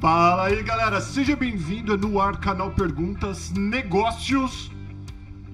Fala 0.00 0.44
aí, 0.44 0.62
galera. 0.62 1.00
Seja 1.00 1.34
bem-vindo 1.34 1.98
no 1.98 2.20
ar 2.20 2.36
canal 2.36 2.70
Perguntas 2.70 3.50
Negócios. 3.50 4.70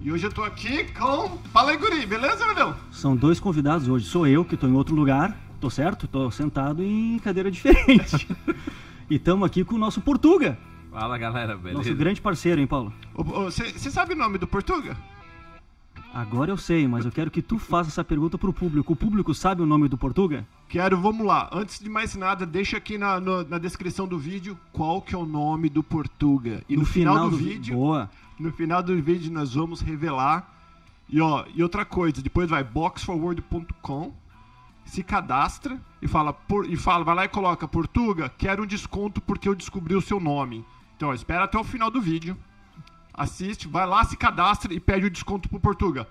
E 0.03 0.13
hoje 0.13 0.27
eu 0.27 0.33
tô 0.33 0.45
aqui 0.45 0.85
com. 0.93 1.39
Fala 1.51 1.71
aí, 1.71 1.79
Guri, 1.79 2.05
beleza, 2.05 2.45
meu 2.53 2.75
São 2.93 3.17
dois 3.17 3.41
convidados 3.41 3.89
hoje. 3.89 4.05
Sou 4.05 4.27
eu, 4.27 4.45
que 4.45 4.55
tô 4.55 4.67
em 4.67 4.75
outro 4.75 4.95
lugar, 4.95 5.35
tô 5.59 5.71
certo? 5.71 6.07
Tô 6.07 6.31
sentado 6.31 6.83
em 6.83 7.19
cadeira 7.21 7.51
diferente. 7.51 8.29
e 9.09 9.15
estamos 9.15 9.47
aqui 9.47 9.65
com 9.65 9.77
o 9.77 9.79
nosso 9.79 10.03
Portuga. 10.03 10.59
Fala, 10.93 11.17
galera, 11.17 11.57
beleza? 11.57 11.79
Nosso 11.79 11.95
grande 11.95 12.21
parceiro, 12.21 12.61
hein, 12.61 12.67
Paulo? 12.67 12.93
Você 13.15 13.91
sabe 13.91 14.13
o 14.13 14.17
nome 14.17 14.37
do 14.37 14.47
Portuga? 14.47 14.95
Agora 16.15 16.53
eu 16.53 16.57
sei, 16.57 16.87
mas 16.87 17.05
eu 17.05 17.11
quero 17.11 17.29
que 17.29 17.43
tu 17.43 17.59
faça 17.59 17.91
essa 17.91 18.05
pergunta 18.05 18.39
pro 18.39 18.53
público. 18.53 18.93
O 18.93 18.97
público 18.97 19.35
sabe 19.35 19.63
o 19.63 19.67
nome 19.67 19.89
do 19.89 19.99
Portuga? 19.99 20.47
Quero, 20.69 20.97
vamos 20.97 21.27
lá. 21.27 21.51
Antes 21.53 21.81
de 21.81 21.91
mais 21.91 22.15
nada, 22.15 22.47
deixa 22.47 22.77
aqui 22.77 22.97
na, 22.97 23.19
no, 23.19 23.43
na 23.43 23.59
descrição 23.59 24.07
do 24.07 24.17
vídeo 24.17 24.57
qual 24.73 25.03
que 25.03 25.13
é 25.13 25.19
o 25.19 25.27
nome 25.27 25.69
do 25.69 25.83
Portuga. 25.83 26.63
E 26.69 26.75
no, 26.77 26.83
no 26.83 26.87
final, 26.87 27.15
final, 27.15 27.31
do, 27.31 27.37
do 27.37 27.43
vídeo, 27.43 27.75
boa. 27.75 28.09
no 28.39 28.53
final 28.53 28.81
do 28.81 29.03
vídeo 29.03 29.33
nós 29.33 29.55
vamos 29.55 29.81
revelar. 29.81 30.55
E 31.09 31.21
ó, 31.21 31.45
e 31.53 31.61
outra 31.65 31.85
coisa, 31.85 32.23
depois 32.23 32.49
vai 32.49 32.63
boxforward.com, 32.63 34.15
se 34.85 35.03
cadastra 35.03 35.81
e 36.01 36.07
fala 36.07 36.33
por, 36.33 36.71
e 36.71 36.77
fala, 36.77 37.03
vai 37.03 37.15
lá 37.17 37.25
e 37.25 37.29
coloca 37.29 37.67
Portuga, 37.67 38.29
quero 38.29 38.63
um 38.63 38.67
desconto 38.67 39.21
porque 39.21 39.49
eu 39.49 39.55
descobri 39.55 39.97
o 39.97 40.01
seu 40.01 40.21
nome. 40.21 40.65
Então, 40.97 41.09
ó, 41.09 41.15
espera 41.15 41.43
até 41.43 41.59
o 41.59 41.65
final 41.65 41.91
do 41.91 42.01
vídeo 42.01 42.37
assiste, 43.15 43.69
vai 43.69 43.87
lá, 43.87 44.05
se 44.05 44.17
cadastra 44.17 44.75
e 44.75 44.81
pede 44.81 45.07
o 45.07 45.11
desconto 45.11 45.49
pro 45.49 45.61
Portuga. 45.61 46.07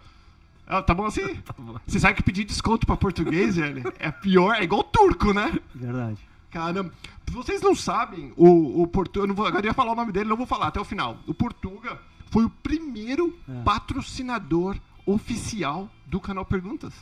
Ah, 0.66 0.82
tá 0.82 0.94
bom 0.94 1.06
assim? 1.06 1.36
tá 1.44 1.54
bom. 1.58 1.78
Você 1.86 2.00
sabe 2.00 2.16
que 2.16 2.24
pedir 2.24 2.46
desconto 2.46 2.88
pra 2.88 2.96
português, 2.96 3.58
velho, 3.58 3.94
é 4.00 4.10
pior, 4.10 4.56
é 4.56 4.64
igual 4.64 4.84
turco, 4.84 5.34
né? 5.34 5.60
Verdade. 5.76 6.18
Caramba. 6.50 6.94
Vocês 7.32 7.62
não 7.62 7.76
sabem, 7.76 8.32
o, 8.38 8.84
o 8.84 8.88
Portuga, 8.88 9.34
eu 9.34 9.46
agora 9.46 9.66
ia 9.66 9.74
falar 9.74 9.92
o 9.92 9.96
nome 9.96 10.12
dele, 10.12 10.30
não 10.30 10.38
vou 10.38 10.46
falar 10.46 10.68
até 10.68 10.80
o 10.80 10.86
final. 10.86 11.18
O 11.26 11.34
Portuga 11.34 12.00
foi 12.30 12.46
o 12.46 12.50
primeiro 12.50 13.38
é. 13.50 13.64
patrocinador 13.64 14.78
oficial 15.06 15.90
do 16.06 16.20
canal 16.20 16.46
Perguntas. 16.46 16.94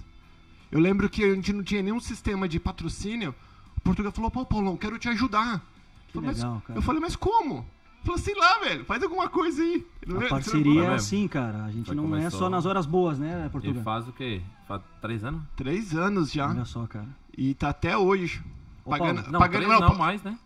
Eu 0.72 0.80
lembro 0.80 1.10
que 1.10 1.24
a 1.24 1.36
gente 1.36 1.52
não 1.52 1.64
tinha 1.64 1.82
nenhum 1.82 2.00
sistema 2.00 2.48
de 2.48 2.60
patrocínio. 2.60 3.36
O 3.78 3.82
Portuga 3.82 4.10
falou, 4.10 4.32
pô, 4.32 4.46
Paulão, 4.46 4.78
quero 4.78 4.98
te 4.98 5.10
ajudar. 5.10 5.62
Que 6.08 6.18
eu, 6.18 6.22
legal, 6.22 6.64
eu 6.74 6.82
falei, 6.82 7.02
mas 7.02 7.16
como? 7.16 7.66
Falou 8.04 8.20
assim 8.20 8.34
lá, 8.34 8.60
velho, 8.60 8.84
faz 8.84 9.04
alguma 9.04 9.30
coisa 9.30 9.62
aí. 9.62 9.86
A 10.08 10.30
parceria 10.30 10.84
é 10.84 10.94
assim, 10.94 11.28
cara. 11.28 11.66
A 11.66 11.72
gente 11.72 11.94
não 11.94 12.04
começou... 12.04 12.28
é 12.28 12.30
só 12.32 12.50
nas 12.50 12.66
horas 12.66 12.86
boas, 12.86 13.20
né, 13.20 13.48
Portugal? 13.52 13.80
E 13.80 13.84
faz 13.84 14.08
o 14.08 14.14
quê? 14.14 14.42
Faz 14.68 14.82
três 15.00 15.24
anos? 15.24 15.44
Três 15.56 15.96
anos 15.96 16.32
já. 16.32 16.50
Olha 16.50 16.66
só, 16.66 16.88
cara. 16.88 17.08
E 17.38 17.54
tá 17.54 17.70
até 17.70 17.96
hoje. 17.96 18.44
Ô, 18.84 18.90
pagando, 18.90 19.32
não, 19.32 19.40
pagando, 19.40 19.68
não, 19.68 19.80
não, 19.80 19.96
mais, 19.96 20.24
né? 20.24 20.38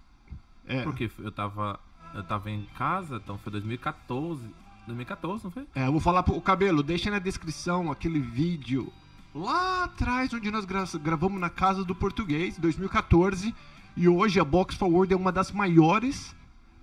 É. 0.68 0.82
Porque 0.84 1.10
eu 1.20 1.32
tava, 1.32 1.80
eu 2.14 2.24
tava 2.24 2.52
em 2.52 2.68
casa, 2.78 3.22
então 3.24 3.38
foi 3.38 3.52
2014. 3.54 4.44
2014, 4.86 5.44
não 5.46 5.52
foi? 5.52 5.66
É, 5.74 5.88
eu 5.88 5.92
vou 5.92 6.02
falar 6.02 6.24
pro 6.24 6.40
cabelo, 6.42 6.84
deixa 6.84 7.10
na 7.10 7.20
descrição 7.20 7.92
aquele 7.92 8.20
vídeo 8.20 8.92
lá 9.34 9.86
atrás 9.86 10.34
onde 10.34 10.52
nós 10.52 10.66
gra 10.66 10.84
gravamos 11.02 11.40
na 11.40 11.50
casa 11.50 11.84
do 11.84 11.96
português, 11.96 12.58
2014. 12.58 13.56
E 13.98 14.10
hoje 14.10 14.40
a 14.42 14.44
Box 14.44 14.76
Forward 14.76 15.14
é 15.14 15.18
uma 15.18 15.32
das 15.32 15.52
maiores 15.52 16.36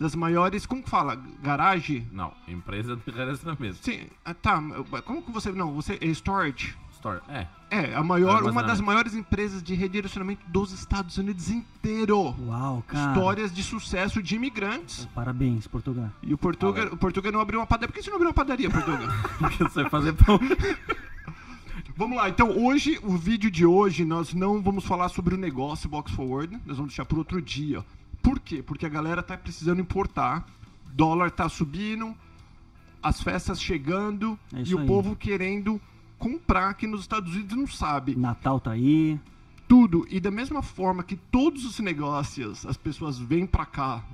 das 0.02 0.14
maiores, 0.14 0.66
como 0.66 0.82
que 0.82 0.90
fala? 0.90 1.16
Garagem? 1.42 2.06
Não, 2.12 2.32
empresa 2.46 2.96
de 2.96 3.10
relacionamento. 3.10 3.76
Sim, 3.82 4.06
ah, 4.24 4.34
tá. 4.34 4.60
Como 5.04 5.22
que 5.22 5.30
você. 5.30 5.52
Não, 5.52 5.72
você. 5.72 5.98
É 6.00 6.06
storage. 6.06 6.76
Store, 6.92 7.20
é. 7.28 7.46
É, 7.70 7.94
a 7.94 8.02
maior, 8.02 8.42
uma 8.44 8.62
das 8.62 8.80
maiores 8.80 9.14
empresas 9.14 9.62
de 9.62 9.74
redirecionamento 9.74 10.44
dos 10.48 10.72
Estados 10.72 11.16
Unidos 11.16 11.48
inteiro. 11.48 12.34
Uau, 12.46 12.84
cara. 12.86 13.12
Histórias 13.12 13.52
de 13.52 13.62
sucesso 13.62 14.22
de 14.22 14.36
imigrantes. 14.36 15.08
Parabéns, 15.14 15.66
Portugal. 15.66 16.10
E 16.22 16.34
o 16.34 16.38
Portugal, 16.38 16.88
o 16.92 16.96
Portugal 16.96 17.32
não 17.32 17.40
abriu 17.40 17.58
uma 17.60 17.66
padaria. 17.66 17.88
Por 17.88 17.94
que 17.94 18.02
você 18.02 18.10
não 18.10 18.16
abriu 18.16 18.28
uma 18.28 18.34
padaria, 18.34 18.70
Portugal? 18.70 19.08
Porque 19.38 19.64
você 19.64 19.88
fazer 19.88 20.12
pão. 20.12 20.38
Vamos 21.96 22.16
lá, 22.16 22.28
então 22.28 22.50
hoje, 22.50 22.98
o 23.02 23.16
vídeo 23.16 23.50
de 23.50 23.66
hoje, 23.66 24.04
nós 24.04 24.32
não 24.32 24.62
vamos 24.62 24.84
falar 24.84 25.10
sobre 25.10 25.34
o 25.34 25.38
negócio 25.38 25.90
Box 25.90 26.10
Forward, 26.12 26.58
nós 26.64 26.78
vamos 26.78 26.92
deixar 26.92 27.04
para 27.04 27.18
outro 27.18 27.40
dia. 27.40 27.84
Por 28.42 28.44
quê? 28.44 28.62
Porque 28.62 28.84
a 28.84 28.88
galera 28.88 29.22
tá 29.22 29.36
precisando 29.36 29.80
importar, 29.80 30.44
dólar 30.92 31.30
tá 31.30 31.48
subindo, 31.48 32.14
as 33.00 33.22
festas 33.22 33.62
chegando 33.62 34.38
é 34.52 34.62
e 34.66 34.74
o 34.74 34.84
povo 34.84 35.14
querendo 35.14 35.80
comprar 36.18 36.70
aqui 36.70 36.86
nos 36.86 37.02
Estados 37.02 37.34
Unidos 37.34 37.56
não 37.56 37.66
sabe. 37.66 38.16
Natal 38.16 38.60
tá 38.60 38.72
aí. 38.72 39.18
Tudo. 39.68 40.06
E 40.10 40.20
da 40.20 40.30
mesma 40.30 40.60
forma 40.60 41.02
que 41.02 41.16
todos 41.16 41.64
os 41.64 41.78
negócios, 41.78 42.66
as 42.66 42.76
pessoas 42.76 43.18
vêm 43.18 43.46
para 43.46 43.64
cá, 43.64 44.04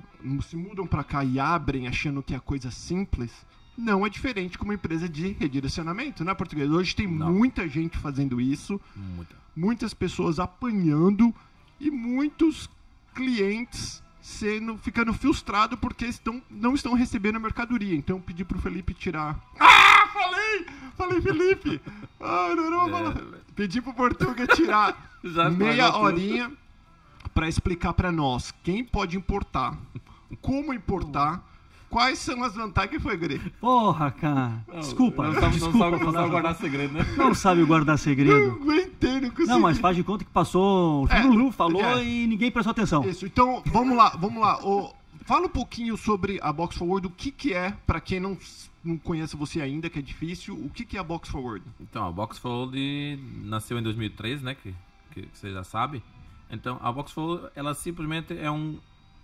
se 0.47 0.55
mudam 0.55 0.85
para 0.85 1.03
cá 1.03 1.23
e 1.23 1.39
abrem 1.39 1.87
achando 1.87 2.23
que 2.23 2.33
é 2.33 2.39
coisa 2.39 2.71
simples, 2.71 3.31
não 3.75 4.05
é 4.05 4.09
diferente 4.09 4.57
com 4.57 4.65
uma 4.65 4.73
empresa 4.75 5.09
de 5.09 5.31
redirecionamento, 5.33 6.23
né, 6.23 6.33
português? 6.33 6.69
Hoje 6.69 6.95
tem 6.95 7.07
não. 7.07 7.33
muita 7.33 7.67
gente 7.67 7.97
fazendo 7.97 8.39
isso, 8.39 8.79
muita. 8.95 9.35
muitas 9.55 9.93
pessoas 9.93 10.39
apanhando 10.39 11.33
e 11.79 11.89
muitos 11.89 12.69
clientes 13.13 14.03
sendo 14.39 14.77
ficando 14.77 15.13
frustrados 15.13 15.77
porque 15.79 16.05
estão, 16.05 16.41
não 16.49 16.73
estão 16.73 16.93
recebendo 16.93 17.35
a 17.35 17.39
mercadoria. 17.39 17.95
Então 17.95 18.15
eu 18.15 18.21
pedi 18.21 18.45
pro 18.45 18.59
Felipe 18.59 18.93
tirar. 18.93 19.37
Ah, 19.59 20.07
falei! 20.13 20.65
Falei, 20.95 21.21
Felipe! 21.21 21.81
Ah, 22.19 22.53
não, 22.55 22.71
não, 22.71 23.11
é, 23.11 23.13
Pedi 23.55 23.81
pro 23.81 23.93
Portuga 23.93 24.47
tirar 24.47 25.19
meia 25.55 25.95
horinha 25.95 26.51
para 27.33 27.47
explicar 27.47 27.93
para 27.93 28.11
nós 28.11 28.53
quem 28.63 28.83
pode 28.83 29.17
importar, 29.17 29.77
como 30.41 30.73
importar 30.73 31.43
Quais 31.89 32.19
são 32.19 32.43
as 32.43 32.53
vantagens 32.53 32.91
que 32.91 32.99
foi, 32.99 33.17
Guri? 33.17 33.39
Porra, 33.59 34.11
cara. 34.11 34.63
Desculpa. 34.79 35.23
Não, 35.23 35.33
sabe, 35.33 35.53
desculpa, 35.53 35.77
não, 35.77 35.91
sabe, 35.91 36.05
não 36.05 36.13
sabe 36.13 36.29
guardar 36.29 36.55
segredo, 36.55 36.93
né? 36.93 37.05
Não 37.17 37.33
sabe 37.33 37.63
guardar 37.63 37.97
segredo. 37.97 38.47
Não 38.47 38.61
aguentei, 38.61 39.21
não 39.21 39.29
consegui. 39.31 39.47
Não, 39.47 39.59
mas 39.59 39.79
faz 39.79 39.95
de 39.95 40.03
conta 40.03 40.23
que 40.23 40.29
passou. 40.29 41.05
O 41.05 41.07
é, 41.09 41.23
Lulu 41.23 41.51
falou 41.51 41.83
é. 41.83 42.03
e 42.03 42.27
ninguém 42.27 42.51
prestou 42.51 42.71
atenção. 42.71 43.03
Isso, 43.09 43.25
então 43.25 43.63
vamos 43.65 43.97
lá, 43.97 44.09
vamos 44.09 44.39
lá. 44.39 44.63
O, 44.63 44.93
fala 45.25 45.47
um 45.47 45.49
pouquinho 45.49 45.97
sobre 45.97 46.39
a 46.43 46.53
Box 46.53 46.77
Forward, 46.77 47.07
o 47.07 47.09
que, 47.09 47.31
que 47.31 47.53
é, 47.53 47.75
para 47.87 47.99
quem 47.99 48.19
não, 48.19 48.37
não 48.83 48.97
conhece 48.97 49.35
você 49.35 49.59
ainda, 49.59 49.89
que 49.89 49.97
é 49.97 50.01
difícil, 50.01 50.53
o 50.55 50.69
que, 50.69 50.85
que 50.85 50.95
é 50.95 50.99
a 50.99 51.03
Box 51.03 51.29
Forward? 51.29 51.65
Então, 51.79 52.07
a 52.07 52.11
Box 52.11 52.37
Forward 52.37 53.19
nasceu 53.43 53.79
em 53.79 53.83
2013, 53.83 54.43
né? 54.43 54.55
Que, 54.55 54.75
que, 55.11 55.21
que 55.23 55.37
você 55.37 55.51
já 55.51 55.63
sabe. 55.63 56.03
Então, 56.51 56.79
a 56.81 56.91
Box 56.91 57.11
Forward, 57.11 57.49
ela 57.55 57.73
simplesmente 57.73 58.37
é 58.37 58.49
um, 58.49 58.79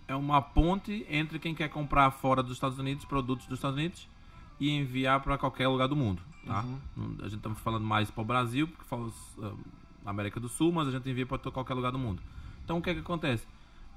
é 0.08 0.14
uma 0.14 0.40
ponte 0.40 1.06
entre 1.08 1.38
quem 1.38 1.54
quer 1.54 1.68
comprar 1.68 2.10
fora 2.10 2.42
dos 2.42 2.52
Estados 2.52 2.78
Unidos 2.78 3.04
produtos 3.04 3.46
dos 3.46 3.58
Estados 3.58 3.76
Unidos 3.76 4.08
e 4.58 4.70
enviar 4.70 5.20
para 5.20 5.36
qualquer 5.36 5.68
lugar 5.68 5.88
do 5.88 5.96
mundo. 5.96 6.22
Tá? 6.46 6.64
Uhum. 6.96 7.16
A 7.20 7.24
gente 7.24 7.36
está 7.36 7.50
falando 7.56 7.84
mais 7.84 8.10
para 8.10 8.22
o 8.22 8.24
Brasil, 8.24 8.68
porque 8.68 8.84
fala 8.84 9.08
uh, 9.38 9.58
América 10.04 10.38
do 10.38 10.48
Sul, 10.48 10.72
mas 10.72 10.88
a 10.88 10.90
gente 10.92 11.08
envia 11.10 11.26
para 11.26 11.38
qualquer 11.50 11.74
lugar 11.74 11.92
do 11.92 11.98
mundo. 11.98 12.22
Então 12.64 12.78
o 12.78 12.82
que, 12.82 12.90
é 12.90 12.94
que 12.94 13.00
acontece? 13.00 13.46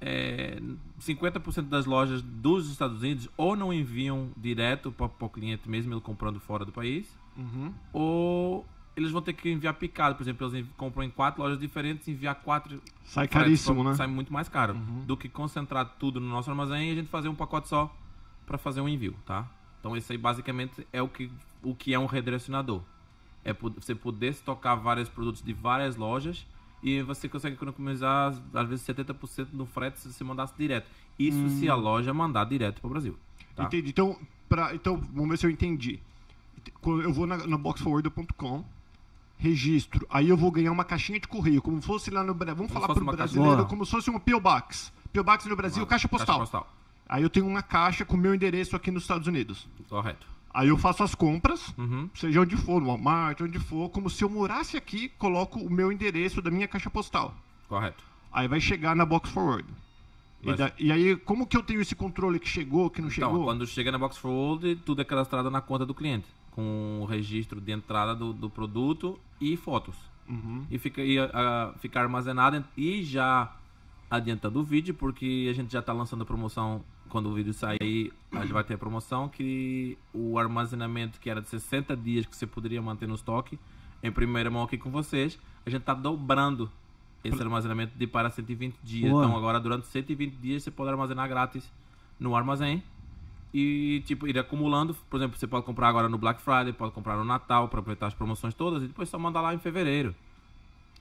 É, 0.01 0.59
50% 1.01 1.63
das 1.63 1.85
lojas 1.85 2.21
dos 2.21 2.69
Estados 2.71 3.01
Unidos 3.01 3.27
ou 3.35 3.55
não 3.55 3.73
enviam 3.73 4.29
direto 4.35 4.91
para 4.91 5.07
o 5.19 5.29
cliente 5.29 5.69
mesmo, 5.69 5.93
ele 5.93 6.01
comprando 6.01 6.39
fora 6.39 6.63
do 6.63 6.71
país, 6.71 7.07
uhum. 7.37 7.73
ou 7.91 8.65
eles 8.95 9.11
vão 9.11 9.21
ter 9.21 9.33
que 9.33 9.49
enviar 9.49 9.73
picado. 9.73 10.15
Por 10.15 10.23
exemplo, 10.23 10.47
eles 10.47 10.67
compram 10.77 11.03
em 11.03 11.09
quatro 11.09 11.41
lojas 11.41 11.59
diferentes, 11.59 12.07
enviar 12.07 12.35
quatro. 12.35 12.81
Sai 13.05 13.27
caríssimo, 13.27 13.83
né? 13.83 13.93
Sai 13.93 14.07
muito 14.07 14.31
mais 14.31 14.49
caro 14.49 14.73
uhum. 14.73 15.05
do 15.05 15.15
que 15.15 15.29
concentrar 15.29 15.95
tudo 15.97 16.19
no 16.19 16.27
nosso 16.27 16.49
armazém 16.49 16.89
e 16.89 16.91
a 16.91 16.95
gente 16.95 17.09
fazer 17.09 17.29
um 17.29 17.35
pacote 17.35 17.67
só 17.67 17.93
para 18.45 18.57
fazer 18.57 18.81
um 18.81 18.89
envio, 18.89 19.15
tá? 19.25 19.47
Então, 19.79 19.95
esse 19.95 20.11
aí 20.11 20.17
basicamente 20.17 20.85
é 20.91 21.01
o 21.01 21.07
que, 21.07 21.31
o 21.63 21.73
que 21.73 21.93
é 21.93 21.99
um 21.99 22.05
redirecionador. 22.05 22.81
É 23.43 23.53
você 23.53 23.95
poder 23.95 24.29
estocar 24.29 24.77
vários 24.79 25.07
produtos 25.07 25.41
de 25.41 25.53
várias 25.53 25.95
lojas 25.95 26.45
e 26.83 27.01
você 27.01 27.29
consegue 27.29 27.55
economizar 27.55 28.33
às 28.53 28.67
vezes 28.67 28.85
70% 28.85 29.47
no 29.53 29.65
frete 29.65 29.99
se 29.99 30.11
você 30.11 30.23
mandasse 30.23 30.53
direto. 30.57 30.89
Isso 31.17 31.37
hum. 31.37 31.49
se 31.49 31.69
a 31.69 31.75
hum. 31.75 31.79
loja 31.79 32.13
mandar 32.13 32.43
direto 32.45 32.81
para 32.81 32.87
o 32.87 32.91
Brasil. 32.91 33.17
Tá? 33.55 33.63
Entendi. 33.63 33.89
Então, 33.89 34.17
pra, 34.49 34.75
então, 34.75 34.97
vamos 34.97 35.29
ver 35.29 35.37
se 35.37 35.45
eu 35.45 35.49
entendi. 35.49 35.99
Eu 36.85 37.13
vou 37.13 37.25
na, 37.25 37.37
na 37.47 37.57
boxforward.com 37.57 38.65
registro. 39.39 40.05
Aí 40.09 40.29
eu 40.29 40.37
vou 40.37 40.51
ganhar 40.51 40.71
uma 40.71 40.83
caixinha 40.83 41.19
de 41.19 41.27
correio, 41.27 41.61
como 41.61 41.81
fosse 41.81 42.11
lá 42.11 42.23
no 42.23 42.33
Brasil. 42.33 42.57
Vamos 42.57 42.71
como 42.71 42.85
falar 42.85 42.93
para 42.93 43.03
o 43.03 43.15
brasileiro, 43.15 43.65
como 43.65 43.85
se 43.85 43.91
fosse 43.91 44.11
um 44.11 44.19
P.O. 44.19 44.39
Box. 44.39 44.91
P.O. 45.11 45.23
Box 45.23 45.47
no 45.47 45.55
Brasil, 45.55 45.85
caixa 45.87 46.07
postal. 46.07 46.39
caixa 46.39 46.51
postal. 46.51 46.75
Aí 47.07 47.23
eu 47.23 47.29
tenho 47.29 47.47
uma 47.47 47.63
caixa 47.63 48.05
com 48.05 48.15
meu 48.15 48.35
endereço 48.35 48.75
aqui 48.75 48.91
nos 48.91 49.03
Estados 49.03 49.27
Unidos. 49.27 49.67
Correto. 49.89 50.27
Aí 50.53 50.67
eu 50.67 50.77
faço 50.77 51.03
as 51.03 51.15
compras, 51.15 51.73
uhum. 51.77 52.09
seja 52.13 52.41
onde 52.41 52.57
for, 52.57 52.81
no 52.81 52.87
Walmart, 52.87 53.39
onde 53.41 53.59
for, 53.59 53.89
como 53.89 54.09
se 54.09 54.23
eu 54.23 54.29
morasse 54.29 54.75
aqui, 54.75 55.09
coloco 55.09 55.59
o 55.59 55.69
meu 55.69 55.91
endereço 55.91 56.41
da 56.41 56.51
minha 56.51 56.67
caixa 56.67 56.89
postal. 56.89 57.33
Correto. 57.67 58.03
Aí 58.31 58.47
vai 58.47 58.59
chegar 58.59 58.95
na 58.95 59.05
Box 59.05 59.29
Forward. 59.29 59.67
E, 60.41 60.53
da, 60.53 60.71
e, 60.79 60.91
aí, 60.91 61.15
como 61.15 61.45
que 61.45 61.57
eu 61.57 61.63
tenho 61.63 61.81
esse 61.81 61.95
controle 61.95 62.39
que 62.39 62.47
chegou, 62.47 62.89
que 62.89 63.01
não 63.01 63.09
então, 63.09 63.29
chegou? 63.29 63.45
Quando 63.45 63.67
chega 63.67 63.91
na 63.91 63.97
Box 63.97 64.17
Forward, 64.17 64.75
tudo 64.85 65.01
é 65.01 65.05
cadastrado 65.05 65.51
na 65.51 65.61
conta 65.61 65.85
do 65.85 65.93
cliente, 65.93 66.25
com 66.51 66.99
o 67.01 67.05
registro 67.05 67.59
de 67.61 67.71
entrada 67.71 68.15
do, 68.15 68.33
do 68.33 68.49
produto 68.49 69.19
e 69.39 69.55
fotos. 69.55 69.95
Uhum. 70.27 70.65
E 70.69 70.77
fica, 70.77 71.01
e, 71.01 71.19
uh, 71.19 71.29
fica 71.79 71.99
armazenado 71.99 72.63
e 72.77 73.03
já 73.03 73.55
adiantando 74.09 74.59
o 74.59 74.63
vídeo, 74.63 74.93
porque 74.93 75.47
a 75.49 75.53
gente 75.53 75.71
já 75.71 75.79
está 75.79 75.93
lançando 75.93 76.23
a 76.23 76.25
promoção. 76.25 76.83
Quando 77.09 77.27
o 77.27 77.33
vídeo 77.33 77.51
sair, 77.55 78.13
a 78.31 78.41
gente 78.41 78.53
vai 78.53 78.63
ter 78.63 78.75
a 78.75 78.77
promoção 78.77 79.27
que 79.27 79.97
o 80.13 80.37
armazenamento 80.37 81.19
que 81.19 81.27
era 81.27 81.41
de 81.41 81.49
60 81.49 81.97
dias 81.97 82.23
que 82.27 82.35
você 82.35 82.45
poderia 82.45 82.79
manter 82.83 83.07
no 83.07 83.15
estoque, 83.15 83.57
em 84.03 84.11
primeira 84.11 84.51
mão 84.51 84.61
aqui 84.61 84.77
com 84.77 84.91
vocês, 84.91 85.39
a 85.65 85.71
gente 85.71 85.81
está 85.81 85.95
dobrando 85.95 86.69
esse 87.23 87.41
armazenamento 87.41 87.97
de 87.97 88.05
para 88.05 88.29
120 88.29 88.77
dias. 88.83 89.11
Boa. 89.11 89.25
Então 89.25 89.35
agora 89.35 89.59
durante 89.59 89.87
120 89.87 90.35
dias 90.35 90.61
você 90.61 90.69
pode 90.69 90.91
armazenar 90.91 91.27
grátis 91.27 91.71
no 92.19 92.35
armazém 92.35 92.83
e 93.53 94.03
tipo 94.05 94.27
ir 94.27 94.37
acumulando. 94.37 94.95
Por 95.09 95.17
exemplo, 95.17 95.37
você 95.37 95.47
pode 95.47 95.65
comprar 95.65 95.89
agora 95.89 96.09
no 96.09 96.17
Black 96.17 96.41
Friday, 96.41 96.73
pode 96.73 96.93
comprar 96.93 97.17
no 97.17 97.25
Natal 97.25 97.67
para 97.67 97.79
aproveitar 97.79 98.07
as 98.07 98.13
promoções 98.13 98.53
todas 98.53 98.83
e 98.83 98.87
depois 98.87 99.09
só 99.09 99.17
mandar 99.17 99.41
lá 99.41 99.53
em 99.53 99.59
fevereiro. 99.59 100.15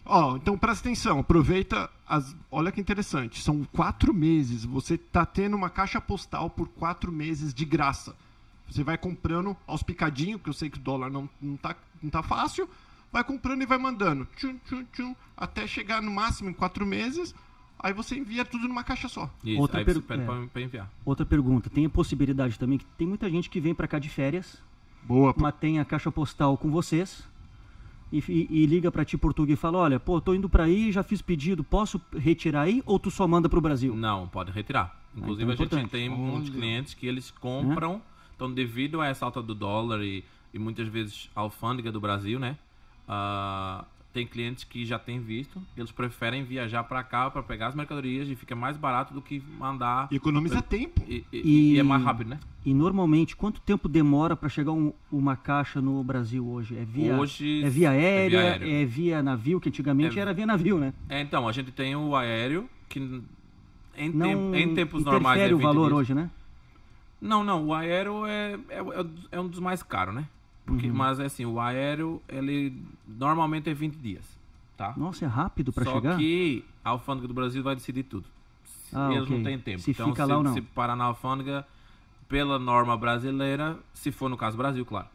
Ó, 0.05 0.37
então 0.37 0.57
presta 0.57 0.89
atenção, 0.89 1.19
aproveita 1.19 1.91
as. 2.09 2.35
Olha 2.51 2.73
que 2.73 2.81
interessante, 2.81 3.43
são 3.43 3.65
quatro 3.65 4.15
meses. 4.15 4.65
Você 4.65 4.97
tá 4.97 5.27
tendo 5.27 5.55
uma 5.55 5.69
caixa 5.69 6.01
postal 6.01 6.49
por 6.49 6.69
quatro 6.69 7.13
meses 7.13 7.53
de 7.53 7.65
graça. 7.65 8.17
Você 8.71 8.83
vai 8.83 8.97
comprando 8.97 9.57
aos 9.67 9.83
picadinhos, 9.83 10.41
que 10.41 10.49
eu 10.49 10.55
sei 10.55 10.71
que 10.71 10.79
o 10.79 10.81
dólar 10.81 11.11
não, 11.11 11.29
não, 11.41 11.57
tá, 11.57 11.77
não 12.03 12.11
tá 12.11 12.23
fácil. 12.23 12.69
Vai 13.13 13.25
comprando 13.25 13.63
e 13.63 13.67
vai 13.67 13.79
mandando. 13.79 14.27
Tchum, 14.37 14.59
tchum, 14.67 14.85
tchum, 14.93 15.17
até 15.37 15.67
chegar 15.67 16.03
no 16.03 16.11
máximo 16.11 16.51
em 16.51 16.53
quatro 16.53 16.85
meses. 16.85 17.35
Aí 17.81 17.93
você 17.93 18.17
envia 18.19 18.45
tudo 18.45 18.67
numa 18.67 18.83
caixa 18.83 19.09
só. 19.09 19.31
Isso, 19.45 19.61
Outra 19.61 19.79
aí 19.79 19.85
per- 19.85 19.95
você 19.95 20.01
pede 20.03 20.23
é. 20.23 20.25
pra, 20.27 20.47
pra 20.47 20.63
enviar. 20.63 20.91
Outra 21.05 21.25
pergunta, 21.25 21.71
tem 21.71 21.87
a 21.87 21.91
possibilidade 21.91 22.59
também 22.59 22.79
que 22.79 22.85
tem 22.97 23.07
muita 23.07 23.31
gente 23.31 23.49
que 23.49 23.61
vem 23.61 23.75
pra 23.75 23.87
cá 23.87 23.99
de 23.99 24.09
férias, 24.09 24.61
Boa. 25.05 25.33
mas 25.37 25.55
tem 25.55 25.79
a 25.79 25.85
caixa 25.85 26.11
postal 26.11 26.57
com 26.59 26.71
vocês 26.71 27.23
e, 28.13 28.19
e- 28.29 28.49
e 28.63 28.67
liga 28.67 28.91
pra 28.91 29.05
ti 29.05 29.17
Portugal 29.17 29.53
e 29.53 29.57
fala, 29.57 29.79
olha, 29.79 30.01
pô, 30.01 30.21
tô 30.21 30.35
indo 30.35 30.49
pra 30.49 30.65
aí, 30.65 30.91
já 30.91 31.03
fiz 31.05 31.23
pedido, 31.23 31.63
posso 31.63 32.01
retirar 32.17 32.63
aí 32.63 32.83
ou 32.85 32.99
tu 32.99 33.11
só 33.11 33.29
manda 33.29 33.49
pro 33.49 33.61
Brasil? 33.61 33.95
Não, 33.95 34.27
pode 34.27 34.51
retirar. 34.51 34.99
Inclusive, 35.17 35.53
então 35.53 35.67
é 35.71 35.75
a 35.75 35.79
gente 35.83 35.91
tem 35.91 36.09
muitos 36.09 36.51
Olha. 36.51 36.59
clientes 36.59 36.95
que 36.95 37.07
eles 37.07 37.31
compram, 37.31 38.03
então 38.35 38.53
devido 38.53 39.01
a 39.01 39.07
essa 39.07 39.25
alta 39.25 39.41
do 39.43 39.55
dólar 39.55 40.03
e, 40.03 40.25
e 40.53 40.59
muitas 40.59 40.87
vezes 40.89 41.31
a 41.35 41.41
alfândega 41.41 41.91
do 41.93 42.01
Brasil, 42.01 42.39
né? 42.41 42.57
ah, 43.07 43.85
tem 44.13 44.27
clientes 44.27 44.65
que 44.65 44.85
já 44.87 44.99
têm 44.99 45.21
visto, 45.21 45.63
eles 45.77 45.93
preferem 45.93 46.43
viajar 46.43 46.83
para 46.85 47.03
cá 47.05 47.31
para 47.31 47.43
pegar 47.43 47.69
as 47.69 47.75
mercadorias 47.75 48.29
e 48.29 48.35
fica 48.35 48.57
mais 48.57 48.77
barato 48.77 49.13
do 49.15 49.21
que 49.23 49.43
mandar 49.59 50.09
E 50.11 50.17
economiza 50.17 50.61
tempo. 50.63 51.03
e, 51.07 51.25
e- 51.33 51.41
E- 51.45 51.75
e 51.75 51.79
é 51.79 51.83
mais 51.83 52.03
rápido, 52.03 52.29
né? 52.31 52.41
E 52.65 52.75
normalmente, 52.75 53.37
quanto 53.37 53.61
tempo 53.61 53.89
demora 53.89 54.35
pra 54.35 54.49
chegar 54.49 54.73
um- 54.73 54.93
uma 55.13 55.37
caixa 55.37 55.81
no 55.81 56.03
Brasil 56.03 56.47
hoje? 56.49 56.77
É 56.77 56.85
via, 56.85 57.17
Hoje 57.17 57.63
é 57.63 57.69
via 57.69 57.69
é 57.69 57.69
via 57.71 57.91
aérea, 57.91 58.41
aéreo. 58.41 58.69
é 58.71 58.85
via 58.85 59.23
navio, 59.23 59.61
que 59.61 59.69
antigamente 59.69 60.19
É- 60.19 60.23
era 60.23 60.33
via 60.35 60.47
navio, 60.47 60.79
né? 60.79 60.93
É, 61.09 61.21
então, 61.21 61.47
a 61.47 61.53
gente 61.53 61.71
tem 61.71 61.95
o 61.95 62.17
aéreo 62.17 62.69
que 62.89 62.99
em, 63.97 64.11
Não 64.11 64.27
tempo- 64.29 64.55
em 64.57 64.75
tempos 64.75 65.05
normais 65.05 65.41
é 65.41 65.47
o 65.47 65.59
20 65.59 65.63
valor 65.63 65.87
dias. 65.89 65.99
hoje, 65.99 66.15
né? 66.15 66.31
Não, 67.21 67.43
não, 67.45 67.67
o 67.67 67.75
aéreo 67.75 68.25
é, 68.27 68.55
é, 68.69 68.79
é 69.33 69.41
um 69.41 69.49
dos 69.49 69.61
mais 69.61 69.83
caros, 69.83 70.15
né? 70.15 70.25
Porque, 70.69 70.91
Mas 70.91 71.19
é 71.19 71.25
assim, 71.27 71.45
o 71.47 71.59
aéreo, 71.61 72.21
ele 72.29 72.73
normalmente 73.07 73.69
é 73.71 73.75
20 73.75 73.95
dias, 73.97 74.25
tá? 74.77 74.95
Nossa, 74.97 75.25
é 75.25 75.29
rápido 75.29 75.73
pra 75.73 75.85
Só 75.85 75.95
chegar? 75.95 76.17
que 76.17 76.65
a 76.85 76.91
alfândega 76.91 77.27
do 77.29 77.35
Brasil 77.35 77.63
vai 77.63 77.75
decidir 77.75 78.03
tudo. 78.05 78.27
Ah, 78.93 79.11
Eles 79.13 79.25
ok. 79.25 79.37
não 79.37 79.45
têm 79.45 79.59
tempo. 79.59 79.81
Se 79.81 79.91
então, 79.91 80.09
fica 80.09 80.25
se, 80.25 80.31
lá 80.31 80.37
ou 80.39 80.43
não. 80.45 80.53
se 80.55 80.61
parar 80.61 80.95
na 80.97 81.05
alfândega, 81.05 81.67
pela 82.29 82.59
norma 82.59 82.97
brasileira, 82.97 83.79
se 83.95 84.11
for 84.13 84.29
no 84.29 84.37
caso 84.37 84.57
Brasil, 84.57 84.85
claro. 84.85 85.07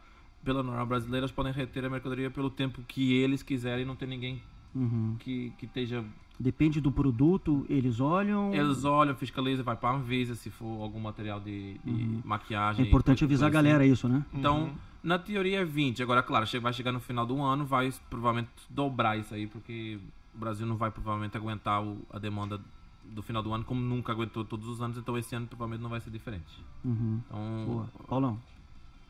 Pela 0.44 0.62
norma 0.64 0.86
brasileira, 0.86 1.26
eles 1.26 1.32
podem 1.32 1.54
reter 1.54 1.86
a 1.86 1.90
mercadoria 1.90 2.30
pelo 2.30 2.50
tempo 2.50 2.82
que 2.88 3.14
eles 3.14 3.42
quiserem, 3.44 3.86
não 3.86 3.96
tem 3.96 4.08
ninguém 4.08 4.42
Uhum. 4.76 5.16
que, 5.20 5.54
que 5.60 5.66
esteja 5.66 6.04
Depende 6.40 6.82
do 6.82 6.92
produto, 6.92 7.64
eles 7.70 8.00
olham. 8.00 8.52
Eles 8.56 8.84
olham, 8.86 9.16
fiscalizam, 9.16 9.64
vai 9.64 9.76
para 9.78 9.90
a 9.90 9.94
Anvisa 9.98 10.34
se 10.34 10.50
for 10.50 10.82
algum 10.82 11.00
material 11.00 11.40
de, 11.40 11.76
de 11.86 11.92
É 12.24 12.28
maquiagem. 12.28 12.88
importante 12.88 13.20
coisa 13.20 13.26
avisar 13.26 13.46
a 13.46 13.50
assim. 13.50 13.54
galera 13.54 13.86
isso, 13.86 14.10
né? 14.10 14.26
Então, 14.34 14.72
na 15.04 15.20
teoria 15.20 15.60
é 15.62 15.66
20. 15.66 16.02
Agora, 16.02 16.24
claro, 16.24 16.46
vai 16.62 16.72
chegar 16.74 16.92
no 16.92 17.00
final 17.00 17.26
do 17.26 17.42
ano, 17.42 17.66
vai 17.66 17.94
provavelmente 18.10 18.50
dobrar 18.70 19.18
isso 19.18 19.34
aí, 19.34 19.46
porque 19.48 20.00
o 20.34 20.38
Brasil 20.38 20.66
não 20.66 20.78
vai 20.78 20.90
provavelmente 20.90 21.36
aguentar 21.38 21.84
o- 21.84 22.02
a 22.10 22.18
demanda 22.18 22.60
do 23.04 23.22
final 23.22 23.44
do 23.44 23.54
ano, 23.54 23.66
como 23.66 23.82
nunca 23.82 24.12
aguentou 24.14 24.46
todos 24.46 24.68
os 24.68 24.82
anos, 24.82 24.98
então 24.98 25.18
esse 25.18 25.36
ano 25.36 25.46
provavelmente 25.46 25.82
não 25.82 25.90
vai 25.90 26.00
ser 26.00 26.10
diferente. 26.10 26.64
Uhum. 26.86 27.20
Então, 27.28 27.66
Boa. 27.68 27.90
Paulão. 28.08 28.40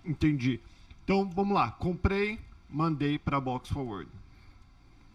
Entendi. 0.03 0.59
Então 1.03 1.29
vamos 1.29 1.53
lá. 1.53 1.71
Comprei, 1.71 2.39
mandei 2.69 3.17
pra 3.19 3.39
Box 3.39 3.69
Forward. 3.69 4.09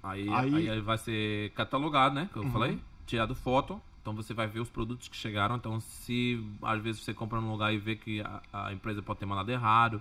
aí, 0.02 0.28
Aí- 0.28 0.50
Uhum. 0.66 0.72
aí... 0.72 0.80
vai 0.80 0.96
ser 0.96 1.50
catalogado, 1.50 2.14
né? 2.14 2.30
Que 2.32 2.38
eu 2.38 2.48
falei, 2.50 2.78
tirado 3.06 3.34
foto. 3.34 3.80
Então 4.00 4.14
você 4.14 4.32
vai 4.32 4.46
ver 4.46 4.60
os 4.60 4.70
produtos 4.70 5.08
que 5.08 5.16
chegaram. 5.16 5.56
Então, 5.56 5.80
se 5.80 6.42
às 6.62 6.80
vezes 6.80 7.02
você 7.02 7.12
compra 7.12 7.40
num 7.40 7.50
lugar 7.50 7.74
e 7.74 7.78
vê 7.78 7.96
que 7.96 8.20
a, 8.22 8.40
a 8.52 8.72
empresa 8.72 9.02
pode 9.02 9.18
ter 9.18 9.26
mandado 9.26 9.50
errado, 9.50 10.00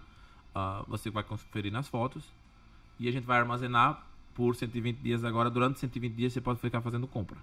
ah, 0.58 0.84
você 0.88 1.10
vai 1.12 1.24
conferir 1.24 1.72
nas 1.72 1.88
fotos. 1.88 2.24
E 3.00 3.08
a 3.08 3.12
gente 3.12 3.26
vai 3.26 3.38
armazenar 3.40 4.04
por 4.34 4.56
120 4.56 4.98
dias 4.98 5.24
agora. 5.24 5.50
Durante 5.50 5.80
120 5.80 6.14
dias 6.16 6.34
você 6.34 6.42
pode 6.42 6.60
ficar 6.60 6.82
fazendo 6.82 7.06
compra. 7.08 7.38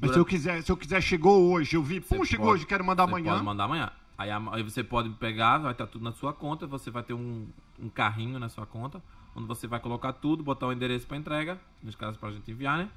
Mas 0.00 0.10
Durante- 0.10 0.14
se 0.14 0.18
eu 0.18 0.24
quiser, 0.24 0.62
se 0.62 0.72
eu 0.72 0.76
quiser, 0.76 1.00
chegou 1.02 1.52
hoje, 1.52 1.76
eu 1.76 1.82
vi, 1.82 2.00
pum, 2.00 2.16
Você 2.18 2.24
chegou 2.24 2.46
pode- 2.46 2.58
hoje, 2.60 2.66
quero 2.66 2.84
mandar 2.84 3.04
amanhã. 3.04 3.32
Pode 3.32 3.44
mandar 3.44 3.64
amanhã. 3.64 3.90
Aí, 4.16 4.30
aí 4.30 4.62
você 4.62 4.82
pode 4.82 5.10
pegar, 5.10 5.58
vai 5.58 5.72
estar 5.72 5.86
tudo 5.86 6.02
na 6.04 6.12
sua 6.12 6.32
conta, 6.32 6.66
você 6.66 6.90
vai 6.90 7.02
ter 7.02 7.12
um, 7.14 7.46
um 7.78 7.88
carrinho 7.88 8.38
na 8.38 8.48
sua 8.48 8.64
conta, 8.66 9.02
onde 9.36 9.46
você 9.46 9.66
vai 9.66 9.78
colocar 9.80 10.12
tudo, 10.12 10.42
botar 10.42 10.66
o 10.66 10.72
endereço 10.72 11.06
para 11.06 11.16
entrega, 11.16 11.60
nesse 11.82 11.96
caso 11.96 12.18
para 12.18 12.30
a 12.30 12.32
gente 12.32 12.50
enviar, 12.50 12.78
né? 12.78 12.88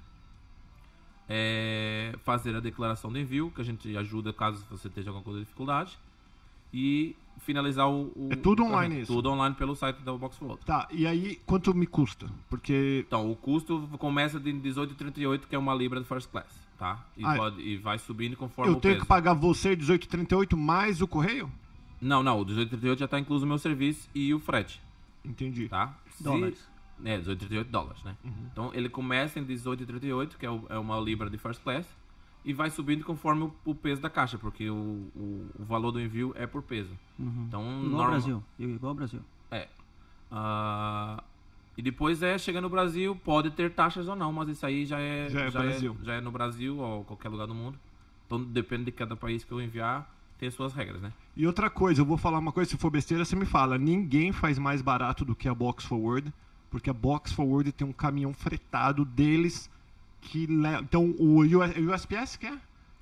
É, 1.27 2.13
fazer 2.23 2.55
a 2.55 2.59
declaração 2.59 3.11
de 3.11 3.19
envio, 3.19 3.49
que 3.51 3.59
a 3.61 3.63
gente 3.63 3.95
ajuda 3.97 4.31
caso 4.31 4.63
você 4.69 4.87
esteja 4.87 5.11
com 5.11 5.17
alguma 5.17 5.39
dificuldade. 5.39 5.97
E 6.74 7.16
finalizar 7.40 7.88
o. 7.90 8.12
o- 8.16 8.30
É 8.31 8.36
tudo 8.36 8.64
o 8.64 8.66
online 8.68 9.02
isso? 9.02 9.14
Tudo 9.14 9.30
online 9.31 9.56
pelo 9.56 9.76
site 9.76 9.98
da 10.02 10.12
Box 10.14 10.38
Flow. 10.38 10.57
Tá, 10.66 10.88
e 10.92 11.06
aí 11.07 11.40
quanto 11.45 11.74
me 11.74 11.86
custa? 11.86 12.28
Porque 12.50 13.04
Então, 13.07 13.30
o 13.31 13.36
custo 13.36 13.88
começa 14.00 14.40
de 14.40 14.52
18,38, 14.54 15.48
que 15.48 15.56
é 15.56 15.60
uma 15.60 15.74
libra 15.76 16.00
de 16.02 16.07
first 16.07 16.30
class, 16.30 16.48
tá? 16.78 17.06
E, 17.16 17.24
Ah, 17.26 17.36
pode, 17.36 17.62
e 17.62 17.78
vai 17.78 17.98
subindo 18.00 18.36
conforme 18.36 18.72
eu 18.72 18.78
o 18.78 18.81
tenho 18.81 18.95
peso. 18.95 19.04
que 19.06 19.07
pagar 19.07 19.34
você 19.34 19.76
18,38 19.76 20.56
mais 20.57 21.02
o 21.02 21.07
correio? 21.07 21.52
Não, 22.02 22.22
não, 22.22 22.40
o 22.42 22.45
18,38 22.45 23.00
já 23.00 23.06
está 23.06 23.19
incluso 23.19 23.45
o 23.45 23.48
meu 23.48 23.57
serviço 23.57 24.10
e 24.14 24.34
o 24.34 24.40
frete, 24.40 24.81
Entendi. 25.24 25.68
tá? 25.69 25.95
Se- 26.10 26.24
Dólares. 26.24 26.68
É, 27.04 27.18
18,38 27.18 27.69
dólares, 27.69 28.04
né? 28.04 28.16
Então 28.52 28.72
ele 28.74 28.88
começa 28.90 29.38
em 29.40 29.44
18,38, 29.44 30.38
que 30.38 30.45
é, 30.45 30.50
o- 30.52 30.66
é 30.69 30.78
uma 30.80 30.98
libra 31.00 31.30
de 31.30 31.38
first 31.38 31.62
class, 31.62 31.86
e 32.45 32.54
vai 32.54 32.69
subindo 32.69 33.04
conforme 33.04 33.44
o, 33.44 33.54
o 33.66 33.73
peso 33.75 34.02
da 34.02 34.09
caixa, 34.09 34.37
porque 34.37 34.69
o, 34.69 34.75
o, 35.16 35.49
o 35.59 35.64
valor 35.66 35.92
do 35.92 35.99
envio 35.99 36.31
é 36.37 36.45
por 36.47 36.61
peso. 36.61 36.92
Então, 37.19 37.61
Igual 37.61 37.73
ao 37.83 37.90
norma- 37.90 38.09
Brasil. 38.11 38.44
Igual 38.59 38.90
ao 38.92 38.95
Brasil. 38.95 39.19
É. 39.52 39.68
Ah, 40.31 41.23
e 41.78 41.81
depois 41.81 42.21
é, 42.23 42.37
chega 42.37 42.61
no 42.61 42.69
Brasil, 42.69 43.16
pode 43.16 43.52
ter 43.52 43.71
taxas 43.73 44.07
ou 44.07 44.16
não, 44.16 44.31
mas 44.31 44.49
isso 44.49 44.66
aí 44.66 44.85
já 44.85 44.99
é, 44.99 45.30
Já 45.30 45.42
é 45.42 45.52
Brasil. 45.52 45.97
já 46.04 46.14
é 46.14 46.21
no 46.21 46.31
Brasil 46.31 46.78
ou 46.78 47.04
qualquer 47.04 47.30
lugar 47.30 47.47
do 47.47 47.56
mundo. 47.56 47.78
Então 48.25 48.42
depende 48.44 48.85
de 48.85 48.92
cada 48.92 49.16
país 49.16 49.44
que 49.44 49.52
eu 49.52 49.61
enviar, 49.61 50.09
tem 50.40 50.49
suas 50.49 50.73
regras, 50.73 51.02
né? 51.02 51.11
E 51.35 51.45
outra 51.45 51.69
coisa, 51.69 52.02
eu 52.02 52.06
vou 52.06 52.18
falar 52.18 52.40
uma 52.40 52.52
coisa, 52.52 52.69
se 52.71 52.78
for 52.78 52.90
besteira, 52.90 53.23
você 53.25 53.35
me 53.35 53.45
fala. 53.45 53.78
Ninguém 53.78 54.31
faz 54.31 54.57
mais 54.57 54.81
barato 54.81 55.23
do 55.25 55.35
que 55.35 55.47
a 55.47 55.54
Box 55.54 55.85
Forward, 55.85 56.33
porque 56.71 56.90
a 56.90 56.94
Box 56.94 57.31
Forward 57.33 57.71
tem 57.71 57.85
um 57.87 57.92
caminhão 57.94 58.33
fretado 58.33 59.04
deles 59.06 59.69
que 60.25 60.45
leva. 60.47 60.81
Então, 60.81 61.13
o 61.19 61.39
US 61.41 61.75
USPS 61.77 62.35
quer? 62.37 62.57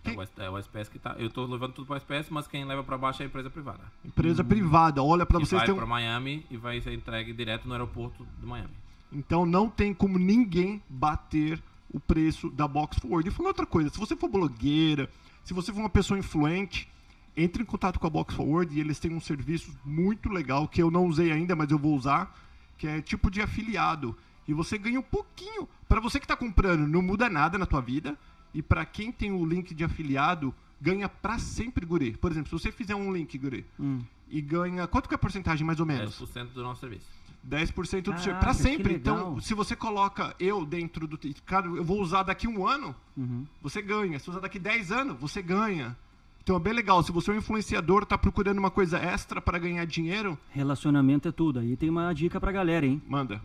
É 0.06 0.12
o, 0.12 0.22
S- 0.22 0.32
é 0.38 0.50
o 0.50 0.58
SPS 0.58 0.90
que 0.90 1.00
tá. 1.00 1.16
Eu 1.18 1.30
tô 1.30 1.46
levando 1.46 1.72
tudo 1.74 1.86
para 1.88 1.94
o 1.94 1.98
SPS, 1.98 2.30
mas 2.30 2.46
quem 2.46 2.66
leva 2.66 2.84
para 2.84 2.98
baixo 2.98 3.22
é 3.22 3.26
a 3.26 3.28
empresa 3.28 3.50
privada. 3.50 3.80
Empresa 4.04 4.44
privada. 4.44 5.02
Olha 5.02 5.26
que 5.26 5.32
vocês 5.34 5.62
vai 5.62 5.74
para 5.74 5.86
Miami 5.86 6.46
e 6.52 6.58
vai 6.58 6.82
ser 6.82 6.94
entregue 6.94 7.32
direto 7.32 7.66
no 7.68 7.74
aeroporto 7.74 8.28
de 8.40 8.46
Miami. 8.46 8.74
Então 9.14 9.46
não 9.46 9.70
tem 9.70 9.94
como 9.94 10.18
ninguém 10.20 10.82
bater 10.90 11.62
o 11.94 12.00
preço 12.00 12.50
da 12.50 12.68
Box 12.68 12.98
Forward. 13.00 13.30
E 13.30 13.32
falando 13.32 13.48
outra 13.50 13.66
coisa, 13.66 13.90
se 13.90 13.98
você 13.98 14.16
for 14.16 14.28
blogueira, 14.28 15.10
se 15.46 15.54
você 15.54 15.72
for 15.72 15.80
uma 15.80 15.90
pessoa 15.90 16.20
influente, 16.20 16.90
entre 17.38 17.64
em 17.64 17.66
contato 17.66 17.98
com 18.00 18.08
a 18.08 18.10
Box 18.10 18.36
Forward 18.36 18.76
e 18.76 18.80
eles 18.82 19.00
têm 19.00 19.14
um 19.14 19.22
serviço 19.22 19.72
muito 19.86 20.28
legal 20.30 20.68
que 20.68 20.82
eu 20.82 20.92
não 20.92 21.06
usei 21.06 21.32
ainda, 21.32 21.56
mas 21.56 21.72
eu 21.72 21.78
vou 21.80 21.96
usar, 21.96 22.36
que 22.78 22.88
é 22.88 23.02
tipo 23.02 23.32
de 23.32 23.42
afiliado. 23.42 24.18
E 24.48 24.54
você 24.54 24.78
ganha 24.78 25.00
um 25.00 25.04
pouquinho. 25.04 25.68
Para 25.88 26.00
você 26.02 26.20
que 26.20 26.26
está 26.26 26.36
comprando, 26.36 26.88
não 26.88 27.02
muda 27.02 27.30
nada 27.30 27.58
na 27.58 27.66
tua 27.66 27.82
vida. 27.82 28.18
E 28.54 28.62
para 28.62 28.86
quem 28.86 29.12
tem 29.12 29.32
o 29.32 29.46
link 29.46 29.74
de 29.74 29.84
afiliado, 29.84 30.54
ganha 30.80 31.08
para 31.10 31.40
sempre, 31.40 31.86
Guri. 31.86 32.12
Por 32.18 32.32
exemplo, 32.32 32.50
se 32.50 32.64
você 32.64 32.72
fizer 32.72 32.96
um 32.96 33.12
link, 33.12 33.38
Guri, 33.38 33.66
Hum. 33.80 34.00
e 34.30 34.42
ganha. 34.42 34.86
Quanto 34.88 35.08
que 35.08 35.14
é 35.14 35.18
a 35.18 35.20
porcentagem, 35.20 35.66
mais 35.66 35.80
ou 35.80 35.86
menos? 35.86 36.20
10% 36.20 36.54
do 36.54 36.62
nosso 36.64 36.82
serviço. 36.82 37.08
10% 37.44 38.04
do 38.06 38.12
Caraca, 38.12 38.24
seu. 38.24 38.36
Pra 38.40 38.52
que 38.54 38.62
sempre. 38.62 38.94
Então, 38.94 39.40
se 39.42 39.54
você 39.54 39.76
coloca 39.76 40.34
eu 40.40 40.66
dentro 40.66 41.08
do. 41.08 41.20
Cara, 41.46 41.68
eu 41.68 41.84
vou 41.84 42.00
usar 42.02 42.24
daqui 42.24 42.48
um 42.48 42.66
ano, 42.68 42.96
Uhum. 43.18 43.46
você 43.62 43.82
ganha. 43.82 44.18
Se 44.20 44.30
usar 44.30 44.40
daqui 44.40 44.60
10 44.60 44.92
anos, 44.92 45.20
você 45.20 45.42
ganha. 45.42 45.96
Então 46.42 46.56
é 46.56 46.60
bem 46.60 46.74
legal. 46.74 47.02
Se 47.04 47.12
você 47.12 47.32
é 47.32 47.34
um 47.34 47.38
influenciador, 47.38 48.06
tá 48.06 48.18
procurando 48.18 48.60
uma 48.60 48.70
coisa 48.72 48.98
extra 48.98 49.42
para 49.42 49.58
ganhar 49.58 49.86
dinheiro, 49.86 50.38
Relacionamento 50.52 51.28
é 51.28 51.32
tudo. 51.32 51.60
Aí 51.60 51.76
tem 51.76 51.90
uma 51.90 52.14
dica 52.14 52.40
pra 52.40 52.52
galera, 52.52 52.86
hein? 52.86 53.02
manda. 53.08 53.42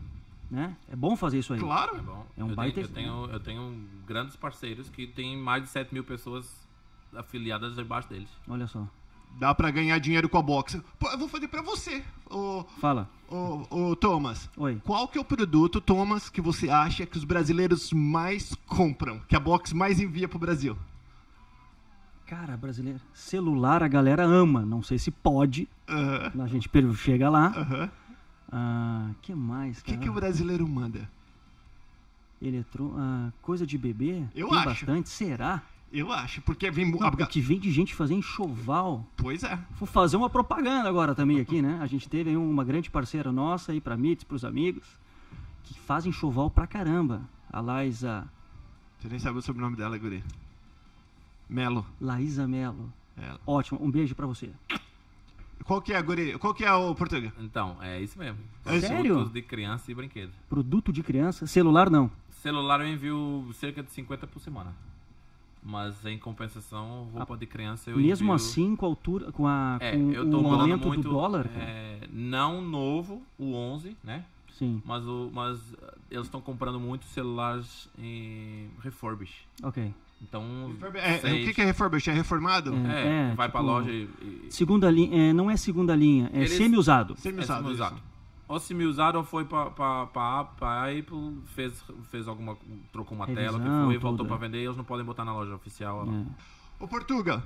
Né? 0.51 0.77
É 0.89 0.97
bom 0.97 1.17
fazer 1.17 1.39
isso 1.39 1.53
aí. 1.53 1.59
É 1.59 1.63
Claro. 1.63 2.03
bom. 2.03 2.27
É 2.37 2.45
um 2.45 2.51
eu, 2.51 2.55
baita- 2.57 2.75
tenho, 2.75 2.87
eu, 2.87 2.91
tenho, 2.93 3.31
eu 3.33 3.41
tenho 3.41 3.89
grandes 4.07 4.37
parceiros 4.37 4.89
que 4.89 5.07
têm 5.07 5.37
mais 5.37 5.63
de 5.63 5.69
7 5.69 5.93
mil 5.93 6.05
pessoas 6.05 6.67
afiliadas 7.15 7.75
debaixo 7.77 8.09
deles. 8.09 8.29
Olha 8.49 8.67
só. 8.67 8.87
Dá 9.39 9.55
pra 9.55 9.71
ganhar 9.71 9.99
dinheiro 9.99 10.29
com 10.29 10.39
a 10.39 10.43
box. 10.43 10.83
Pô, 10.99 11.09
eu 11.11 11.19
vou 11.19 11.29
fazer 11.29 11.49
pra 11.49 11.61
você, 11.61 12.03
ô, 12.31 12.65
Fala. 12.81 13.09
ô, 13.31 13.67
ô, 13.91 13.95
Thomas. 13.97 14.49
Oi. 14.57 14.81
Qual 14.85 15.07
que 15.07 15.19
é 15.19 15.21
o 15.21 15.25
produto, 15.25 15.81
Thomas, 15.83 16.31
que 16.31 16.41
você 16.41 16.71
acha 16.71 17.05
que 17.05 17.19
os 17.19 17.25
brasileiros 17.25 17.93
mais 17.93 18.55
compram? 18.67 19.21
Que 19.29 19.37
a 19.37 19.41
box 19.41 19.75
mais 19.75 20.01
envia 20.01 20.27
pro 20.27 20.39
Brasil? 20.39 20.77
Cara, 22.27 22.57
brasileiro. 22.57 23.01
Celular 23.15 23.83
a 23.83 23.89
galera 23.89 24.25
ama. 24.25 24.63
Não 24.65 24.83
sei 24.83 24.99
se 24.99 25.11
pode. 25.11 25.69
Aham, 25.89 26.45
A 26.45 26.47
gente 26.47 26.69
chega 26.97 27.29
lá. 27.31 27.47
aham. 27.49 27.91
Ah, 28.51 29.11
que 29.23 29.35
mais, 29.35 29.81
O 29.81 29.85
que, 29.85 29.93
cara? 29.93 30.03
que 30.03 30.11
o 30.11 30.13
brasileiro 30.13 30.67
manda? 30.69 31.09
Eletro... 32.41 32.95
ah, 32.97 33.31
coisa 33.43 33.67
de 33.67 33.77
bebê? 33.77 34.23
Eu 34.35 34.49
Tem 34.49 34.59
acho. 34.59 34.67
bastante. 34.69 35.09
Será? 35.09 35.63
Eu 35.93 36.13
acho, 36.13 36.43
porque 36.43 36.71
vem... 36.71 36.91
Não, 36.91 37.09
o 37.09 37.27
que 37.27 37.41
vem 37.41 37.59
de 37.59 37.71
gente 37.73 37.95
fazer 37.95 38.15
enxoval. 38.15 39.07
Pois 39.17 39.43
é. 39.43 39.59
Vou 39.79 39.87
fazer 39.87 40.17
uma 40.19 40.29
propaganda 40.29 40.89
agora 40.89 41.15
também 41.15 41.41
aqui, 41.41 41.63
né? 41.63 41.79
A 41.81 41.87
gente 41.87 42.09
teve 42.09 42.31
aí 42.31 42.37
uma 42.37 42.63
grande 42.65 42.91
parceira 42.91 43.33
nossa 43.33 43.73
aí 43.73 43.81
pra 43.81 43.97
MITS, 43.97 44.25
pros 44.25 44.45
amigos, 44.45 44.87
que 45.65 45.79
fazem 45.81 46.11
enxoval 46.11 46.51
pra 46.51 46.67
caramba. 46.67 47.23
A 47.51 47.61
Laísa, 47.61 48.29
Você 48.99 49.09
nem 49.09 49.19
sabe 49.19 49.39
o 49.39 49.43
sobrenome 49.43 49.77
dela, 49.77 49.97
Guri. 49.97 50.23
Melo. 51.49 51.87
Laísa 51.99 52.47
Melo. 52.47 52.93
Ótimo, 53.47 53.83
um 53.83 53.91
beijo 53.91 54.15
pra 54.15 54.27
você. 54.27 54.51
Qual 55.69 55.83
que 55.83 55.93
é, 55.93 56.01
Guri? 56.01 56.39
Qual 56.39 56.55
que 56.55 56.65
é 56.65 56.73
o 56.73 56.95
Portuga? 56.95 57.31
Então, 57.39 57.77
é 57.83 58.01
isso 58.01 58.19
mesmo. 58.19 58.39
É 58.65 58.81
sério? 58.81 59.13
Produtos 59.13 59.33
de 59.35 59.43
criança 59.43 59.93
e 59.93 59.95
brinquedo. 59.95 60.33
Produto 60.49 60.91
de 60.91 61.03
criança, 61.03 61.47
celular 61.47 61.91
não. 61.91 62.11
Celular 62.31 62.81
eu 62.81 62.89
envio 62.89 63.51
cerca 63.53 63.83
de 63.83 63.91
50 63.91 64.27
por 64.27 64.41
semana. 64.41 64.75
Mas 65.63 66.07
em 66.07 66.19
compensação, 66.19 67.09
roupa 67.13 67.37
de 67.37 67.45
criança 67.45 67.91
eu 67.91 67.99
Mesmo 67.99 68.33
envio... 68.33 68.33
assim, 68.33 68.75
com 68.75 68.87
a 68.87 68.89
altura, 68.89 69.31
com, 69.31 69.47
a, 69.47 69.77
É, 69.79 69.93
com 69.93 70.11
eu 70.11 70.31
tô 70.31 70.41
o 70.41 70.55
aumento 70.55 70.89
muito, 70.89 71.03
do 71.03 71.11
dólar, 71.11 71.47
é, 71.55 72.01
não 72.11 72.63
novo, 72.63 73.21
o 73.39 73.53
11, 73.53 73.95
né? 74.03 74.25
Sim, 74.59 74.83
Mas, 74.87 75.07
o, 75.07 75.31
mas 75.33 75.61
eles 76.11 76.25
estão 76.27 76.41
comprando 76.41 76.81
muito 76.81 77.05
celulares 77.05 77.91
em 77.99 78.71
refurbish. 78.83 79.47
ok. 79.63 79.93
Então, 80.21 80.75
É, 80.95 81.19
seis- 81.19 81.49
o 81.49 81.55
que, 81.55 81.61
é 81.61 81.65
refurbish? 81.65 82.09
É 82.09 82.13
reformado? 82.13 82.75
É. 82.87 83.31
É, 83.31 83.35
vai 83.35 83.49
pra 83.49 83.61
tipo, 83.61 83.73
loja 83.73 83.91
e... 83.91 84.09
e 84.21 84.47
Segunda 84.51 84.91
linha, 84.91 85.31
é, 85.31 85.33
não 85.33 85.51
é 85.51 85.57
segunda 85.57 85.95
linha, 85.95 86.29
é 86.33 86.39
Eles- 86.41 86.53
semi-usado. 86.53 87.15
é 87.15 87.17
Semi-usado. 87.17 87.63
semi-usado. 87.63 87.95
isso. 87.97 88.05
Ou 88.49 88.59
semi-usado 88.59 89.19
ou 89.19 89.25
foi 89.25 89.45
pra, 89.45 89.71
pra, 89.71 90.07
pra, 90.07 90.45
pra 90.45 90.85
Apple, 90.91 91.39
fez, 91.55 91.83
fez 92.11 92.27
alguma... 92.27 92.57
trocou 92.93 93.17
uma 93.17 93.27
tela, 93.27 93.59
que 93.59 93.65
Revisão, 93.65 93.85
foi, 93.87 93.99
voltou 93.99 94.27
tudo, 94.27 94.29
pra 94.29 94.37
é. 94.37 94.49
vender, 94.49 94.65
eles 94.65 94.77
não 94.77 94.85
podem 94.85 95.05
botar 95.05 95.25
na 95.25 95.33
loja 95.35 95.55
oficial. 95.55 96.07
É. 96.09 96.83
Ô, 96.83 96.89
Portuga. 96.89 97.43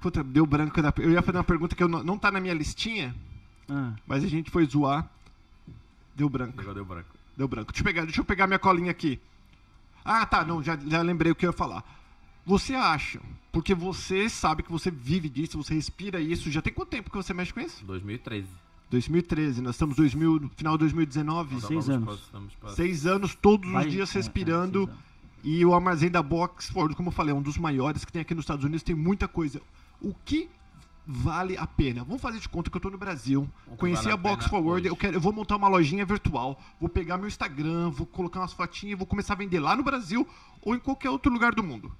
Puta, 0.00 0.24
deu 0.24 0.46
branco. 0.46 0.80
Na... 0.80 0.92
Eu 0.98 1.10
ia 1.10 1.22
fazer 1.22 1.38
uma 1.38 1.44
pergunta 1.44 1.76
que 1.76 1.82
eu 1.82 1.88
não, 1.88 2.02
não 2.02 2.18
tá 2.18 2.30
na 2.30 2.40
minha 2.40 2.54
listinha, 2.54 3.14
Ah, 3.68 3.92
mas 4.06 4.24
a 4.24 4.28
gente 4.28 4.50
foi 4.50 4.64
zoar. 4.66 5.08
Deu 6.14 6.28
branco. 6.28 6.60
Agora 6.60 6.74
deu 6.74 6.84
branco. 6.84 7.08
Deu 7.40 7.48
branco. 7.48 7.72
Deixa 7.72 7.80
eu 7.80 7.84
pegar, 7.86 8.04
deixa 8.04 8.20
eu 8.20 8.24
pegar 8.24 8.46
minha 8.46 8.58
colinha 8.58 8.90
aqui. 8.90 9.18
Ah, 10.04 10.26
tá. 10.26 10.44
Não, 10.44 10.62
já, 10.62 10.76
já 10.76 11.00
lembrei 11.00 11.32
o 11.32 11.34
que 11.34 11.46
eu 11.46 11.48
ia 11.48 11.56
falar. 11.56 11.82
Você 12.44 12.74
acha, 12.74 13.18
porque 13.50 13.74
você 13.74 14.28
sabe 14.28 14.62
que 14.62 14.70
você 14.70 14.90
vive 14.90 15.26
disso, 15.26 15.56
você 15.56 15.72
respira 15.72 16.20
isso. 16.20 16.50
Já 16.50 16.60
tem 16.60 16.70
quanto 16.70 16.90
tempo 16.90 17.08
que 17.10 17.16
você 17.16 17.32
mexe 17.32 17.50
com 17.54 17.60
isso? 17.60 17.82
2013. 17.86 18.46
2013. 18.90 19.62
Nós 19.62 19.74
estamos 19.74 19.96
2000, 19.96 20.38
no 20.38 20.48
final 20.50 20.74
de 20.74 20.80
2019. 20.80 21.54
Nós 21.54 21.64
Seis 21.64 21.88
anos. 21.88 22.20
pra- 22.60 22.70
Seis 22.72 23.06
anos, 23.06 23.34
todos 23.34 23.70
vai- 23.72 23.86
os 23.86 23.90
dias 23.92 24.10
é, 24.14 24.18
é, 24.18 24.20
respirando. 24.20 24.80
seis 24.84 24.88
anos. 24.90 25.10
E 25.42 25.64
o 25.64 25.72
armazém 25.74 26.10
da 26.10 26.22
Boxford, 26.22 26.94
como 26.94 27.08
eu 27.08 27.12
falei, 27.12 27.32
é 27.32 27.34
um 27.34 27.40
dos 27.40 27.56
maiores 27.56 28.04
que 28.04 28.12
tem 28.12 28.20
aqui 28.20 28.34
nos 28.34 28.42
Estados 28.42 28.66
Unidos, 28.66 28.82
tem 28.82 28.94
muita 28.94 29.26
coisa. 29.26 29.62
O 29.98 30.12
que 30.26 30.50
vale 31.10 31.56
a 31.56 31.66
pena? 31.66 32.04
Vamos 32.04 32.22
fazer 32.22 32.38
de 32.38 32.48
conta 32.48 32.70
que 32.70 32.76
eu 32.76 32.80
tô 32.80 32.88
no 32.88 32.96
Brasil, 32.96 33.50
conheci 33.76 34.04
vale 34.04 34.12
a 34.12 34.14
a 34.14 34.16
Box 34.16 34.46
Forward, 34.46 34.86
eu, 34.86 34.94
quero, 34.94 35.16
eu 35.16 35.20
vou 35.20 35.32
montar 35.32 35.56
uma 35.56 35.66
lojinha 35.66 36.06
virtual, 36.06 36.60
vou 36.78 36.88
pegar 36.88 37.18
meu 37.18 37.26
Instagram, 37.26 37.90
vou 37.90 38.06
colocar 38.06 38.40
umas 38.40 38.52
fotinhas, 38.52 38.96
vou 38.96 39.06
começar 39.06 39.34
a 39.34 39.36
vender 39.36 39.58
lá 39.58 39.74
no 39.74 39.82
Brasil 39.82 40.26
ou 40.62 40.74
em 40.74 40.78
qualquer 40.78 41.10
outro 41.10 41.32
lugar 41.32 41.52
do 41.52 41.62
mundo. 41.62 41.92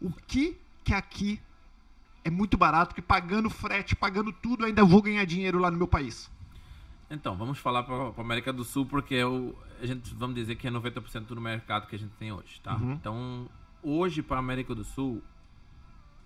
O 0.00 0.12
que 0.12 0.58
que 0.84 0.92
aqui 0.92 1.40
é 2.22 2.30
muito 2.30 2.58
barato, 2.58 2.94
que 2.94 3.00
pagando 3.00 3.48
frete, 3.48 3.96
pagando 3.96 4.32
tudo, 4.32 4.66
ainda 4.66 4.84
vou 4.84 5.00
ganhar 5.00 5.24
dinheiro 5.24 5.58
lá 5.58 5.70
no 5.70 5.78
meu 5.78 5.88
país? 5.88 6.30
Então, 7.08 7.36
vamos 7.36 7.58
falar 7.58 7.84
para 7.84 7.94
a 7.94 8.20
América 8.20 8.52
do 8.52 8.64
Sul, 8.64 8.84
porque 8.84 9.14
é 9.14 9.26
o, 9.26 9.54
a 9.80 9.86
gente, 9.86 10.12
vamos 10.14 10.34
dizer 10.34 10.56
que 10.56 10.66
é 10.66 10.70
90% 10.70 11.26
do 11.26 11.40
mercado 11.40 11.86
que 11.86 11.96
a 11.96 11.98
gente 11.98 12.12
tem 12.18 12.32
hoje, 12.32 12.60
tá? 12.62 12.76
Uhum. 12.76 12.92
Então, 12.92 13.48
hoje 13.82 14.22
para 14.22 14.36
a 14.36 14.40
América 14.40 14.74
do 14.74 14.84
Sul, 14.84 15.22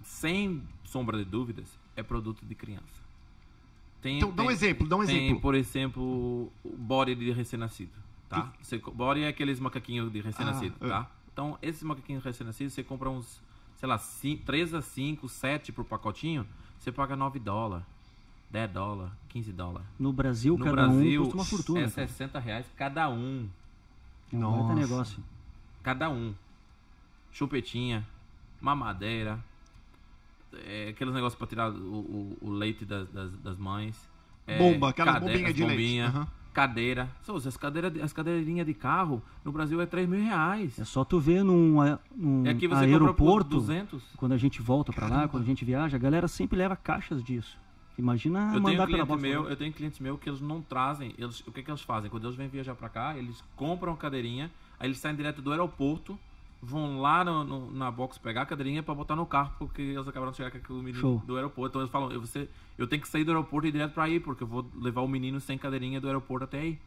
sem 0.03 0.63
sombra 0.83 1.19
de 1.19 1.25
dúvidas, 1.25 1.80
é 1.97 2.03
produto 2.03 2.45
de 2.45 2.55
criança. 2.55 3.01
Tem, 4.03 4.17
Então, 4.17 4.31
dá 4.33 4.43
um 4.43 4.47
tem- 4.47 4.55
exemplo, 4.55 4.89
dá 4.89 4.97
um 4.97 5.05
tem, 5.05 5.25
exemplo. 5.27 5.41
por 5.43 5.55
exemplo, 5.55 6.03
o 6.65 6.77
body 6.77 7.15
de 7.15 7.31
recém-nascido, 7.33 7.93
tá? 8.29 8.51
Você 8.63 8.79
co- 8.79 8.91
body 8.91 9.23
é 9.25 9.29
aqueles 9.29 9.61
macaquinhos 9.61 10.11
de 10.11 10.21
recém-nascido, 10.21 10.75
Ah, 10.81 10.89
tá? 10.89 11.11
Então, 11.33 11.59
esses 11.61 11.83
macaquinhos 11.83 12.25
recém-nascidos, 12.25 12.73
você 12.73 12.83
compra 12.83 13.11
uns, 13.11 13.43
sei 13.77 13.89
lá, 13.89 14.01
3 14.47 14.73
a 14.75 14.81
5, 14.83 15.29
7 15.29 15.71
por 15.71 15.85
pacotinho, 15.85 16.47
você 16.79 16.91
paga 16.91 17.15
9 17.15 17.39
dólares, 17.39 17.85
10 18.51 18.71
dólares, 18.71 19.13
15 19.29 19.53
dólares. 19.53 19.87
No 19.99 20.13
Brasil, 20.15 20.57
No 20.57 20.65
cada 20.65 20.87
Brasil, 20.89 21.21
um 21.21 21.25
custa 21.27 21.39
uma 21.39 21.45
fortuna. 21.45 21.81
é 21.81 21.91
cara. 21.91 22.09
60 22.09 22.39
reais 22.39 22.67
cada 22.77 23.09
um. 23.11 23.49
É 24.33 24.37
um 24.37 24.41
Nossa. 24.41 24.75
negócio. 24.75 25.25
Cada 25.83 26.09
um. 26.09 26.35
Chupetinha, 27.33 28.07
mamadeira, 28.61 29.39
é, 30.67 30.89
aqueles 30.91 31.13
negócios 31.15 31.37
pra 31.39 31.47
tirar 31.47 31.71
o, 31.71 31.77
o- 31.77 32.39
o 32.41 32.51
leite 32.51 32.85
das, 32.85 33.09
das, 33.11 33.31
das 33.39 33.59
mães. 33.59 33.97
é, 34.47 34.59
Bomba, 34.59 34.91
aquela 34.91 35.15
cade- 35.15 35.27
de 35.33 35.43
leite. 35.43 35.63
bombinha, 35.63 36.07
Aham. 36.07 36.29
Cadeira. 36.53 37.09
Sô, 37.23 37.37
as, 37.37 37.57
cadeiras, 37.57 37.93
as 38.03 38.13
cadeirinhas 38.13 38.67
de 38.67 38.75
carro 38.75 39.23
no 39.45 39.53
Brasil 39.53 39.81
é 39.81 39.87
3 39.87 40.09
mil 40.09 40.21
reais. 40.21 40.77
É 40.81 40.85
só 40.85 41.05
tu 41.05 41.21
ver 41.21 41.45
num, 41.45 41.77
num 42.17 42.45
E 42.45 42.49
aqui 42.49 42.67
você 42.67 42.87
aeroporto, 42.87 43.51
por 43.51 43.55
200. 43.61 44.03
quando 44.17 44.33
a 44.33 44.37
gente 44.37 44.61
volta 44.61 44.93
pra 44.93 45.07
lá, 45.07 45.29
quando 45.29 45.45
a 45.45 45.47
gente 45.47 45.65
viaja, 45.65 45.97
a 45.97 46.01
galera 46.01 46.27
sempre 46.27 46.59
leva 46.59 46.75
caixas 46.75 47.23
disso. 47.23 47.57
Imagina 47.97 48.47
Eu 48.47 48.51
tenho, 48.53 48.63
mandar 48.63 48.77
pela 48.87 48.87
cliente 48.89 49.07
box 49.09 49.23
meu, 49.23 49.49
eu 49.49 49.57
tenho 49.57 49.73
clientes 49.73 50.01
meus 50.01 50.19
que 50.19 50.29
eles 50.29 50.41
não 50.41 50.61
trazem. 50.61 51.15
Eles, 51.19 51.41
o 51.47 51.53
que, 51.53 51.63
que 51.63 51.71
eles 51.71 51.83
fazem? 51.83 52.11
Quando 52.11 52.25
eles 52.25 52.37
vêm 52.37 52.49
viajar 52.49 52.75
pra 52.75 52.89
cá, 52.89 53.17
eles 53.17 53.45
compram 53.55 53.93
a 53.93 53.97
cadeirinha, 53.97 54.51
aí 54.79 54.89
eles 54.89 54.99
saem 54.99 55.15
direto 55.15 55.41
do 55.41 55.53
aeroporto, 55.53 56.19
vão 56.63 57.01
lá 57.01 57.25
no- 57.25 57.43
no- 57.45 57.71
na 57.73 57.91
box 57.91 58.19
pegar 58.19 58.43
a 58.43 58.47
cadeirinha 58.47 58.83
pra 58.83 58.95
botar 58.95 59.17
no 59.17 59.25
carro, 59.25 59.53
porque 59.59 59.81
eles 59.81 60.07
acabaram 60.07 60.31
de 60.31 60.37
chegar 60.37 60.51
com 60.51 60.59
aquele 60.59 60.79
menino 60.81 61.01
Show. 61.01 61.23
do 61.27 61.37
aeroporto. 61.37 61.71
Então 61.71 61.81
eles 61.81 61.91
falam, 61.91 62.13
eu, 62.13 62.21
você, 62.21 62.49
eu 62.77 62.87
tenho 62.87 63.01
que 63.01 63.09
sair 63.09 63.25
do 63.25 63.31
aeroporto 63.31 63.67
e 63.67 63.71
ir 63.71 63.73
direto 63.73 63.93
pra 63.95 64.05
aí, 64.05 64.21
porque 64.21 64.43
eu 64.43 64.47
vou 64.47 64.71
levar 64.79 65.01
o 65.01 65.09
menino 65.09 65.41
sem 65.41 65.57
cadeirinha 65.57 66.01
do 66.01 66.07
aeroporto 66.07 66.45
até 66.45 66.59
aí. 66.61 66.79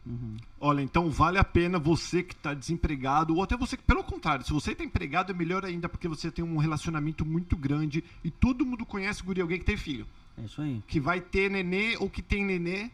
Olha, 0.60 0.80
então 0.80 1.10
vale 1.10 1.38
a 1.38 1.44
pena 1.44 1.78
você 1.78 2.22
que 2.22 2.34
está 2.34 2.54
desempregado, 2.54 3.34
ou 3.34 3.42
até 3.42 3.56
você 3.56 3.76
que, 3.76 3.82
pelo 3.82 4.04
contrário, 4.04 4.44
se 4.44 4.52
você 4.52 4.72
está 4.72 4.84
empregado 4.84 5.30
é 5.30 5.34
melhor 5.34 5.64
ainda, 5.64 5.88
porque 5.88 6.06
você 6.08 6.30
tem 6.30 6.44
um 6.44 6.56
relacionamento 6.56 7.24
muito 7.24 7.56
grande 7.56 8.04
e 8.22 8.30
todo 8.30 8.64
mundo 8.64 8.86
conhece 8.86 9.22
guri, 9.24 9.40
alguém 9.40 9.58
que 9.58 9.64
tem 9.64 9.76
filho, 9.76 10.06
É 10.38 10.42
isso 10.42 10.62
aí. 10.62 10.82
que 10.86 11.00
vai 11.00 11.20
ter 11.20 11.50
nenê 11.50 11.96
ou 11.98 12.08
que 12.08 12.22
tem 12.22 12.44
nenê. 12.44 12.90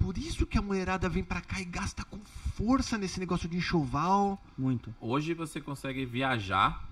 Por 0.00 0.16
isso 0.16 0.46
que 0.46 0.56
a 0.56 0.62
mulherada 0.62 1.08
vem 1.08 1.22
pra 1.22 1.42
cá 1.42 1.60
e 1.60 1.64
gasta 1.64 2.02
com 2.04 2.18
força 2.56 2.96
nesse 2.96 3.20
negócio 3.20 3.48
de 3.48 3.58
enxoval. 3.58 4.42
Muito. 4.56 4.92
Hoje 4.98 5.34
você 5.34 5.60
consegue 5.60 6.06
viajar, 6.06 6.88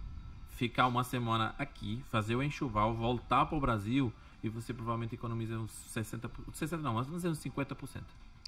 ficar 0.51 0.87
uma 0.87 1.03
semana 1.03 1.55
aqui, 1.59 2.05
fazer 2.11 2.37
o 2.37 2.43
enxoval, 2.43 2.95
voltar 2.95 3.47
pro 3.47 3.59
Brasil 3.59 4.13
e 4.45 4.49
você 4.51 4.75
provavelmente 4.75 5.15
economiza 5.15 5.59
uns 5.59 5.73
60%. 5.93 6.31
60 6.53 6.83
não, 6.83 6.95
mas 6.95 7.07
vamos 7.07 7.23
dizer 7.23 7.31
uns 7.31 7.43
50%. 7.43 8.03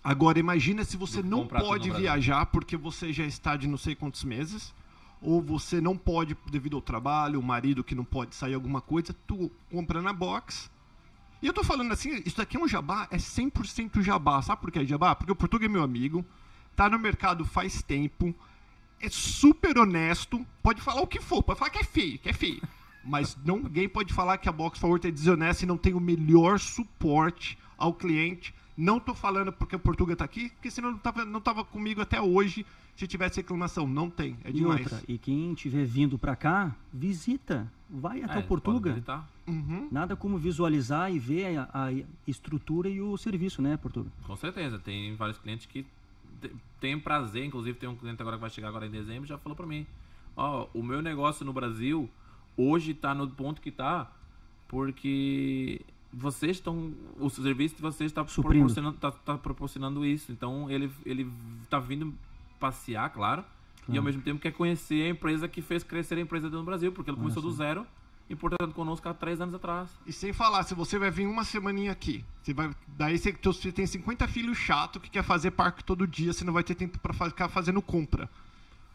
Agora 0.04 0.38
imagina 0.38 0.84
se 0.84 0.96
você 0.96 1.22
não 1.22 1.46
pode 1.46 1.90
viajar 1.90 2.46
porque 2.46 2.76
você 2.76 3.12
já 3.12 3.24
está 3.24 3.56
de 3.56 3.66
não 3.66 3.78
sei 3.78 3.94
quantos 3.94 4.24
meses, 4.24 4.74
ou 5.22 5.42
você 5.42 5.80
não 5.80 5.96
pode 5.96 6.36
devido 6.50 6.76
ao 6.76 6.82
trabalho, 6.82 7.40
o 7.40 7.42
marido 7.42 7.82
que 7.82 7.94
não 7.94 8.04
pode 8.04 8.34
sair 8.34 8.54
alguma 8.54 8.80
coisa, 8.80 9.14
tu 9.26 9.50
compra 9.70 10.00
na 10.00 10.12
box. 10.12 10.70
E 11.42 11.47
eu 11.47 11.52
tô 11.52 11.64
falando 11.64 11.92
assim, 11.92 12.23
isso 12.26 12.37
daqui 12.37 12.56
é 12.56 12.61
um 12.61 12.68
jabá, 12.68 13.09
é 13.11 13.16
100% 13.16 14.02
jabá. 14.02 14.42
Sabe 14.42 14.61
por 14.61 14.70
que 14.70 14.78
é 14.78 14.85
jabá? 14.85 15.14
Porque 15.14 15.32
o 15.32 15.37
Portugal 15.37 15.66
é 15.66 15.73
meu 15.73 15.82
amigo, 15.82 16.25
tá 16.76 16.88
no 16.88 16.99
mercado 16.99 17.44
faz 17.44 17.82
tempo, 17.82 18.35
é 19.00 19.09
super 19.09 19.78
honesto, 19.78 20.47
pode 20.62 20.82
falar 20.82 21.00
o 21.00 21.06
que 21.06 21.20
for, 21.20 21.42
pode 21.42 21.59
falar 21.59 21.70
que 21.70 21.78
é 21.78 21.85
feio, 21.85 22.18
que 22.18 22.28
é 22.28 22.32
feio. 22.32 22.62
Mas 23.02 23.37
ninguém 23.42 23.88
pode 23.88 24.12
falar 24.12 24.37
que 24.37 24.49
a 24.49 24.52
Box 24.52 24.78
Forward 24.78 25.06
é 25.09 25.11
desonesta 25.11 25.64
e 25.64 25.68
não 25.68 25.78
tem 25.78 25.94
o 25.94 26.00
melhor 26.00 26.59
suporte 26.59 27.59
ao 27.78 27.94
cliente. 27.94 28.54
Não 28.80 28.99
tô 28.99 29.14
falando 29.14 29.52
porque 29.52 29.76
o 29.76 29.78
Portuga 29.78 30.16
tá 30.16 30.25
aqui, 30.25 30.49
porque 30.50 30.70
senão 30.70 30.92
não 30.92 30.99
tava, 30.99 31.25
não 31.25 31.40
tava 31.40 31.62
comigo 31.64 32.00
até 32.00 32.20
hoje. 32.20 32.64
se 32.96 33.06
tivesse 33.06 33.37
reclamação. 33.38 33.87
Não 33.87 34.08
tem, 34.10 34.37
é 34.44 34.50
E 34.50 34.52
demais. 34.54 34.80
outra, 34.80 35.02
e 35.08 35.16
quem 35.18 35.52
estiver 35.52 35.84
vindo 35.84 36.18
pra 36.18 36.34
cá, 36.37 36.75
visita. 36.92 37.70
Vai 37.88 38.22
até 38.22 38.37
É, 38.37 38.38
o 38.38 38.46
Portuga. 38.46 39.02
Uhum. 39.46 39.88
Nada 39.90 40.14
como 40.16 40.38
visualizar 40.38 41.12
e 41.12 41.18
ver 41.18 41.56
a, 41.58 41.68
a 41.72 41.88
estrutura 42.26 42.88
e 42.88 43.00
o 43.00 43.16
serviço, 43.16 43.60
né, 43.60 43.76
Portuga? 43.76 44.10
Com 44.26 44.37
certeza, 44.37 44.78
tem 44.78 45.14
vários 45.16 45.38
clientes 45.38 45.66
que 45.66 45.84
têm 46.80 46.99
prazer, 46.99 47.44
inclusive 47.44 47.76
tem 47.78 47.88
um 47.88 47.96
cliente 47.96 48.20
agora 48.22 48.37
que 48.37 48.40
vai 48.40 48.50
chegar 48.50 48.68
agora 48.68 48.87
em 48.87 48.90
dezembro, 48.90 49.26
já 49.28 49.37
falou 49.38 49.56
pra 49.56 49.66
mim, 49.66 49.87
ó, 50.37 50.66
o 50.72 50.82
meu 50.82 51.02
negócio 51.02 51.44
no 51.44 51.52
Brasil 51.52 52.08
hoje 52.56 52.94
tá 52.94 53.14
no 53.14 53.28
ponto 53.28 53.60
que 53.60 53.70
tá 53.70 54.10
porque 54.68 55.80
vocês 56.12 56.56
estão, 56.56 56.92
o 57.18 57.28
serviço 57.30 57.76
de 57.76 57.82
vocês 57.82 58.10
está 58.10 58.24
proporcionando, 58.58 58.98
tá, 58.98 59.10
tá 59.12 59.38
proporcionando 59.38 60.04
isso, 60.04 60.32
então 60.32 60.68
ele 60.70 60.90
ele 61.06 61.30
tá 61.68 61.78
vindo 61.78 62.12
passear, 62.58 63.08
claro, 63.10 63.44
e 63.88 63.96
ao 63.96 64.02
mesmo 64.04 64.20
tempo 64.22 64.40
quer 64.40 64.52
conhecer 64.52 65.02
a 65.06 65.08
empresa 65.10 65.46
que 65.48 65.62
fez 65.62 65.82
crescer 65.82 66.16
a 66.18 66.20
empresa 66.20 66.48
dele 66.48 66.58
no 66.60 66.66
Brasil, 66.66 66.92
porque 66.92 67.10
ele 67.10 67.16
começou 67.16 67.42
do 67.42 67.48
zero, 67.56 67.86
importando 68.28 68.72
conosco 68.74 69.08
há 69.08 69.14
três 69.14 69.40
anos 69.40 69.54
atrás. 69.54 69.88
E 70.06 70.12
sem 70.12 70.32
falar, 70.32 70.62
se 70.64 70.74
você 70.74 70.98
vai 70.98 71.10
vir 71.10 71.26
uma 71.26 71.42
semaninha 71.44 71.90
aqui, 71.92 72.24
você 72.42 72.52
vai, 72.54 72.70
daí 72.88 73.16
você, 73.18 73.32
você 73.42 73.72
tem 73.72 73.86
50 73.86 74.26
filhos 74.28 74.58
chato 74.58 75.00
que 75.00 75.10
quer 75.10 75.22
fazer 75.24 75.50
parque 75.52 75.82
todo 75.84 76.06
dia, 76.06 76.32
você 76.32 76.44
não 76.44 76.52
vai 76.52 76.62
ter 76.64 76.74
tempo 76.74 76.98
pra 76.98 77.12
fa- 77.12 77.28
ficar 77.28 77.48
fazendo 77.48 77.80
compra. 77.82 78.28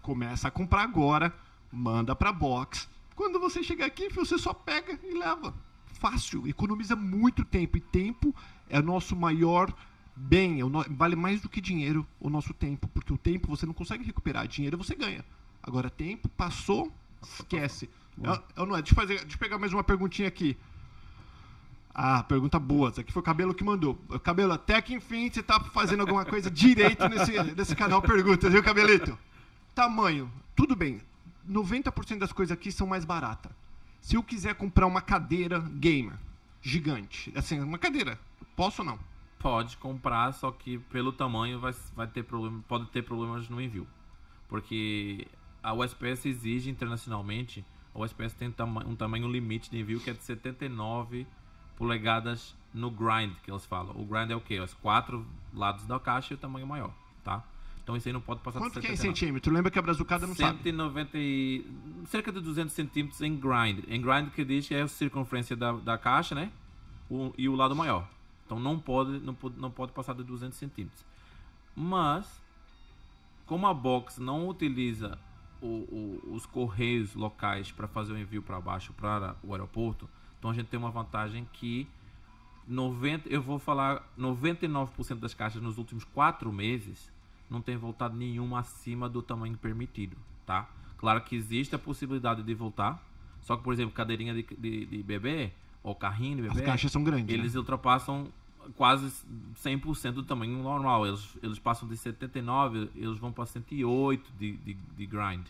Começa 0.02 0.48
a 0.48 0.52
comprar 0.52 0.84
agora, 0.84 1.34
manda 1.72 2.16
pra 2.16 2.32
box. 2.32 2.88
Quando 3.16 3.40
você 3.40 3.64
chegar 3.64 3.86
aqui, 3.88 4.08
você 4.10 4.38
só 4.38 4.54
pega 4.54 5.00
e 5.04 5.18
leva. 5.18 5.54
Fácil, 6.06 6.48
economiza 6.48 6.96
muito 6.96 7.44
tempo. 7.44 7.78
E 7.78 7.82
tempo 7.82 8.36
é 8.70 8.80
o 8.80 8.84
nosso 8.84 9.16
maior 9.16 9.74
bem, 10.16 10.62
é 10.62 10.64
no- 10.64 10.86
vale 10.92 11.16
mais 11.16 11.42
do 11.42 11.50
que 11.50 11.60
dinheiro 11.60 12.06
o 12.20 12.30
nosso 12.30 12.54
tempo. 12.54 12.88
Porque 12.90 13.12
o 13.12 13.18
tempo 13.18 13.48
você 13.48 13.66
não 13.66 13.74
consegue 13.74 14.04
recuperar, 14.04 14.48
dinheiro 14.48 14.78
você 14.78 14.94
ganha. 14.96 15.26
Agora, 15.64 15.90
tempo, 15.90 16.30
passou, 16.30 16.92
esquece. 17.24 17.90
Eu, 18.22 18.40
eu 18.56 18.66
não 18.68 18.76
é. 18.76 18.84
Deixa 18.84 18.92
eu, 18.92 18.96
fazer, 18.96 19.20
deixa 19.22 19.34
eu 19.36 19.40
pegar 19.40 19.58
mais 19.58 19.74
uma 19.74 19.84
perguntinha 19.84 20.28
aqui. 20.28 20.56
Ah, 21.92 22.22
pergunta 22.22 22.60
boa. 22.60 22.90
Essa 22.90 23.02
aqui 23.02 23.12
foi 23.12 23.22
o 23.22 23.26
Cabelo 23.26 23.56
que 23.56 23.64
mandou. 23.64 23.96
Cabelo, 24.24 24.54
até 24.54 24.80
que 24.84 24.94
enfim 24.94 25.32
você 25.32 25.42
tá 25.42 25.60
fazendo 25.60 26.02
alguma 26.02 26.24
coisa 26.24 26.52
direito 26.52 27.08
nesse, 27.10 27.32
nesse 27.56 27.76
canal 27.76 28.00
Perguntas, 28.00 28.52
viu, 28.54 28.62
Cabelito? 28.62 29.18
Tamanho, 29.74 30.32
tudo 30.56 30.76
bem. 30.76 31.02
90% 31.50 32.20
das 32.20 32.32
coisas 32.32 32.52
aqui 32.56 32.72
são 32.72 32.86
mais 32.86 33.04
baratas. 33.06 33.52
Se 34.06 34.16
eu 34.16 34.22
quiser 34.22 34.54
comprar 34.54 34.86
uma 34.86 35.02
cadeira 35.02 35.60
gamer 35.60 36.16
gigante, 36.62 37.34
assim, 37.36 37.60
uma 37.60 37.80
cadeira, 37.80 38.20
posso 38.56 38.84
ou 38.84 38.86
não? 38.88 39.00
Pode 39.40 39.78
comprar, 39.78 40.32
só 40.32 40.52
que 40.52 40.78
pelo 40.78 41.12
tamanho 41.12 41.60
vai, 41.60 41.74
vai 41.96 42.06
ter 42.06 42.22
problema, 42.22 42.64
pode 42.68 42.86
ter 42.92 43.02
problemas 43.02 43.50
no 43.50 43.60
envio. 43.60 43.88
Porque 44.48 45.28
a 45.64 45.74
USPS 45.74 46.28
exige 46.28 46.70
internacionalmente, 46.70 47.66
a 47.96 48.00
USPS 48.00 48.36
tem 48.36 48.54
um 48.86 48.96
tamanho 48.96 49.28
limite 49.28 49.72
de 49.72 49.80
envio 49.80 50.00
que 50.00 50.12
é 50.12 50.14
de 50.14 50.22
79 50.22 51.26
polegadas 51.76 52.56
no 52.72 52.92
grind, 52.92 53.34
que 53.42 53.50
eles 53.50 53.66
falam. 53.66 54.00
O 54.00 54.06
grind 54.06 54.30
é 54.30 54.36
o 54.36 54.40
quê? 54.40 54.60
Os 54.60 54.76
quatro 54.76 55.26
lados 55.52 55.84
da 55.88 56.00
caixa 56.00 56.32
e 56.32 56.36
o 56.36 56.38
tamanho 56.38 56.68
maior, 56.68 56.94
tá? 57.24 57.44
Então 57.86 57.96
isso 57.96 58.10
aí 58.10 58.14
não 58.14 58.20
pode 58.20 58.40
passar 58.42 58.58
Quanto 58.60 58.74
de 58.74 58.80
que 58.82 58.88
é 58.88 58.94
em 58.94 58.96
79. 58.98 59.16
centímetro? 59.20 59.54
Lembra 59.54 59.70
que 59.70 59.78
a 59.78 59.82
brazucada 59.84 60.26
não 60.26 60.34
sabe. 60.34 60.58
190 60.64 61.12
e... 61.20 61.64
cerca 62.08 62.32
de 62.32 62.42
200 62.42 62.74
centímetros 62.74 63.22
em 63.22 63.36
grind. 63.36 63.84
Em 63.88 64.02
grind 64.02 64.32
que 64.32 64.44
diz 64.44 64.72
é 64.72 64.82
a 64.82 64.88
circunferência 64.88 65.56
da, 65.56 65.72
da 65.74 65.96
caixa, 65.96 66.34
né? 66.34 66.52
O- 67.08 67.32
e 67.38 67.48
o 67.48 67.56
lado 67.56 67.76
maior. 67.76 68.10
Então 68.44 68.60
não 68.60 68.80
pode, 68.80 69.20
não 69.20 69.36
pode, 69.36 69.60
não 69.60 69.70
pode 69.70 69.92
passar 69.92 70.16
de 70.16 70.24
200 70.24 70.58
centímetros. 70.58 71.06
Mas, 71.76 72.42
como 73.46 73.68
a 73.68 73.74
box 73.74 74.18
não 74.20 74.48
utiliza 74.50 75.20
o- 75.62 75.68
o- 75.68 76.34
os 76.34 76.48
correios 76.48 77.14
locais 77.14 77.72
para 77.72 77.88
fazer 77.88 78.14
o 78.14 78.18
envio 78.18 78.42
para 78.42 78.60
baixo 78.60 78.94
para 78.94 79.36
o 79.44 79.52
aeroporto, 79.54 80.10
então 80.40 80.50
a 80.50 80.54
gente 80.56 80.68
tem 80.70 80.80
uma 80.80 80.90
vantagem 80.90 81.48
que 81.54 81.88
90, 82.68 83.30
eu 83.30 83.44
vou 83.44 83.60
falar 83.60 84.12
99% 84.18 85.20
das 85.20 85.36
caixas 85.36 85.62
nos 85.62 85.78
últimos 85.78 86.04
quatro 86.04 86.52
meses 86.52 87.14
não 87.50 87.62
tem 87.62 87.78
voltado 87.78 88.16
nenhuma 88.16 88.60
acima 88.60 89.08
do 89.10 89.22
tamanho 89.22 89.58
permitido, 89.58 90.18
tá? 90.46 90.70
Claro 90.98 91.22
que 91.22 91.36
existe 91.36 91.76
a 91.76 91.80
possibilidade 91.80 92.42
de 92.44 92.54
voltar, 92.54 93.04
só 93.42 93.56
que, 93.56 93.64
por 93.64 93.74
exemplo, 93.74 93.94
cadeirinha 93.94 94.34
de, 94.34 94.44
de, 94.58 94.86
de 94.86 95.04
bebê 95.04 95.52
ou 95.84 95.94
carrinho 95.94 96.38
de 96.42 96.48
As 96.48 96.54
bebê, 96.54 96.66
caixas 96.66 96.92
são 96.92 97.04
grandes. 97.04 97.34
eles 97.34 97.54
né? 97.54 97.60
ultrapassam 97.60 98.28
quase 98.76 99.14
100% 99.64 100.14
do 100.14 100.24
tamanho 100.24 100.64
normal. 100.64 101.06
Eles, 101.06 101.38
eles 101.44 101.60
passam 101.60 101.88
de 101.88 101.96
79, 101.96 102.90
eles 102.96 103.18
vão 103.20 103.32
para 103.32 103.46
108 103.46 104.32
de, 104.40 104.54
de, 104.54 104.74
de 104.74 105.06
grind. 105.06 105.46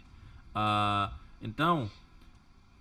Ah, 0.53 1.13
então, 1.41 1.89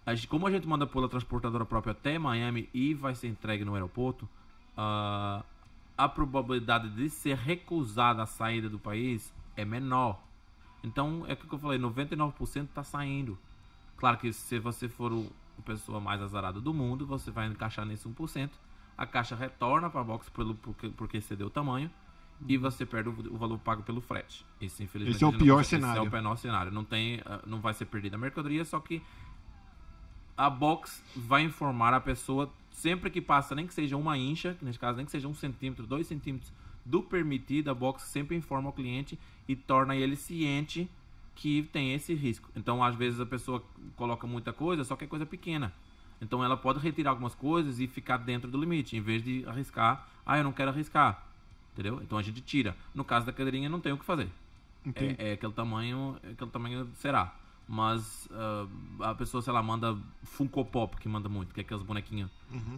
a 0.05 0.15
gente- 0.15 0.27
como 0.27 0.47
a 0.47 0.51
gente 0.51 0.67
manda 0.67 0.87
pela 0.87 1.09
transportadora 1.09 1.65
própria 1.65 1.93
até 1.93 2.19
Miami 2.19 2.69
e 2.75 2.95
vai 2.95 3.15
ser 3.15 3.29
entregue 3.29 3.65
no 3.65 3.75
aeroporto, 3.75 4.29
ah, 4.77 5.45
a 5.97 6.09
probabilidade 6.09 6.91
de 6.91 7.09
ser 7.09 7.37
recusada 7.37 8.23
a 8.23 8.27
saída 8.27 8.69
do 8.69 8.79
país 8.79 9.33
é 9.57 9.65
menor. 9.65 10.21
Então, 10.83 11.25
é 11.27 11.33
o 11.33 11.37
que 11.37 11.53
eu 11.53 11.59
falei, 11.59 11.79
99% 11.79 12.65
está 12.65 12.83
saindo. 12.83 13.39
Claro 13.97 14.19
que 14.19 14.33
se 14.33 14.59
você 14.59 14.89
for 14.89 15.13
o, 15.13 15.31
a 15.59 15.63
pessoa 15.63 16.01
mais 16.01 16.21
azarada 16.21 16.61
do 16.61 16.75
mundo, 16.75 17.07
você 17.07 17.31
vai 17.31 17.47
encaixar 17.47 17.87
nesse 17.87 18.09
1%. 18.09 18.51
A 18.97 19.07
caixa 19.07 19.35
retorna 19.35 19.89
para 19.89 20.01
a 20.01 20.05
box 20.05 20.29
pelo, 20.31 20.55
porque, 20.57 20.89
porque 20.91 21.17
excedeu 21.19 21.47
o 21.47 21.51
tamanho. 21.51 21.91
E 22.49 22.59
você 22.59 22.85
perde 22.85 23.09
o, 23.09 23.13
o 23.33 23.37
valor 23.39 23.59
pago 23.59 23.83
pelo 23.83 24.01
frete. 24.01 24.45
Isso, 24.61 24.83
infelizmente, 24.83 25.17
Esse 25.17 25.25
é 25.25 25.27
o 25.27 25.33
pior 25.33 25.59
consegue- 25.59 25.81
cenário. 25.83 26.03
Esse 26.03 26.07
é 26.07 26.09
o 26.09 26.13
menor 26.13 26.37
cenário. 26.37 26.73
Não, 26.73 26.85
tem, 26.85 27.23
ah, 27.25 27.41
não 27.47 27.61
vai 27.61 27.73
ser 27.73 27.87
perdida 27.87 28.17
a 28.17 28.19
mercadoria, 28.19 28.65
só 28.65 28.81
que 28.81 29.01
a 30.37 30.51
box 30.51 31.03
vai 31.15 31.43
informar 31.45 31.95
a 31.95 32.01
pessoa 32.01 32.53
sempre 32.75 33.09
que 33.09 33.21
passa, 33.21 33.55
nem 33.55 33.67
que 33.67 33.73
seja 33.73 33.97
uma 33.97 34.19
incha, 34.19 34.57
nesse 34.61 34.79
caso, 34.79 34.97
nem 34.97 35.07
que 35.07 35.13
seja 35.13 35.27
um 35.27 35.35
centímetro, 35.35 35.87
dois 35.87 36.07
centímetros 36.07 36.53
do 36.85 37.03
permitido, 37.03 37.71
a 37.71 37.75
box 37.75 38.03
sempre 38.03 38.37
informa 38.37 38.69
o 38.69 38.73
cliente 38.73 39.19
e 39.49 39.57
torna 39.57 39.97
ele 39.97 40.17
ciente 40.17 40.89
que 41.35 41.63
tem 41.73 41.95
esse 41.95 42.13
risco. 42.15 42.51
Então, 42.55 42.85
às 42.85 42.95
vezes 42.95 43.19
a 43.19 43.27
pessoa 43.27 43.65
coloca 43.97 44.27
muita 44.27 44.53
coisa, 44.53 44.85
só 44.85 44.95
que 44.95 45.05
é 45.05 45.07
coisa 45.07 45.25
pequena. 45.25 45.73
Então, 46.21 46.45
ela 46.45 46.57
pode 46.57 46.79
retirar 46.81 47.11
algumas 47.11 47.35
coisas 47.35 47.81
e 47.81 47.87
ficar 47.87 48.19
dentro 48.19 48.51
do 48.51 48.61
limite, 48.61 48.97
em 48.97 49.01
vez 49.01 49.23
de 49.23 49.45
arriscar. 49.47 50.07
Ah, 50.27 50.37
eu 50.37 50.45
não 50.45 50.53
quero 50.53 50.71
arriscar. 50.71 51.25
Entendeu? 51.75 52.01
Então 52.03 52.17
a 52.17 52.23
gente 52.23 52.41
tira. 52.41 52.77
No 52.95 53.05
caso 53.05 53.27
da 53.27 53.33
cadeirinha, 53.33 53.69
não 53.69 53.81
tem 53.81 53.93
o 53.93 53.99
que 53.99 54.05
fazer. 54.05 54.29
É, 54.95 55.31
é 55.31 55.33
aquele 55.33 55.53
tamanho, 55.53 56.17
é 56.23 56.31
aquele 56.31 56.51
tamanho 56.51 56.89
será. 56.95 57.35
Mas 57.67 58.29
ah, 58.33 58.67
a 59.11 59.15
pessoa, 59.15 59.43
sei 59.43 59.53
lá, 59.53 59.63
manda 59.63 59.97
Funko 60.23 60.65
Pop, 60.65 60.97
que 60.97 61.09
manda 61.09 61.29
muito, 61.29 61.55
que 61.55 61.61
é 61.61 61.63
aqueles 61.65 61.83
bonequinhos 61.83 62.31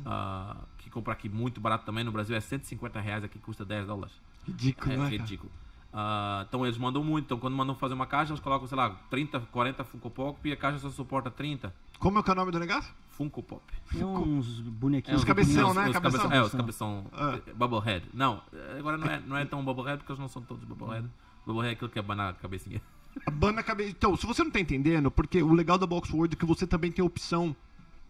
ah, 0.05 0.57
que 0.79 0.89
compra 0.91 1.13
aqui 1.13 1.29
muito 1.29 1.61
barato 1.61 1.85
também 1.85 2.05
no 2.05 2.13
Brasil, 2.13 2.37
é 2.37 2.41
150 2.41 3.01
reais, 3.01 3.25
aqui 3.25 3.39
custa 3.39 3.65
10 3.65 3.87
dólares. 3.87 4.15
Ridículo, 4.47 4.93
É 4.93 4.97
né? 4.97 5.03
cara? 5.05 5.17
ridículo. 5.17 5.51
Ah, 5.93 6.45
então 6.47 6.65
eles 6.65 6.77
mandam 6.79 7.03
muito. 7.03 7.25
Então 7.25 7.39
quando 7.39 7.55
mandam 7.57 7.75
fazer 7.75 7.95
uma 7.95 8.07
caixa, 8.07 8.33
eles 8.33 8.41
colocam, 8.41 8.67
sei 8.69 8.77
lá, 8.77 8.91
30, 9.11 9.41
40 9.41 9.83
Funko 9.85 10.11
Pop 10.11 10.49
e 10.49 10.53
a 10.53 10.57
caixa 10.57 10.79
só 10.79 10.91
suporta 10.91 11.31
30 11.31 11.75
Como 11.99 12.19
é 12.19 12.23
que 12.23 12.29
é 12.31 12.33
o 12.33 12.37
nome 12.37 12.53
do 12.53 12.59
negócio? 12.59 12.95
Funko 13.09 13.43
Pop. 13.43 13.63
É 13.99 14.05
uns 14.05 14.61
bonequinhos. 14.61 15.21
Os 15.21 15.25
cabeção, 15.25 15.73
né? 15.73 15.87
Os 15.87 15.93
Cabeção. 15.95 16.21
cabeção, 16.21 16.33
é, 16.33 16.43
os 16.43 16.53
cabeção. 16.53 17.07
Eh, 17.47 17.53
Bubblehead. 17.55 18.11
Não, 18.13 18.43
agora 18.79 18.99
não 18.99 19.07
é, 19.07 19.21
não 19.21 19.37
é 19.39 19.45
tão 19.47 19.65
Bubblehead 19.65 19.99
porque 19.99 20.13
eles 20.13 20.21
não 20.21 20.29
são 20.29 20.43
todos 20.43 20.63
Bubblehead. 20.65 21.09
Bubblehead 21.47 21.71
é 21.71 21.73
aquilo 21.73 21.89
que 21.89 21.99
abana 21.99 22.29
a 22.29 22.33
cabecinha. 22.35 22.83
A 23.25 23.63
cabeça. 23.63 23.91
Então, 23.91 24.17
se 24.17 24.27
você 24.27 24.43
não 24.45 24.51
tá 24.51 24.61
entendendo, 24.61 25.11
porque 25.11 25.43
o 25.43 25.53
legal 25.55 25.79
da 25.79 25.87
Boxword 25.87 26.35
é 26.35 26.39
que 26.39 26.45
você 26.47 26.67
também 26.67 26.93
tem 26.93 27.03
a 27.03 27.07
opção 27.07 27.55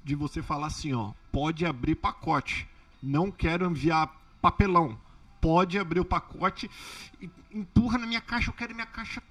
de 0.04 0.14
você 0.14 0.42
falar 0.42 0.66
assim, 0.68 0.92
ó, 0.92 1.12
pode 1.32 1.64
abrir 1.64 1.94
pacote. 1.94 2.66
Não 3.02 3.30
quero 3.30 3.66
enviar 3.66 4.10
papelão. 4.40 4.98
Pode 5.40 5.78
abrir 5.78 6.00
o 6.00 6.04
pacote 6.04 6.70
e 7.20 7.30
empurra 7.52 7.98
na 7.98 8.06
minha 8.06 8.20
caixa, 8.20 8.50
eu 8.50 8.54
quero 8.54 8.74
minha 8.74 8.86
caixa 8.86 9.22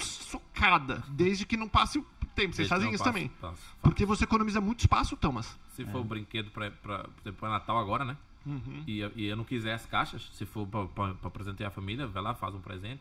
socada, 0.00 1.02
desde 1.08 1.44
que 1.46 1.56
não 1.56 1.68
passe 1.68 1.98
o 1.98 2.06
tempo. 2.34 2.54
Vocês 2.54 2.68
fazem 2.68 2.92
isso 2.92 3.04
também. 3.04 3.28
passe- 3.28 3.56
faço. 3.62 3.76
Porque 3.82 4.04
você 4.06 4.24
economiza 4.24 4.60
muito 4.60 4.80
espaço, 4.80 5.16
Thomas. 5.16 5.58
Se 5.74 5.84
for 5.84 6.02
brinquedo 6.04 6.50
pra, 6.50 6.70
pra, 6.70 6.98
por 7.04 7.20
exemplo, 7.22 7.40
pra 7.40 7.48
Natal 7.50 7.78
agora, 7.78 8.04
né? 8.04 8.16
Uhum. 8.46 8.82
E, 8.86 9.00
eu- 9.00 9.12
e 9.14 9.26
eu 9.26 9.36
não 9.36 9.44
quiser 9.44 9.74
as 9.74 9.84
caixas, 9.86 10.30
se 10.34 10.46
for 10.46 10.66
pra 11.20 11.30
presentear 11.30 11.68
a 11.68 11.72
família, 11.72 12.06
vai 12.06 12.22
lá, 12.22 12.34
faz 12.34 12.54
um 12.54 12.60
presente. 12.60 13.00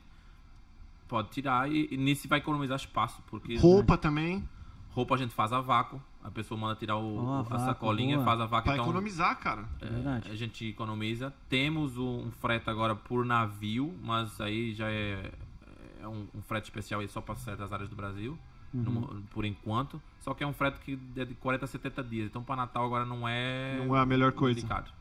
Pode 1.07 1.29
tirar 1.29 1.71
e, 1.71 1.87
e 1.91 1.97
nisso 1.97 2.27
vai 2.27 2.39
economizar 2.39 2.77
espaço. 2.77 3.21
Porque 3.27 3.57
Roupa 3.57 3.97
também, 3.97 4.47
roupa 4.91 5.15
a 5.15 5.17
gente 5.17 5.33
faz 5.33 5.53
a 5.53 5.61
vácuo. 5.61 6.01
A 6.23 6.29
pessoa 6.29 6.59
manda 6.59 6.75
tirar 6.75 6.97
o, 6.97 7.25
Ó, 7.25 7.45
a 7.49 7.55
a 7.55 7.59
sacolinha, 7.59 8.15
boa. 8.17 8.25
faz 8.25 8.41
a 8.41 8.45
vácuo. 8.45 8.65
pra 8.65 8.73
Então, 8.73 8.85
economizar, 8.85 9.39
cara. 9.39 9.65
É, 9.81 9.85
Verdade. 9.85 10.29
a 10.31 10.35
gente 10.35 10.65
economiza. 10.67 11.33
Temos 11.47 11.97
um, 11.97 12.27
um 12.27 12.31
frete 12.31 12.69
agora 12.69 12.93
por 12.95 13.23
navio, 13.23 13.97
mas 14.03 14.41
aí 14.41 14.73
já 14.73 14.89
é, 14.89 15.31
é 16.01 16.07
um, 16.07 16.27
um 16.35 16.41
frete 16.41 16.65
especial 16.65 16.99
aí 16.99 17.07
só 17.07 17.21
para 17.21 17.35
certas 17.35 17.71
áreas 17.71 17.89
do 17.89 17.95
Brasil, 17.95 18.37
Uhum. 18.73 18.81
no- 18.83 19.21
por 19.29 19.45
enquanto. 19.45 20.01
Só 20.19 20.33
que 20.33 20.43
é 20.43 20.47
um 20.47 20.51
frete 20.51 20.81
que 20.81 20.99
é 21.15 21.23
de 21.23 21.33
40 21.35 21.63
a 21.63 21.67
70 21.69 22.03
dias. 22.03 22.25
Então 22.27 22.43
para 22.43 22.57
Natal 22.57 22.85
agora 22.85 23.05
não 23.05 23.25
é. 23.25 23.81
Não 23.85 23.95
é 23.95 24.01
a 24.01 24.05
melhor 24.05 24.33
coisa. 24.33 24.59
indicado. 24.59 24.91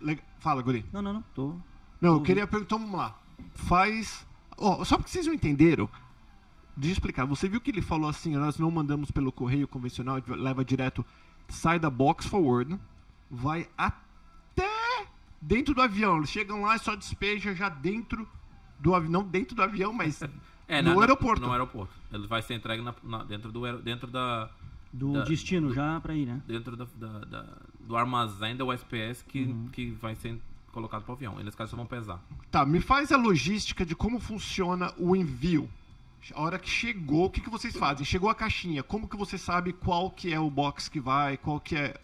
Le- 0.00 0.18
Fala, 0.38 0.62
Guri. 0.62 0.86
Não, 0.90 1.02
não, 1.02 1.12
não. 1.12 1.22
Tô. 1.34 1.48
Não, 2.00 2.10
eu 2.10 2.12
Ouvi. 2.14 2.24
queria 2.26 2.46
perguntar, 2.46 2.76
vamos 2.78 2.92
lá. 2.98 3.18
Faz 3.54 4.26
Ó, 4.58 4.84
só 4.84 4.96
porque 4.96 5.10
vocês 5.10 5.26
não 5.26 5.34
entenderam, 5.34 5.88
deixa 6.76 6.90
eu 6.90 6.92
explicar. 6.94 7.24
Você 7.26 7.48
viu 7.48 7.60
que 7.60 7.70
ele 7.70 7.80
falou 7.82 8.08
assim, 8.10 8.34
nós 8.36 8.58
não 8.58 8.70
mandamos 8.70 9.10
pelo 9.10 9.30
correio 9.32 9.68
convencional, 9.68 10.20
leva 10.28 10.64
direto, 10.64 11.04
sai 11.48 11.78
da 11.78 11.88
box 11.88 12.26
forward, 12.26 12.78
vai 13.30 13.68
até 13.76 15.06
dentro 15.40 15.74
do 15.74 15.80
avião. 15.80 16.16
Eles 16.18 16.30
chegam 16.30 16.62
lá 16.62 16.76
e 16.76 16.78
só 16.80 16.94
despeja 16.96 17.54
já 17.54 17.68
dentro 17.68 18.28
do 18.80 18.94
avião, 18.94 19.10
não 19.12 19.22
dentro 19.22 19.54
do 19.54 19.62
avião, 19.62 19.92
mas 19.92 20.20
É, 20.70 20.82
no 20.82 20.94
na- 20.96 21.00
aeroporto. 21.00 21.40
No 21.46 21.50
aeroporto. 21.52 21.94
Ele 22.12 22.26
vai 22.26 22.42
ser 22.42 22.54
entregue 22.54 22.82
na- 22.82 22.94
na- 23.02 23.24
dentro, 23.24 23.50
do, 23.50 23.78
dentro, 23.78 24.06
da, 24.10 24.50
Do 24.92 25.12
Da- 25.14 25.24
destino 25.24 25.72
já 25.72 25.98
pra 26.00 26.14
ir, 26.14 26.26
né? 26.26 26.42
dentro 26.46 26.76
da, 26.76 26.86
da- 26.94 27.18
da- 27.24 27.56
do 27.80 27.96
armazém 27.96 28.54
da 28.54 28.64
USPS 28.66 29.22
que, 29.26 29.44
Uhum. 29.44 29.68
que 29.72 29.90
vai 29.92 30.14
ser 30.14 30.38
colocado 30.78 31.02
para 31.02 31.12
o 31.12 31.14
avião. 31.16 31.40
E 31.40 31.44
nesse 31.44 31.56
caso 31.56 31.72
só 31.72 31.76
vão 31.76 31.86
pesar. 31.86 32.20
Tá, 32.50 32.64
me 32.64 32.80
faz 32.80 33.10
a 33.12 33.16
logística 33.16 33.84
de 33.84 33.94
como 33.96 34.20
funciona 34.20 34.92
o 34.96 35.14
envio. 35.16 35.68
A 36.34 36.42
hora 36.42 36.58
que 36.58 36.68
chegou, 36.68 37.26
o 37.26 37.30
que, 37.30 37.40
que 37.40 37.50
vocês 37.50 37.76
fazem? 37.76 38.04
Chegou 38.04 38.28
a 38.28 38.34
caixinha, 38.34 38.82
como 38.82 39.08
que 39.08 39.16
você 39.16 39.36
sabe 39.38 39.72
qual 39.72 40.10
que 40.10 40.32
é 40.32 40.38
o 40.38 40.50
box 40.50 40.88
que 40.88 41.00
vai, 41.00 41.36
qual 41.36 41.58
que 41.60 41.76
é... 41.76 41.98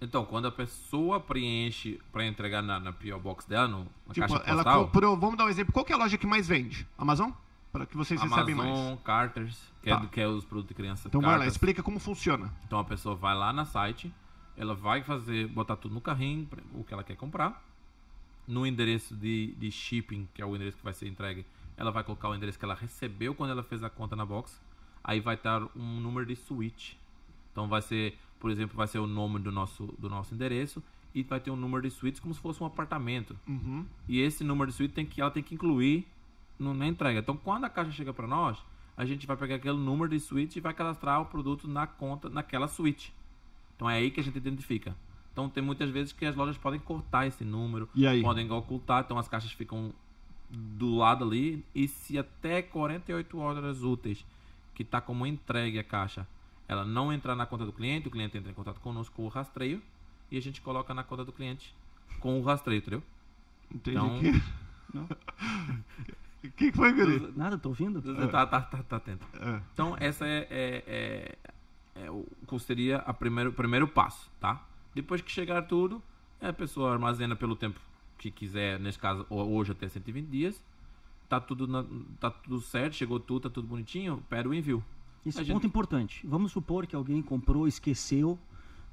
Então, 0.00 0.24
quando 0.24 0.46
a 0.48 0.50
pessoa 0.52 1.20
preenche 1.20 2.00
para 2.10 2.26
entregar 2.26 2.60
na, 2.60 2.80
na 2.80 2.92
PO 2.92 3.20
Box 3.20 3.46
dela, 3.46 3.68
no, 3.68 3.78
na 4.06 4.14
Tipo, 4.14 4.26
caixa 4.28 4.42
ela 4.46 4.64
postal, 4.64 4.84
comprou, 4.84 5.16
vamos 5.16 5.36
dar 5.38 5.44
um 5.44 5.48
exemplo, 5.48 5.72
qual 5.72 5.84
que 5.84 5.92
é 5.92 5.94
a 5.94 5.98
loja 5.98 6.18
que 6.18 6.26
mais 6.26 6.48
vende? 6.48 6.86
Amazon? 6.98 7.30
Para 7.70 7.86
que 7.86 7.96
vocês 7.96 8.20
recebem 8.20 8.54
mais. 8.54 8.68
Amazon, 8.68 8.96
Carters, 8.96 9.56
que, 9.80 9.88
Tá. 9.90 10.02
é, 10.02 10.06
que 10.08 10.20
é 10.20 10.26
os 10.26 10.44
produtos 10.44 10.68
de 10.70 10.74
criança. 10.74 11.06
Então 11.08 11.20
vai 11.20 11.30
lá, 11.30 11.36
Carters. 11.36 11.54
explica 11.54 11.82
como 11.84 12.00
funciona. 12.00 12.52
Então 12.66 12.78
a 12.80 12.84
pessoa 12.84 13.14
vai 13.14 13.34
lá 13.34 13.52
na 13.52 13.64
site, 13.64 14.12
ela 14.56 14.74
vai 14.74 15.02
fazer, 15.04 15.46
botar 15.48 15.76
tudo 15.76 15.94
no 15.94 16.00
carrinho, 16.00 16.48
o 16.74 16.82
que 16.82 16.92
ela 16.92 17.04
quer 17.04 17.16
comprar. 17.16 17.62
No 18.46 18.66
endereço 18.66 19.14
de, 19.14 19.54
de 19.56 19.70
shipping, 19.70 20.28
que 20.34 20.42
é 20.42 20.46
o 20.46 20.54
endereço 20.54 20.76
que 20.76 20.84
vai 20.84 20.92
ser 20.94 21.08
entregue, 21.08 21.46
ela 21.76 21.90
vai 21.90 22.02
colocar 22.04 22.28
o 22.28 22.34
endereço 22.34 22.58
que 22.58 22.64
ela 22.64 22.74
recebeu 22.74 23.34
quando 23.34 23.50
ela 23.50 23.62
fez 23.62 23.82
a 23.82 23.90
conta 23.90 24.16
na 24.16 24.26
box. 24.26 24.60
Aí 25.02 25.20
vai 25.20 25.34
estar 25.34 25.62
um 25.76 26.00
número 26.00 26.26
de 26.26 26.36
suíte. 26.36 26.98
Então 27.52 27.68
vai 27.68 27.82
ser, 27.82 28.18
por 28.40 28.50
exemplo, 28.50 28.76
vai 28.76 28.86
ser 28.88 28.98
o 28.98 29.06
nome 29.06 29.38
do 29.38 29.50
nosso, 29.52 29.86
do 29.98 30.08
nosso 30.08 30.34
endereço 30.34 30.82
e 31.14 31.22
vai 31.22 31.38
ter 31.40 31.50
um 31.50 31.56
número 31.56 31.82
de 31.82 31.90
suítes 31.90 32.20
como 32.20 32.32
se 32.34 32.40
fosse 32.40 32.62
um 32.62 32.66
apartamento. 32.66 33.38
Uhum. 33.46 33.84
E 34.08 34.20
esse 34.20 34.42
número 34.42 34.70
de 34.70 34.76
suíte 34.76 34.94
tem 34.94 35.04
que, 35.06 35.20
ela 35.20 35.30
tem 35.30 35.42
que 35.42 35.54
incluir 35.54 36.06
no- 36.58 36.72
na 36.74 36.86
entrega. 36.86 37.20
Então, 37.20 37.36
quando 37.36 37.64
a 37.64 37.68
caixa 37.70 37.90
chega 37.92 38.12
para 38.12 38.26
nós, 38.26 38.58
a 38.96 39.04
gente 39.04 39.26
vai 39.26 39.36
pegar 39.36 39.56
aquele 39.56 39.76
número 39.76 40.10
de 40.10 40.18
suíte 40.20 40.58
e 40.58 40.60
vai 40.62 40.72
cadastrar 40.72 41.20
o 41.20 41.26
produto 41.26 41.68
na 41.68 41.86
conta, 41.86 42.28
naquela 42.28 42.66
suíte. 42.68 43.12
Então, 43.76 43.88
é 43.90 43.96
aí 43.96 44.10
que 44.10 44.20
a 44.20 44.22
gente 44.22 44.36
identifica. 44.36 44.96
Então, 45.32 45.48
tem 45.48 45.62
muitas 45.62 45.88
vezes 45.90 46.12
que 46.12 46.26
as 46.26 46.36
lojas 46.36 46.58
podem 46.58 46.78
cortar 46.78 47.26
esse 47.26 47.42
número, 47.44 47.88
E 47.94 48.06
aí? 48.06 48.20
podem 48.22 48.50
ocultar, 48.50 49.02
então 49.04 49.18
as 49.18 49.26
caixas 49.28 49.50
ficam 49.52 49.92
do 50.50 50.96
lado 50.96 51.24
ali. 51.24 51.64
E 51.74 51.88
se 51.88 52.18
até 52.18 52.60
48 52.60 53.38
horas 53.38 53.82
úteis, 53.82 54.24
que 54.74 54.82
está 54.82 55.00
como 55.00 55.26
entregue 55.26 55.78
a 55.78 55.84
caixa, 55.84 56.26
ela 56.68 56.84
não 56.84 57.12
entrar 57.12 57.34
na 57.34 57.46
conta 57.46 57.64
do 57.64 57.72
cliente, 57.72 58.08
o 58.08 58.10
cliente 58.10 58.36
entra 58.36 58.50
em 58.50 58.54
contato 58.54 58.78
conosco 58.80 59.14
com 59.16 59.24
o 59.24 59.28
rastreio 59.28 59.80
e 60.30 60.36
a 60.36 60.40
gente 60.42 60.60
coloca 60.60 60.92
na 60.94 61.02
conta 61.02 61.24
do 61.24 61.32
cliente 61.32 61.74
com 62.20 62.38
o 62.38 62.42
rastreio, 62.44 62.78
entendeu? 62.80 63.02
Entendi. 63.74 63.96
Então- 63.96 64.20
que... 64.20 64.42
Não. 64.94 65.04
O 65.04 65.08
que, 66.56 66.70
que 66.70 66.72
foi, 66.72 66.92
Guri? 66.92 67.32
Nada, 67.36 67.56
tô 67.56 67.70
ouvindo? 67.70 68.00
Você 68.02 68.28
tá, 68.28 68.46
tá, 68.46 68.60
tá, 68.60 68.82
tá 68.82 68.96
atento. 68.96 69.26
É. 69.40 69.60
Então, 69.72 69.96
essa 69.98 70.26
é, 70.26 70.46
é, 70.50 70.84
é, 70.86 72.04
é 72.04 72.10
o 72.10 72.26
que 72.46 72.58
seria 72.58 73.02
o 73.08 73.14
primeiro, 73.14 73.52
primeiro 73.52 73.88
passo, 73.88 74.30
tá? 74.38 74.62
Depois 74.94 75.20
que 75.20 75.30
chegar 75.30 75.62
tudo, 75.62 76.02
a 76.40 76.52
pessoa 76.52 76.92
armazena 76.92 77.34
pelo 77.36 77.56
tempo 77.56 77.80
que 78.18 78.30
quiser, 78.30 78.78
nesse 78.78 78.98
caso, 78.98 79.26
ho- 79.30 79.42
hoje 79.56 79.72
até 79.72 79.88
120 79.88 80.26
dias. 80.26 80.62
Tá 81.28 81.40
tudo, 81.40 81.66
na- 81.66 81.84
tá 82.20 82.30
tudo 82.30 82.60
certo, 82.60 82.94
chegou 82.94 83.18
tudo, 83.18 83.44
tá 83.48 83.50
tudo 83.50 83.66
bonitinho, 83.66 84.22
pede 84.28 84.46
o 84.48 84.52
envio. 84.54 84.84
Esse 85.24 85.38
A 85.38 85.42
ponto 85.42 85.52
gente- 85.54 85.66
importante. 85.66 86.20
Vamos 86.26 86.52
supor 86.52 86.86
que 86.86 86.94
alguém 86.94 87.22
comprou, 87.22 87.66
esqueceu, 87.66 88.38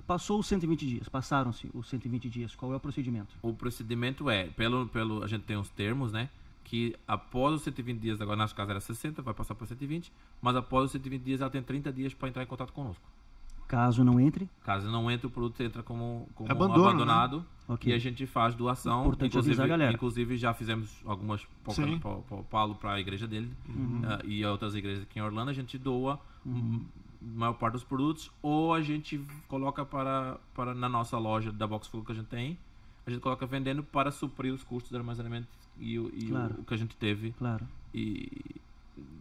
passou 0.08 0.40
os 0.40 0.48
120 0.48 0.86
dias, 0.88 1.10
passaram-se 1.10 1.70
os 1.74 1.88
120 1.90 2.30
dias. 2.30 2.56
Qual 2.56 2.72
é 2.72 2.76
o 2.76 2.80
procedimento? 2.80 3.36
O 3.42 3.54
procedimento 3.54 4.30
é, 4.30 4.46
pelo, 4.48 4.88
pelo, 4.88 5.24
a 5.24 5.28
gente 5.28 5.44
tem 5.44 5.58
os 5.58 5.70
termos, 5.70 6.12
né? 6.12 6.30
Que 6.64 6.96
após 7.08 7.56
os 7.56 7.62
120 7.64 8.00
dias, 8.00 8.22
agora 8.22 8.38
nas 8.38 8.54
casas 8.54 8.70
era 8.70 8.80
60, 8.80 9.22
vai 9.22 9.34
passar 9.34 9.56
para 9.56 9.66
120, 9.68 10.12
mas 10.42 10.56
após 10.56 10.86
os 10.86 10.92
120 10.92 11.24
dias 11.24 11.42
ela 11.42 11.50
tem 11.50 11.62
30 11.64 11.92
dias 11.92 12.14
para 12.14 12.30
entrar 12.30 12.44
em 12.44 12.48
contato 12.48 12.72
conosco. 12.72 13.04
Caso 13.70 14.04
não 14.04 14.20
entre, 14.20 14.50
Caso 14.64 14.90
não 14.92 15.10
entre, 15.10 15.28
o 15.28 15.30
produto 15.30 15.62
entra 15.62 15.82
como, 15.84 16.28
como 16.36 16.52
Abandono, 16.52 16.82
né? 16.84 16.90
abandonado 16.90 17.46
Ok. 17.68 17.90
e 17.90 17.96
a 17.96 18.00
gente 18.00 18.26
faz 18.26 18.54
doação. 18.56 19.02
Importante 19.04 19.30
inclusive, 19.30 19.62
a 19.62 19.68
galera. 19.68 19.94
inclusive 19.94 20.36
já 20.38 20.54
fizemos 20.54 20.90
algumas. 21.06 21.48
Paulo 22.50 22.76
para 22.76 22.94
a 22.94 23.00
igreja 23.00 23.28
dele 23.28 23.50
Uhum. 23.68 24.02
ah, 24.06 24.20
e 24.26 24.44
outras 24.44 24.74
igrejas 24.76 25.04
aqui 25.04 25.20
em 25.20 25.22
Orlando. 25.22 25.52
A 25.52 25.54
gente 25.54 25.78
doa 25.78 26.20
hum, 26.46 26.84
a 27.22 27.40
maior 27.40 27.54
parte 27.54 27.74
dos 27.74 27.84
produtos 27.84 28.32
ou 28.42 28.74
a 28.74 28.82
gente 28.82 29.24
coloca 29.48 29.86
para, 29.86 30.38
para 30.56 30.74
na 30.74 30.90
nossa 30.90 31.18
loja 31.18 31.52
da 31.52 31.68
Box 31.68 31.88
Food 31.88 32.06
que 32.06 32.12
a 32.12 32.16
gente 32.16 32.28
tem. 32.28 32.58
A 33.06 33.12
gente 33.12 33.22
coloca 33.22 33.46
vendendo 33.46 33.84
para 33.84 34.12
suprir 34.12 34.54
os 34.54 34.64
custos 34.64 34.90
de 34.92 34.98
armazenamento 34.98 35.48
e, 35.80 35.98
o, 36.00 36.12
e 36.14 36.26
o- 36.26 36.30
Claro. 36.30 36.56
o 36.60 36.64
que 36.64 36.74
a 36.74 36.78
gente 36.78 36.96
teve 36.96 37.32
claro. 37.34 37.68
e 37.94 38.30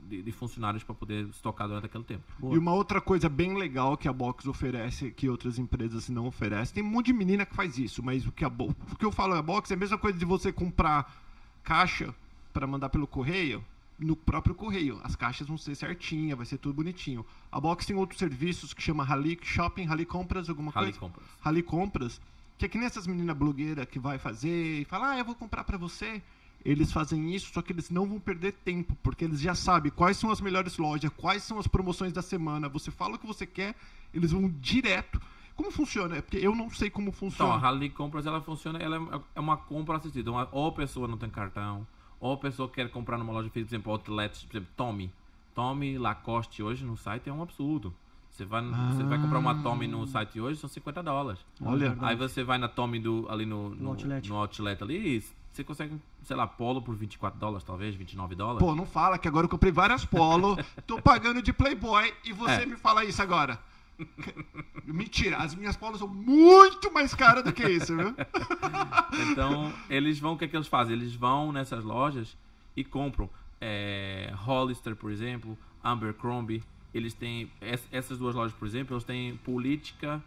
de, 0.08 0.22
de 0.22 0.32
funcionários 0.32 0.82
para 0.82 0.94
poder 0.94 1.28
estocar 1.28 1.68
durante 1.68 1.86
aquele 1.86 2.04
tempo. 2.04 2.24
Boa. 2.38 2.54
E 2.54 2.58
uma 2.58 2.72
outra 2.72 3.00
coisa 3.00 3.28
bem 3.28 3.56
legal 3.56 3.96
que 3.96 4.08
a 4.08 4.12
Box 4.12 4.46
oferece, 4.46 5.10
que 5.10 5.28
outras 5.28 5.58
empresas 5.58 6.08
não 6.08 6.26
oferecem, 6.26 6.74
tem 6.74 6.82
um 6.82 6.88
monte 6.88 7.06
de 7.06 7.12
menina 7.12 7.44
que 7.44 7.54
faz 7.54 7.78
isso, 7.78 8.02
mas 8.02 8.26
o 8.26 8.32
que, 8.32 8.44
a 8.44 8.48
o 8.48 8.96
que 8.98 9.04
eu 9.04 9.12
falo 9.12 9.34
a 9.34 9.42
Box 9.42 9.70
é 9.70 9.74
a 9.74 9.76
mesma 9.76 9.98
coisa 9.98 10.18
de 10.18 10.24
você 10.24 10.52
comprar 10.52 11.14
caixa 11.62 12.14
para 12.52 12.66
mandar 12.66 12.88
pelo 12.88 13.06
correio, 13.06 13.64
no 13.98 14.14
próprio 14.14 14.54
correio. 14.54 15.00
As 15.02 15.16
caixas 15.16 15.46
vão 15.46 15.58
ser 15.58 15.74
certinhas, 15.74 16.36
vai 16.36 16.46
ser 16.46 16.58
tudo 16.58 16.74
bonitinho. 16.74 17.26
A 17.50 17.60
Box 17.60 17.84
tem 17.84 17.96
outros 17.96 18.18
serviços 18.18 18.72
que 18.72 18.80
chama 18.80 19.04
Rally 19.04 19.38
Shopping, 19.42 19.84
Rally 19.84 20.06
Compras, 20.06 20.48
alguma 20.48 20.70
Rally 20.70 20.86
coisa. 20.86 20.98
Compras. 21.00 21.26
Rally 21.40 21.62
Compras, 21.62 22.20
que 22.56 22.64
é 22.64 22.68
que 22.68 22.78
nem 22.78 22.86
essas 22.86 23.06
meninas 23.06 23.36
blogueiras 23.36 23.86
que 23.86 23.98
vai 23.98 24.18
fazer 24.18 24.80
e 24.80 24.84
fala, 24.84 25.10
ah, 25.10 25.18
eu 25.18 25.24
vou 25.24 25.34
comprar 25.34 25.64
pra 25.64 25.76
você. 25.76 26.22
Eles 26.64 26.92
fazem 26.92 27.34
isso, 27.34 27.52
só 27.52 27.62
que 27.62 27.72
eles 27.72 27.88
não 27.88 28.06
vão 28.06 28.18
perder 28.20 28.52
tempo, 28.52 28.96
porque 29.02 29.24
eles 29.24 29.40
já 29.40 29.54
sabem 29.54 29.90
quais 29.92 30.16
são 30.16 30.30
as 30.30 30.40
melhores 30.40 30.76
lojas, 30.76 31.10
quais 31.16 31.42
são 31.42 31.58
as 31.58 31.66
promoções 31.66 32.12
da 32.12 32.20
semana. 32.20 32.68
Você 32.68 32.90
fala 32.90 33.14
o 33.14 33.18
que 33.18 33.26
você 33.26 33.46
quer, 33.46 33.74
eles 34.12 34.32
vão 34.32 34.48
direto. 34.60 35.20
Como 35.54 35.70
funciona? 35.70 36.16
É 36.16 36.20
porque 36.22 36.36
eu 36.36 36.54
não 36.54 36.70
sei 36.70 36.90
como 36.90 37.08
Então, 37.08 37.16
a 37.26 37.30
funciona. 37.30 37.56
Rally 37.56 37.90
Compras 37.90 38.26
ela 38.26 38.40
funciona, 38.40 38.78
ela 38.78 38.96
é- 38.96 39.20
é 39.36 39.40
uma 39.40 39.56
compra 39.56 39.96
assistida. 39.96 40.30
Uma, 40.30 40.48
ou 40.52 40.68
a 40.68 40.72
pessoa 40.72 41.08
não 41.08 41.16
tem 41.16 41.28
cartão, 41.30 41.86
ou 42.20 42.32
a 42.32 42.36
pessoa 42.36 42.68
quer 42.68 42.88
comprar 42.90 43.18
numa 43.18 43.32
loja 43.32 43.48
física, 43.50 43.68
por 43.68 43.74
exemplo, 43.74 43.92
outlet, 43.92 44.46
por 44.46 44.56
exemplo, 44.56 44.72
Tommy. 44.76 45.12
Tommy, 45.54 45.98
Lacoste 45.98 46.62
hoje 46.62 46.84
no 46.84 46.96
site 46.96 47.28
é 47.28 47.32
um 47.32 47.42
absurdo. 47.42 47.92
Você 48.38 48.44
vai, 48.44 48.62
você 48.62 49.02
vai 49.02 49.18
comprar 49.20 49.40
uma 49.40 49.62
Tommy 49.64 49.88
no 49.88 50.06
site 50.06 50.40
hoje, 50.40 50.60
são 50.60 50.70
50 50.70 51.02
dólares. 51.02 51.40
Olha, 51.60 51.96
Aí 52.00 52.14
você 52.14 52.44
vai 52.44 52.56
na 52.56 52.68
Tommy 52.68 53.00
do, 53.00 53.26
ali 53.28 53.44
no, 53.44 53.70
no, 53.70 53.88
outlet. 53.88 54.28
no 54.28 54.36
outlet 54.36 54.80
ali, 54.80 55.16
e 55.16 55.24
você 55.52 55.64
consegue, 55.64 56.00
sei 56.22 56.36
lá, 56.36 56.46
polo 56.46 56.80
por 56.80 56.94
24 56.94 57.36
dólares, 57.36 57.64
talvez, 57.64 57.96
29 57.96 58.36
dólares. 58.36 58.60
pô, 58.60 58.76
não 58.76 58.86
fala 58.86 59.18
que 59.18 59.26
agora 59.26 59.46
eu 59.46 59.48
comprei 59.50 59.72
várias 59.72 60.04
polo, 60.04 60.56
tô 60.86 61.02
pagando 61.02 61.42
de 61.42 61.52
Playboy 61.52 62.14
e 62.24 62.32
você 62.32 62.62
É. 62.62 62.66
me 62.66 62.76
fala 62.76 63.04
isso 63.04 63.20
agora. 63.20 63.58
Mentira, 64.86 65.38
as 65.38 65.56
minhas 65.56 65.76
polos 65.76 65.98
são 65.98 66.06
muito 66.06 66.92
mais 66.92 67.12
caras 67.16 67.42
do 67.42 67.52
que 67.52 67.68
isso, 67.68 67.96
viu? 67.96 68.14
Então, 69.32 69.72
eles 69.90 70.20
vão, 70.20 70.34
o 70.34 70.38
que, 70.38 70.44
é 70.44 70.48
que 70.48 70.56
eles 70.56 70.68
fazem? 70.68 70.94
Eles 70.94 71.12
vão 71.12 71.50
nessas 71.50 71.82
lojas 71.84 72.36
e 72.76 72.84
compram 72.84 73.28
é, 73.60 74.32
Hollister, 74.36 74.94
por 74.94 75.10
exemplo, 75.10 75.58
Abercrombie. 75.82 76.62
Eles 76.98 77.14
têm, 77.14 77.50
ess- 77.60 77.88
essas 77.90 78.18
duas 78.18 78.34
lojas, 78.34 78.54
por 78.56 78.66
exemplo, 78.68 78.94
eles 78.94 79.04
têm 79.04 79.36
política 79.38 80.22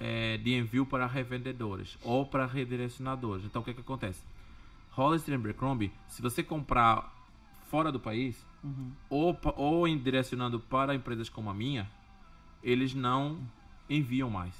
é, 0.00 0.36
de 0.38 0.54
envio 0.54 0.84
para 0.86 1.06
revendedores 1.06 1.96
ou 2.02 2.26
para 2.26 2.44
redirecionadores. 2.46 3.44
Então, 3.44 3.62
o 3.62 3.64
que, 3.64 3.70
é 3.70 3.74
que 3.74 3.80
acontece? 3.80 4.22
Hollister 4.90 5.32
e 5.32 5.36
Abercrombie, 5.36 5.92
se 6.08 6.20
você 6.20 6.42
comprar 6.42 7.14
fora 7.70 7.90
do 7.92 8.00
país, 8.00 8.44
ou, 9.08 9.32
pa- 9.34 9.54
ou 9.56 9.86
em 9.86 9.96
direcionando 9.96 10.58
para 10.58 10.94
empresas 10.94 11.28
como 11.28 11.48
a 11.48 11.54
minha, 11.54 11.88
eles 12.62 12.92
não 12.94 13.38
enviam 13.88 14.28
mais. 14.28 14.54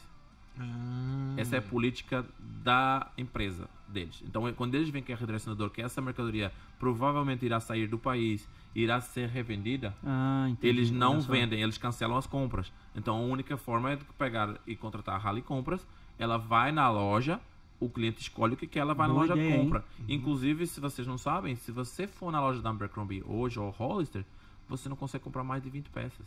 Essa 1.37 1.57
é 1.57 1.59
a 1.59 1.63
política 1.63 2.25
da 2.39 3.11
empresa 3.17 3.69
deles. 3.89 4.23
Então, 4.27 4.53
quando 4.55 4.75
eles 4.75 4.89
veem 4.91 5.03
que 5.03 5.13
é 5.13 5.15
redirecionador, 5.15 5.71
que 5.71 5.81
essa 5.83 6.01
mercadoria 6.01 6.53
provavelmente 6.79 7.45
irá 7.45 7.59
sair 7.61 7.87
do 7.87 7.99
país, 7.99 8.49
irá 8.75 9.01
ser 9.01 9.29
revendida, 9.29 9.95
Ah, 10.05 10.51
eles 10.63 10.91
não 10.91 11.21
vendem, 11.21 11.63
eles 11.63 11.79
cancelam 11.79 12.17
as 12.17 12.27
compras. 12.27 12.73
Então, 12.95 13.17
a 13.17 13.21
única 13.21 13.57
forma 13.57 13.93
é 13.93 13.97
de 13.97 14.05
pegar 14.19 14.61
e 14.67 14.77
contratar 14.77 15.15
a 15.15 15.19
Rally 15.19 15.43
Compras. 15.43 15.87
Ela 16.19 16.37
vai 16.37 16.71
na 16.73 16.89
loja, 16.91 17.41
o 17.81 17.89
cliente 17.89 18.21
escolhe 18.21 18.55
o 18.55 18.57
que 18.57 18.67
quer, 18.67 18.81
ela 18.81 18.95
vai 18.95 19.07
Boa 19.09 19.21
na 19.21 19.21
loja 19.23 19.35
ideia, 19.35 19.51
e 19.51 19.59
hein? 19.59 19.65
compra. 19.65 19.85
Inclusive, 20.09 20.67
se 20.67 20.81
vocês 20.81 21.07
não 21.07 21.17
sabem, 21.17 21.57
se 21.57 21.73
você 21.73 22.07
for 22.07 22.31
na 22.31 22.41
loja 22.41 22.61
da 22.61 22.71
Abercrombie 22.71 23.23
hoje 23.27 23.59
ou 23.59 23.71
Hollister, 23.71 24.25
você 24.69 24.89
não 24.89 24.97
consegue 24.97 25.25
comprar 25.25 25.45
mais 25.45 25.63
de 25.63 25.71
20 25.71 25.89
peças. 25.91 26.27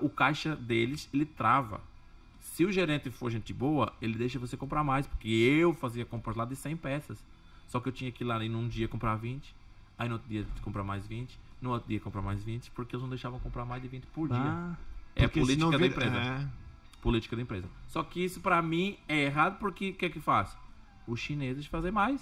O 0.00 0.08
caixa 0.08 0.54
deles, 0.54 1.08
ele 1.12 1.24
trava. 1.24 1.80
Se 2.54 2.64
o 2.64 2.72
gerente 2.72 3.10
for 3.10 3.30
gente 3.30 3.52
boa, 3.52 3.92
ele 4.00 4.14
deixa 4.16 4.38
você 4.38 4.56
comprar 4.56 4.82
mais, 4.82 5.06
porque 5.06 5.28
eu 5.28 5.74
fazia 5.74 6.04
compras 6.06 6.36
lá 6.36 6.44
de 6.44 6.56
100 6.56 6.76
peças. 6.76 7.18
Só 7.68 7.80
que 7.80 7.88
eu 7.88 7.92
tinha 7.92 8.10
que 8.12 8.22
ir 8.24 8.26
lá 8.26 8.42
em 8.42 8.54
um 8.54 8.66
dia 8.68 8.88
comprar 8.88 9.14
20. 9.16 9.54
aí 9.98 10.08
no 10.08 10.14
outro 10.14 10.28
dia 10.28 10.46
comprar 10.62 10.84
mais 10.84 11.06
20, 11.06 11.38
no 11.60 11.70
outro 11.70 11.88
dia 11.88 11.98
comprar 12.00 12.20
mais 12.22 12.42
20, 12.44 12.70
porque 12.72 12.94
eles 12.94 13.02
não 13.02 13.08
deixavam 13.08 13.38
comprar 13.40 13.64
mais 13.64 13.80
de 13.82 13.88
20 13.88 14.04
por 14.08 14.28
dia. 14.28 14.38
Bah, 14.38 14.76
É 15.14 15.24
a 15.24 15.28
política 15.28 15.54
senão 15.54 15.70
da 15.70 15.78
vira- 15.78 15.88
empresa. 15.90 16.16
é. 16.16 16.48
Política 17.02 17.34
da 17.36 17.42
empresa. 17.42 17.66
Só 17.88 18.02
que 18.02 18.22
isso 18.24 18.40
pra 18.40 18.60
mim 18.62 18.96
é 19.08 19.24
errado 19.24 19.58
porque 19.58 19.90
o 19.90 19.94
que 19.94 20.04
é 20.06 20.10
que 20.10 20.20
faz? 20.20 20.56
Os 21.06 21.18
chineses 21.20 21.64
fazem 21.66 21.90
mais 21.92 22.20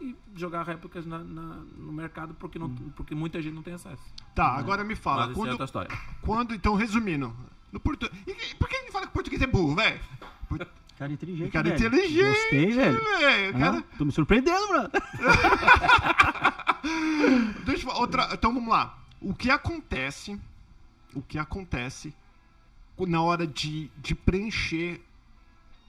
e 0.00 0.16
jogar 0.34 0.64
réplicas 0.64 1.06
na- 1.06 1.18
na- 1.22 1.62
no 1.76 1.92
mercado 1.92 2.34
porque, 2.34 2.58
não, 2.58 2.70
porque 2.96 3.14
muita 3.14 3.40
gente 3.40 3.54
não 3.54 3.62
tem 3.62 3.74
acesso. 3.74 4.02
Tá, 4.34 4.56
agora 4.56 4.82
me 4.82 4.96
fala. 4.96 5.22
Mas 5.26 5.30
é 5.30 5.34
Quando, 5.34 5.50
outra 5.50 5.64
história. 5.64 5.90
quando, 6.22 6.54
então, 6.54 6.74
resumindo. 6.74 7.34
No 7.70 7.78
portu... 7.80 8.10
e, 8.26 8.54
por 8.56 8.68
que 8.68 8.81
português 9.12 9.40
é 9.42 9.46
burro, 9.46 9.74
velho? 9.76 10.00
Cara 10.98 11.12
inteligente, 11.12 11.50
Cara 11.50 11.68
velho. 11.70 11.86
inteligente, 11.86 12.38
Gostei, 12.40 12.72
velho. 12.72 13.00
velho. 13.18 13.58
Cara, 13.58 13.78
Ah, 13.78 13.82
tô 13.98 14.04
me 14.04 14.12
surpreendendo, 14.12 14.68
mano. 14.68 14.90
Deixa 17.64 17.88
eu 17.88 17.94
outra. 17.96 18.28
Então 18.32 18.52
vamos 18.52 18.68
lá. 18.68 18.98
O 19.20 19.34
que 19.34 19.50
acontece? 19.50 20.38
O 21.14 21.22
que 21.22 21.38
acontece 21.38 22.14
na 22.98 23.22
hora 23.22 23.46
de, 23.46 23.90
de 23.98 24.14
preencher? 24.14 25.00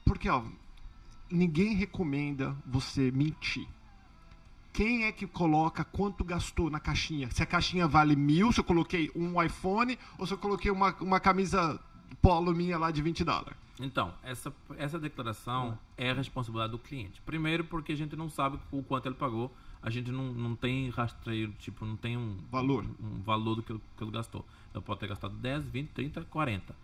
Porque, 0.04 0.28
ó, 0.28 0.42
ninguém 1.30 1.74
recomenda 1.74 2.56
você 2.66 3.10
mentir. 3.10 3.66
Quem 4.72 5.04
é 5.04 5.12
que 5.12 5.26
coloca 5.26 5.84
quanto 5.84 6.24
gastou 6.24 6.68
na 6.68 6.80
caixinha? 6.80 7.30
Se 7.30 7.42
a 7.42 7.46
caixinha 7.46 7.86
vale 7.86 8.16
mil, 8.16 8.52
se 8.52 8.58
eu 8.60 8.64
coloquei 8.64 9.10
um 9.14 9.40
iPhone 9.40 9.96
ou 10.18 10.26
se 10.26 10.34
eu 10.34 10.38
coloquei 10.38 10.70
uma, 10.70 10.92
uma 11.00 11.20
camisa 11.20 11.78
polo 12.20 12.52
minha 12.54 12.78
lá 12.78 12.90
de 12.90 13.00
20 13.02 13.24
dólares? 13.24 13.56
Então, 13.80 14.14
essa, 14.22 14.52
essa 14.76 14.98
declaração 15.00 15.76
é 15.98 16.10
a 16.10 16.14
responsabilidade 16.14 16.70
do 16.72 16.78
cliente. 16.78 17.20
Primeiro, 17.22 17.64
porque 17.64 17.92
a 17.92 17.96
gente 17.96 18.14
não 18.14 18.28
sabe 18.30 18.58
o 18.70 18.82
quanto 18.82 19.06
ele 19.06 19.16
pagou. 19.16 19.52
A 19.82 19.90
gente 19.90 20.10
não, 20.12 20.32
não 20.32 20.54
tem 20.54 20.88
rastreio, 20.90 21.52
tipo, 21.58 21.84
não 21.84 21.96
tem 21.96 22.16
um 22.16 22.36
Valor. 22.50 22.84
um, 22.84 23.16
um 23.16 23.22
valor 23.22 23.56
do 23.56 23.62
que, 23.62 23.72
ele- 23.72 23.80
que 23.96 24.04
ele 24.04 24.10
gastou. 24.12 24.44
Ele 24.72 24.82
pode 24.82 25.00
ter 25.00 25.08
gastado 25.08 25.34
10, 25.34 25.64
20, 25.64 25.88
30, 25.90 26.22
40. 26.22 26.74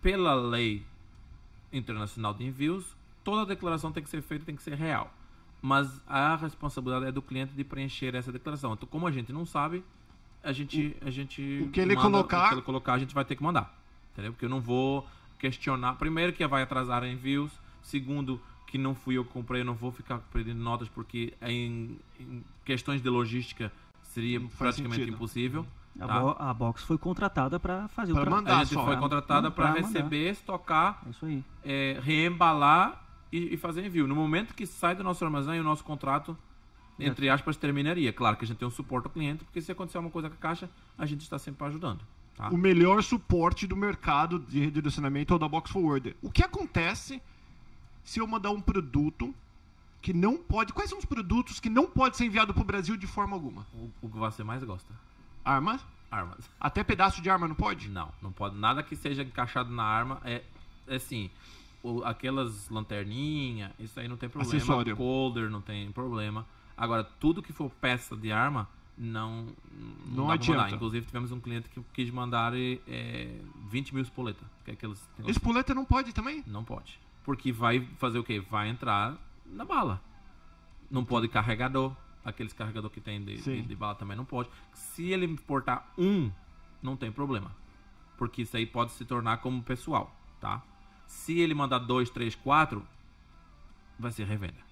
Pela 0.00 0.34
lei 0.34 0.84
internacional 1.72 2.32
de 2.32 2.44
envios, 2.44 2.96
toda 3.24 3.44
declaração 3.44 3.92
tem 3.92 4.02
que 4.02 4.08
ser 4.08 4.22
feita, 4.22 4.44
tem 4.44 4.56
que 4.56 4.62
ser 4.62 4.74
real. 4.74 5.12
Mas 5.60 6.00
a 6.06 6.36
responsabilidade 6.36 7.06
é 7.06 7.12
do 7.12 7.20
cliente 7.20 7.52
de 7.52 7.64
preencher 7.64 8.14
essa 8.14 8.30
declaração. 8.30 8.72
Então, 8.74 8.88
como 8.88 9.06
a 9.06 9.10
gente 9.10 9.32
não 9.32 9.44
sabe, 9.44 9.84
a 10.42 10.52
gente, 10.52 10.96
a 11.04 11.10
gente 11.10 11.62
o 11.64 11.70
que 11.70 11.80
ele 11.80 11.94
colocar- 11.96 12.44
o 12.46 12.48
que 12.48 12.54
ele 12.54 12.62
colocar, 12.62 12.92
a 12.94 12.98
gente 12.98 13.12
vai 13.14 13.24
ter 13.24 13.34
que 13.34 13.42
mandar. 13.42 13.76
Entendeu? 14.18 14.32
Porque 14.32 14.46
eu 14.46 14.48
não 14.50 14.60
vou 14.60 15.06
questionar. 15.38 15.94
Primeiro, 15.94 16.32
que 16.32 16.44
vai 16.44 16.62
atrasar 16.62 17.04
envios. 17.04 17.52
Segundo, 17.82 18.40
que 18.66 18.76
não 18.76 18.92
fui 18.92 19.14
eu 19.16 19.24
que 19.24 19.32
comprei, 19.32 19.60
eu 19.60 19.64
não 19.64 19.74
vou 19.74 19.92
ficar 19.92 20.18
perdendo 20.32 20.58
notas, 20.60 20.88
porque 20.88 21.32
em, 21.40 21.96
em 22.18 22.42
questões 22.64 23.00
de 23.00 23.08
logística 23.08 23.70
seria 24.02 24.40
praticamente 24.58 25.02
sentido. 25.02 25.14
impossível. 25.14 25.64
A, 26.00 26.06
tá? 26.06 26.20
bo- 26.20 26.36
a 26.38 26.52
Box 26.52 26.82
foi 26.82 26.98
contratada 26.98 27.60
pra 27.60 27.86
fazer 27.88 28.12
Pra 28.12 28.22
o 28.22 28.24
trabalho. 28.24 28.48
A 28.56 28.64
gente 28.64 28.74
só. 28.74 28.84
foi 28.84 28.92
Pra- 28.94 29.00
contratada 29.02 29.50
para 29.52 29.72
pra 29.72 29.74
mandar. 29.82 29.86
receber, 29.88 30.30
estocar, 30.32 31.00
É 31.06 31.10
isso 31.10 31.24
aí. 31.24 31.44
é, 31.64 32.00
reembalar 32.02 33.04
e, 33.32 33.54
e 33.54 33.56
fazer 33.56 33.86
envio. 33.86 34.08
No 34.08 34.16
momento 34.16 34.52
que 34.52 34.66
sai 34.66 34.96
do 34.96 35.04
nosso 35.04 35.24
armazém, 35.24 35.60
o 35.60 35.64
nosso 35.64 35.84
contrato, 35.84 36.36
entre 36.98 37.28
aspas, 37.30 37.56
terminaria. 37.56 38.12
Claro 38.12 38.36
que 38.36 38.44
a 38.44 38.48
gente 38.48 38.58
tem 38.58 38.66
um 38.66 38.70
suporte 38.72 39.06
ao 39.06 39.12
cliente, 39.12 39.44
porque 39.44 39.60
se 39.62 39.70
acontecer 39.70 39.96
alguma 39.98 40.10
coisa 40.12 40.28
com 40.28 40.34
a 40.34 40.38
caixa, 40.38 40.68
a 40.98 41.06
gente 41.06 41.20
está 41.22 41.38
sempre 41.38 41.64
ajudando. 41.68 42.00
Tá? 42.38 42.48
o 42.50 42.56
melhor 42.56 43.02
suporte 43.02 43.66
do 43.66 43.74
mercado 43.76 44.38
de 44.38 44.60
redirecionamento 44.60 45.32
é 45.32 45.36
o 45.36 45.38
da 45.40 45.48
Box 45.48 45.72
Forwarder. 45.72 46.14
O 46.22 46.30
que 46.30 46.42
acontece 46.44 47.20
se 48.04 48.20
eu 48.20 48.26
mandar 48.28 48.50
um 48.52 48.60
produto 48.60 49.34
que 50.00 50.12
não 50.12 50.36
pode. 50.36 50.72
Quais 50.72 50.88
são 50.88 50.98
os 51.00 51.04
produtos 51.04 51.58
que 51.58 51.68
não 51.68 51.86
pode 51.86 52.16
ser 52.16 52.24
enviado 52.26 52.54
para 52.54 52.62
o 52.62 52.64
Brasil 52.64 52.96
de 52.96 53.06
forma 53.08 53.34
alguma? 53.34 53.66
O, 53.74 53.90
o 54.02 54.08
que 54.08 54.16
você 54.16 54.44
mais 54.44 54.62
gosta? 54.62 54.94
Armas? 55.44 55.84
Armas. 56.10 56.48
Até 56.60 56.84
pedaço 56.84 57.20
de 57.20 57.28
arma 57.28 57.48
não 57.48 57.56
pode? 57.56 57.88
Não, 57.88 58.08
não 58.22 58.30
pode. 58.32 58.56
Nada 58.56 58.82
que 58.84 58.94
seja 58.94 59.22
encaixado 59.24 59.70
na 59.70 59.82
arma 59.82 60.20
é, 60.24 60.42
é 60.86 60.94
assim. 60.94 61.28
o- 61.82 62.02
aquelas 62.04 62.68
lanterninha, 62.70 63.72
isso 63.80 63.98
aí 63.98 64.06
não 64.08 64.16
tem 64.16 64.28
problema. 64.28 64.56
Acessório. 64.56 64.96
Colder 64.96 65.50
não 65.50 65.60
tem 65.60 65.90
problema. 65.90 66.46
Agora, 66.76 67.02
tudo 67.02 67.42
que 67.42 67.52
for 67.52 67.68
peça 67.80 68.16
de 68.16 68.30
arma, 68.30 68.68
não, 68.98 69.46
Não 70.06 70.26
pra 70.26 70.34
adianta. 70.34 70.62
mandar. 70.62 70.74
Inclusive, 70.76 71.06
tivemos 71.06 71.30
um 71.30 71.38
cliente 71.40 71.68
que 71.68 71.80
quis 71.92 72.10
mandar 72.10 72.52
é, 72.56 73.40
20 73.68 73.94
mil 73.94 74.02
espoleta. 74.02 74.44
Que 74.64 74.72
é 74.72 74.74
aqueles, 74.74 75.08
Espoleta 75.26 75.72
não 75.74 75.84
pode 75.84 76.12
também? 76.12 76.42
Não 76.46 76.64
pode. 76.64 76.98
Porque 77.24 77.52
vai 77.52 77.80
fazer 77.98 78.18
o 78.18 78.24
quê? 78.24 78.40
Vai 78.40 78.68
entrar 78.68 79.16
na 79.46 79.64
bala. 79.64 80.02
Não 80.90 81.04
pode 81.04 81.28
carregador. 81.28 81.94
Aqueles 82.24 82.52
carregador 82.52 82.90
que 82.90 83.00
tem 83.00 83.24
de, 83.24 83.36
de, 83.40 83.62
de 83.62 83.74
bala 83.76 83.94
também 83.94 84.16
não 84.16 84.24
pode. 84.24 84.50
Se 84.74 85.04
ele 85.12 85.24
importar 85.24 85.92
um, 85.96 86.30
não 86.82 86.96
tem 86.96 87.12
problema. 87.12 87.54
Porque 88.16 88.42
isso 88.42 88.56
aí 88.56 88.66
pode 88.66 88.90
se 88.92 89.04
tornar 89.04 89.38
como 89.38 89.62
pessoal, 89.62 90.14
tá? 90.40 90.62
Se 91.06 91.38
ele 91.38 91.54
mandar 91.54 91.78
dois, 91.78 92.10
três, 92.10 92.34
quatro, 92.34 92.84
vai 93.98 94.10
ser 94.10 94.26
revenda. 94.26 94.67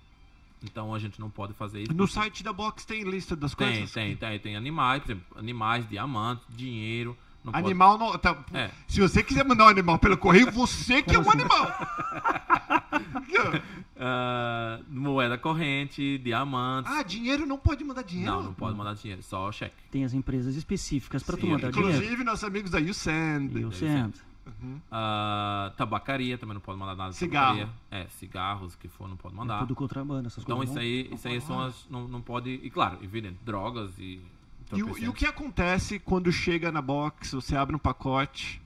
Então 0.64 0.94
a 0.94 0.98
gente 0.98 1.20
não 1.20 1.30
pode 1.30 1.52
fazer 1.54 1.82
isso. 1.82 1.92
No 1.92 1.98
porque- 1.98 2.14
site 2.14 2.42
da 2.42 2.52
Box 2.52 2.84
tem 2.84 3.02
lista 3.04 3.36
das 3.36 3.54
tem, 3.54 3.68
coisas? 3.72 3.92
tem, 3.92 4.16
tem, 4.16 4.38
tem 4.38 4.56
animais, 4.56 5.02
por 5.02 5.12
exemplo, 5.12 5.38
animais, 5.38 5.88
diamantes, 5.88 6.44
dinheiro. 6.50 7.16
Não 7.44 7.52
pode- 7.52 7.64
Animal 7.66 7.98
não. 7.98 8.18
tá- 8.18 8.44
É. 8.52 8.70
Se 8.88 9.00
você 9.00 9.22
quiser 9.22 9.44
mandar 9.44 9.66
um 9.66 9.68
animal 9.68 9.98
pelo 10.00 10.16
correio, 10.16 10.50
você 10.50 11.00
que 11.02 11.14
é 11.14 11.18
um 11.18 11.22
animal. 11.30 11.70
Ah, 13.98 14.78
moeda 14.90 15.38
corrente, 15.38 16.18
diamantes. 16.18 16.92
ah, 16.92 17.02
dinheiro 17.02 17.46
não 17.46 17.56
pode 17.56 17.82
mandar 17.82 18.02
dinheiro? 18.02 18.30
Não, 18.30 18.42
não 18.42 18.52
pode 18.54 18.76
mandar 18.76 18.94
dinheiro, 18.94 19.22
só 19.22 19.50
cheque. 19.50 19.74
Tem 19.90 20.04
as 20.04 20.12
empresas 20.12 20.54
específicas 20.54 21.22
pra 21.22 21.36
tu 21.36 21.46
mandar 21.46 21.68
Inclusive, 21.68 22.00
dinheiro. 22.00 22.24
nossos 22.24 22.44
amigos 22.44 22.70
da 22.70 22.78
YouSend. 22.78 23.58
E 23.58 23.64
Send. 24.60 24.82
Ah, 24.90 25.72
tabacaria 25.76 26.38
também 26.38 26.54
não 26.54 26.60
pode 26.60 26.78
mandar 26.78 26.94
nada. 26.96 27.12
Cigarro. 27.12 27.68
É, 27.90 28.06
cigarros 28.10 28.74
que 28.76 28.88
for 28.88 29.08
não 29.08 29.16
pode 29.16 29.34
mandar. 29.34 29.58
Tudo 29.60 29.74
contrabando, 29.74 30.26
essas 30.28 30.42
Então 30.44 30.56
coisas. 30.58 30.74
isso 30.74 30.82
não- 30.82 30.82
aí, 30.86 31.14
isso 31.14 31.28
aí 31.28 31.40
são 31.40 31.60
as. 31.60 31.86
Não, 31.90 32.06
não 32.08 32.20
pode. 32.20 32.50
E 32.50 32.70
claro, 32.70 32.98
evidente, 33.02 33.38
drogas 33.44 33.98
e. 33.98 34.20
E, 34.72 34.82
o- 34.82 34.98
e 34.98 35.08
o 35.08 35.12
que 35.12 35.24
acontece 35.26 35.98
quando 35.98 36.30
chega 36.32 36.72
na 36.72 36.82
box, 36.82 37.32
você 37.32 37.56
abre 37.56 37.76
um 37.76 37.78
pacote, 37.78 38.60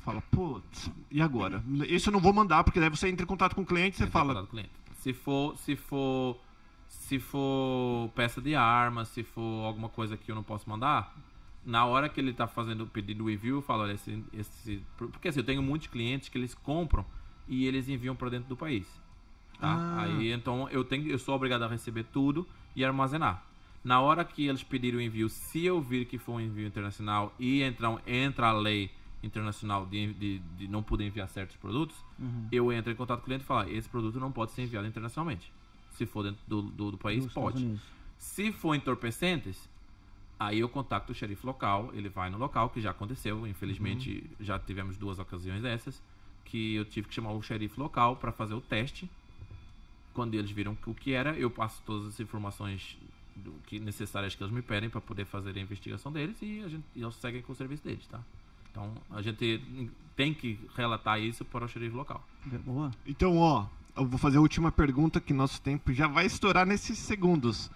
fala, 0.00 0.20
putz, 0.32 0.90
e 1.10 1.22
agora? 1.22 1.62
Isso 1.88 2.08
eu 2.08 2.12
não 2.12 2.20
vou 2.20 2.32
mandar, 2.32 2.64
porque 2.64 2.80
daí 2.80 2.88
você 2.88 3.08
entra 3.08 3.22
em 3.24 3.26
contato 3.26 3.54
com 3.54 3.62
o 3.62 3.66
cliente 3.66 3.94
e 3.96 3.98
você 3.98 4.06
fala, 4.08 4.44
cliente. 4.46 4.70
Se 4.94 5.12
for, 5.12 5.56
se 5.58 5.76
for, 5.76 6.36
se 6.88 7.18
for 7.20 8.10
peça 8.16 8.40
de 8.40 8.54
arma, 8.56 9.04
se 9.04 9.22
for 9.22 9.64
alguma 9.64 9.88
coisa 9.88 10.16
que 10.16 10.30
eu 10.30 10.34
não 10.34 10.42
posso 10.42 10.68
mandar, 10.68 11.14
na 11.64 11.84
hora 11.84 12.08
que 12.08 12.20
ele 12.20 12.32
tá 12.32 12.46
fazendo 12.46 12.84
o 12.84 12.86
pedido 12.86 13.26
review, 13.26 13.56
eu 13.56 13.62
falo, 13.62 13.82
olha, 13.82 13.92
esse, 13.92 14.24
esse, 14.32 14.82
porque 14.96 15.28
assim, 15.28 15.40
eu 15.40 15.44
tenho 15.44 15.62
muitos 15.62 15.88
clientes 15.88 16.28
que 16.28 16.38
eles 16.38 16.54
compram 16.54 17.04
e 17.46 17.66
eles 17.66 17.88
enviam 17.88 18.16
para 18.16 18.30
dentro 18.30 18.48
do 18.48 18.56
país. 18.56 18.86
Tá? 19.60 19.68
Ah. 19.68 20.02
Aí 20.02 20.32
então 20.32 20.68
eu 20.70 20.82
tenho, 20.84 21.08
eu 21.08 21.18
sou 21.18 21.34
obrigado 21.34 21.62
a 21.62 21.68
receber 21.68 22.04
tudo 22.04 22.46
e 22.74 22.84
armazenar. 22.84 23.44
Na 23.82 24.00
hora 24.00 24.24
que 24.24 24.46
eles 24.46 24.62
pedirem 24.62 24.98
o 24.98 25.02
envio, 25.02 25.28
se 25.28 25.64
eu 25.64 25.80
vir 25.80 26.04
que 26.06 26.18
for 26.18 26.34
um 26.34 26.40
envio 26.40 26.66
internacional 26.66 27.34
e 27.38 27.62
entrar, 27.62 28.00
entra 28.06 28.48
a 28.48 28.52
lei 28.52 28.90
internacional 29.22 29.86
de, 29.86 30.12
de, 30.14 30.38
de 30.58 30.68
não 30.68 30.82
poder 30.82 31.06
enviar 31.06 31.28
certos 31.28 31.56
produtos, 31.56 31.96
Uhum. 32.18 32.48
eu 32.52 32.70
entro 32.70 32.92
em 32.92 32.94
contato 32.94 33.20
com 33.20 33.22
o 33.22 33.26
cliente 33.26 33.44
e 33.44 33.46
falo, 33.46 33.70
esse 33.70 33.88
produto 33.88 34.20
não 34.20 34.30
pode 34.30 34.52
ser 34.52 34.62
enviado 34.62 34.86
internacionalmente. 34.86 35.50
Se 35.92 36.04
for 36.04 36.22
dentro 36.22 36.40
do, 36.46 36.62
do, 36.62 36.90
do 36.92 36.98
país, 36.98 37.24
Estados 37.24 37.34
pode. 37.34 37.80
Se 38.18 38.52
for 38.52 38.74
entorpecentes, 38.74 39.69
aí 40.40 40.58
eu 40.60 40.68
contacto 40.68 41.12
o 41.12 41.14
xerife 41.14 41.44
local, 41.46 41.90
ele 41.92 42.08
vai 42.08 42.30
no 42.30 42.38
local, 42.38 42.70
que 42.70 42.80
já 42.80 42.90
aconteceu, 42.90 43.46
infelizmente 43.46 44.10
Uhum. 44.10 44.44
já 44.44 44.58
tivemos 44.58 44.96
duas 44.96 45.18
ocasiões 45.18 45.62
dessas, 45.62 46.02
que 46.46 46.74
eu 46.74 46.84
tive 46.86 47.06
que 47.08 47.14
chamar 47.14 47.32
o 47.32 47.42
xerife 47.42 47.78
local 47.78 48.16
para 48.16 48.32
fazer 48.32 48.54
o 48.54 48.60
teste. 48.60 49.08
Quando 50.14 50.34
eles 50.34 50.50
viram 50.50 50.76
o 50.86 50.94
que 50.94 51.12
era, 51.12 51.36
eu 51.38 51.50
passo 51.50 51.80
todas 51.86 52.06
as 52.08 52.18
informações 52.18 52.96
do 53.36 53.52
que 53.66 53.78
necessárias 53.78 54.34
que 54.34 54.42
eles 54.42 54.52
me 54.52 54.60
pedem 54.62 54.90
para 54.90 55.00
poder 55.00 55.24
fazer 55.26 55.56
a 55.56 55.60
investigação 55.60 56.10
deles 56.10 56.36
e 56.42 56.62
a 56.64 56.68
gente, 56.68 56.84
e 56.96 57.02
eles 57.02 57.14
seguem 57.16 57.42
com 57.42 57.52
o 57.52 57.56
serviço 57.56 57.84
deles, 57.84 58.06
tá? 58.06 58.20
Então 58.70 58.92
a 59.10 59.22
gente 59.22 59.60
tem 60.16 60.34
que 60.34 60.58
relatar 60.76 61.20
isso 61.20 61.44
para 61.44 61.64
o 61.64 61.68
xerife 61.68 61.94
local. 61.94 62.26
Boa. 62.64 62.90
então 63.06 63.36
ó, 63.38 63.66
eu 63.96 64.06
vou 64.06 64.18
fazer 64.18 64.38
a 64.38 64.40
última 64.40 64.72
pergunta, 64.72 65.20
que 65.20 65.32
nosso 65.32 65.60
tempo 65.60 65.92
já 65.92 66.06
vai 66.06 66.26
estourar 66.26 66.66
nesses 66.66 66.98
segundos. 66.98 67.70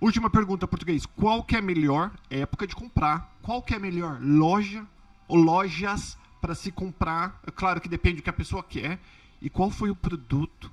Última 0.00 0.30
pergunta, 0.30 0.66
português. 0.66 1.04
Qual 1.04 1.42
que 1.44 1.54
é 1.54 1.58
a 1.58 1.62
melhor 1.62 2.10
época 2.30 2.66
de 2.66 2.74
comprar? 2.74 3.36
Qual 3.42 3.62
que 3.62 3.74
é 3.74 3.76
a 3.76 3.80
melhor 3.80 4.18
loja 4.20 4.86
ou 5.28 5.36
lojas 5.36 6.16
para 6.40 6.54
se 6.54 6.72
comprar? 6.72 7.38
É 7.46 7.50
claro 7.50 7.80
que 7.80 7.88
depende 7.88 8.16
do 8.16 8.22
que 8.22 8.30
a 8.30 8.32
pessoa 8.32 8.62
quer. 8.62 8.98
E 9.42 9.50
qual 9.50 9.70
foi 9.70 9.90
o 9.90 9.96
produto 9.96 10.70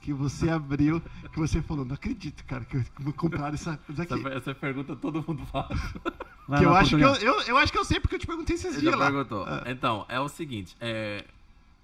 que 0.00 0.12
você 0.12 0.48
abriu, 0.50 1.02
que 1.32 1.38
você 1.38 1.60
falou, 1.60 1.84
não 1.84 1.94
acredito, 1.94 2.44
cara, 2.44 2.64
que 2.64 2.76
eu 2.76 2.84
vou 3.00 3.12
comprar 3.12 3.52
essa 3.52 3.76
coisa 3.78 4.04
aqui. 4.04 4.14
Essa, 4.14 4.28
essa 4.28 4.54
pergunta 4.54 4.94
todo 4.94 5.24
mundo 5.26 5.44
faz. 5.46 5.68
Vai 6.48 6.60
Que 6.60 6.64
eu, 6.64 6.74
acho 6.74 6.96
que 6.96 7.02
eu, 7.04 7.14
eu, 7.16 7.40
eu 7.42 7.56
acho 7.58 7.70
que 7.70 7.78
eu 7.78 7.84
sei 7.84 8.00
porque 8.00 8.14
eu 8.14 8.18
te 8.18 8.26
perguntei 8.26 8.54
esses 8.56 8.74
Você 8.74 8.80
dias 8.80 8.92
já 8.94 8.98
lá. 8.98 9.10
perguntou. 9.10 9.46
Então, 9.66 10.06
é 10.08 10.18
o 10.18 10.28
seguinte, 10.30 10.74
é, 10.80 11.24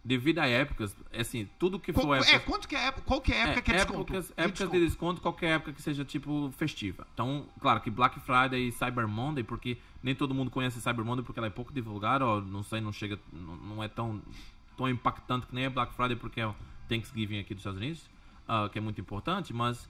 devido 0.05 0.39
a 0.41 0.47
épocas, 0.47 0.95
assim, 1.19 1.49
tudo 1.59 1.79
que 1.79 1.91
for 1.93 2.03
Qual, 2.03 2.15
época... 2.17 2.31
é, 2.31 2.39
quanto 2.39 2.69
que 2.69 2.77
é, 2.77 2.87
época- 2.89 3.03
qual 3.07 3.21
que 3.23 3.33
é 3.33 3.43
a 3.43 3.47
época 3.47 3.63
que 3.63 3.71
é 3.71 3.75
desconto? 3.77 4.01
épocas, 4.03 4.27
De 4.27 4.33
épocas 4.33 4.53
desconto. 4.59 4.79
de 4.79 4.85
desconto, 4.85 5.21
qualquer 5.23 5.47
época 5.57 5.73
que 5.73 5.81
seja 5.81 6.05
tipo 6.05 6.53
festiva. 6.59 7.07
Então, 7.15 7.47
claro 7.59 7.81
que 7.81 7.91
Black 7.91 8.21
Friday 8.21 8.69
e 8.69 8.73
Cyber 8.73 9.09
Monday, 9.09 9.43
porque 9.43 9.79
nem 10.03 10.15
todo 10.15 10.35
mundo 10.35 10.51
conhece 10.51 10.79
Cyber 10.81 11.05
Monday 11.05 11.25
porque 11.25 11.41
ela 11.41 11.47
é 11.47 11.51
pouco 11.51 11.73
divulgada, 11.73 12.25
não 12.43 12.63
sei, 12.63 12.81
não 12.83 12.93
chega, 12.93 13.19
não, 13.33 13.57
não 13.57 13.83
é 13.83 13.89
tão, 13.89 14.21
tão 14.77 14.89
impactante 14.89 15.47
que 15.47 15.55
nem 15.55 15.65
a 15.67 15.71
Black 15.71 15.95
Friday 15.95 16.17
porque 16.17 16.41
é 16.41 16.47
o 16.47 16.55
Thanksgiving 16.89 17.39
aqui 17.41 17.55
dos 17.55 17.63
Estados 17.63 17.81
Unidos, 17.81 18.11
ah, 18.47 18.69
que 18.71 18.77
é 18.79 18.83
muito 18.83 19.01
importante, 19.01 19.55
mas 19.55 19.89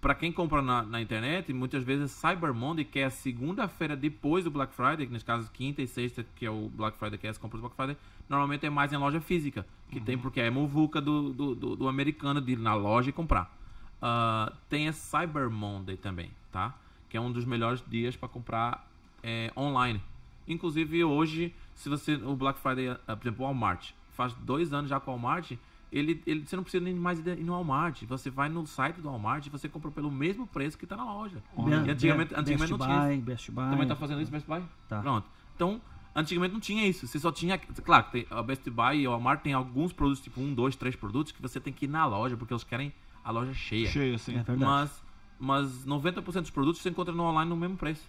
para 0.00 0.14
quem 0.14 0.30
compra 0.30 0.62
na, 0.62 0.82
na 0.82 1.00
internet, 1.00 1.52
muitas 1.52 1.82
vezes 1.82 2.10
Cyber 2.12 2.54
Monday, 2.54 2.84
que 2.84 2.98
é 2.98 3.04
a 3.04 3.10
segunda-feira 3.10 3.96
depois 3.96 4.44
do 4.44 4.50
Black 4.50 4.74
Friday, 4.74 5.06
que 5.06 5.12
nesse 5.12 5.24
caso 5.24 5.50
quinta 5.52 5.82
e 5.82 5.86
sexta, 5.86 6.24
que 6.36 6.46
é 6.46 6.50
o 6.50 6.68
Black 6.68 6.98
Friday, 6.98 7.18
que 7.18 7.26
é 7.26 7.30
as 7.30 7.38
compras 7.38 7.60
do 7.60 7.68
Black 7.68 7.76
Friday, 7.76 7.96
normalmente 8.28 8.66
é 8.66 8.70
mais 8.70 8.92
em 8.92 8.96
loja 8.96 9.20
física, 9.20 9.66
que 9.90 10.00
tem 10.00 10.16
porque 10.16 10.40
é 10.40 10.50
muvuca 10.50 11.00
do, 11.00 11.32
do, 11.32 11.54
do, 11.54 11.76
do 11.76 11.88
americano 11.88 12.40
de 12.40 12.52
ir 12.52 12.58
na 12.58 12.74
loja 12.74 13.10
e 13.10 13.12
comprar. 13.12 13.54
Ah, 14.00 14.52
tem 14.68 14.88
a 14.88 14.92
Cyber 14.92 15.50
Monday 15.50 15.96
também, 15.96 16.30
tá? 16.52 16.74
Que 17.08 17.16
é 17.16 17.20
um 17.20 17.32
dos 17.32 17.44
melhores 17.44 17.82
dias 17.88 18.16
para 18.16 18.28
comprar 18.28 18.88
é, 19.22 19.50
online. 19.56 20.00
Inclusive 20.46 21.02
hoje, 21.04 21.54
se 21.74 21.88
você 21.88 22.14
o 22.14 22.36
Black 22.36 22.60
Friday, 22.60 22.90
ah, 22.90 23.16
por 23.16 23.22
exemplo, 23.26 23.44
o 23.44 23.48
Walmart, 23.48 23.90
faz 24.12 24.32
dois 24.34 24.72
anos 24.72 24.90
já 24.90 25.00
com 25.00 25.10
o 25.10 25.14
Walmart, 25.14 25.52
ele, 25.98 26.22
ele, 26.26 26.46
você 26.46 26.56
não 26.56 26.62
precisa 26.62 26.82
nem 26.84 26.94
mais 26.94 27.18
ir 27.18 27.36
no 27.44 27.52
Walmart. 27.52 28.02
Você 28.04 28.30
vai 28.30 28.48
no 28.48 28.66
site 28.66 29.00
do 29.00 29.08
Walmart 29.08 29.46
e 29.46 29.50
você 29.50 29.68
compra 29.68 29.90
pelo 29.90 30.10
mesmo 30.10 30.46
preço 30.46 30.76
que 30.76 30.84
está 30.84 30.96
na 30.96 31.04
loja. 31.04 31.42
Be- 31.56 31.70
E 31.70 31.90
antigamente, 31.90 32.34
Be- 32.34 32.40
antigamente 32.40 32.58
Best 32.58 32.70
não 32.70 32.78
tinha. 32.78 33.00
Buy, 33.08 33.16
Best 33.18 33.50
Buy. 33.50 33.70
Também 33.70 33.86
tá 33.88 33.96
fazendo 33.96 34.20
isso, 34.20 34.30
Best 34.30 34.46
Buy? 34.46 34.62
Tá. 34.88 35.00
Pronto. 35.00 35.28
Então, 35.54 35.80
antigamente 36.14 36.52
não 36.52 36.60
tinha 36.60 36.86
isso. 36.86 37.06
Você 37.06 37.18
só 37.18 37.30
tinha. 37.32 37.58
Claro, 37.58 38.04
que 38.04 38.12
tem, 38.12 38.26
a 38.30 38.42
Best 38.42 38.68
Buy 38.70 38.96
e 39.00 39.06
o 39.08 39.10
Walmart 39.10 39.40
tem 39.42 39.52
alguns 39.52 39.92
produtos, 39.92 40.22
tipo 40.22 40.40
um, 40.40 40.52
dois, 40.54 40.76
três 40.76 40.94
produtos, 40.96 41.32
que 41.32 41.40
você 41.42 41.58
tem 41.60 41.72
que 41.72 41.84
ir 41.86 41.88
na 41.88 42.04
loja, 42.06 42.36
porque 42.36 42.52
eles 42.52 42.64
querem 42.64 42.92
a 43.24 43.30
loja 43.30 43.52
cheia. 43.54 43.88
Cheio, 43.88 44.14
assim. 44.16 44.32
É 44.32 44.42
verdade. 44.42 44.60
Mas, 44.60 45.02
mas 45.38 45.86
90% 45.86 46.40
dos 46.42 46.50
produtos 46.50 46.80
você 46.82 46.90
encontra 46.90 47.12
no 47.14 47.22
online 47.24 47.48
no 47.48 47.56
mesmo 47.56 47.76
preço. 47.76 48.08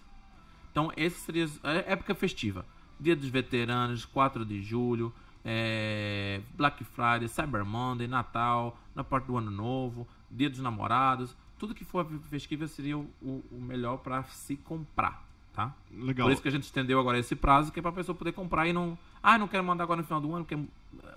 Então, 0.70 0.92
esse 0.96 1.18
seria 1.20 1.48
a 1.62 1.70
época 1.72 2.14
festiva. 2.14 2.64
Dia 3.00 3.14
dos 3.16 3.28
Veteranos, 3.28 4.04
4 4.04 4.44
de 4.44 4.60
julho, 4.62 5.12
é, 5.44 6.40
Black 6.56 6.84
Friday, 6.84 7.28
Cyber 7.28 7.64
Monday, 7.64 8.06
Natal, 8.06 8.78
na 8.94 9.02
parte 9.04 9.26
do 9.26 9.36
Ano 9.36 9.50
Novo, 9.50 10.06
Dia 10.30 10.50
dos 10.50 10.60
Namorados. 10.60 11.34
Tudo 11.58 11.74
que 11.74 11.84
for 11.84 12.06
festivo 12.30 12.66
seria 12.68 12.96
o, 12.96 13.08
o- 13.22 13.42
melhor 13.52 13.98
para 13.98 14.22
se 14.24 14.56
comprar, 14.56 15.24
tá? 15.52 15.74
Legal. 15.92 16.26
Por 16.26 16.32
isso 16.32 16.42
que 16.42 16.48
a 16.48 16.52
gente 16.52 16.64
estendeu 16.64 17.00
agora 17.00 17.18
esse 17.18 17.34
prazo, 17.34 17.72
que 17.72 17.78
é 17.80 17.82
pra 17.82 17.90
pessoa 17.92 18.14
poder 18.16 18.32
comprar 18.32 18.66
e 18.68 18.72
não. 18.72 18.96
Ah, 19.22 19.36
não 19.36 19.48
quero 19.48 19.64
mandar 19.64 19.84
agora 19.84 20.00
no 20.00 20.06
final 20.06 20.20
do 20.20 20.32
ano, 20.34 20.44
porque 20.44 20.62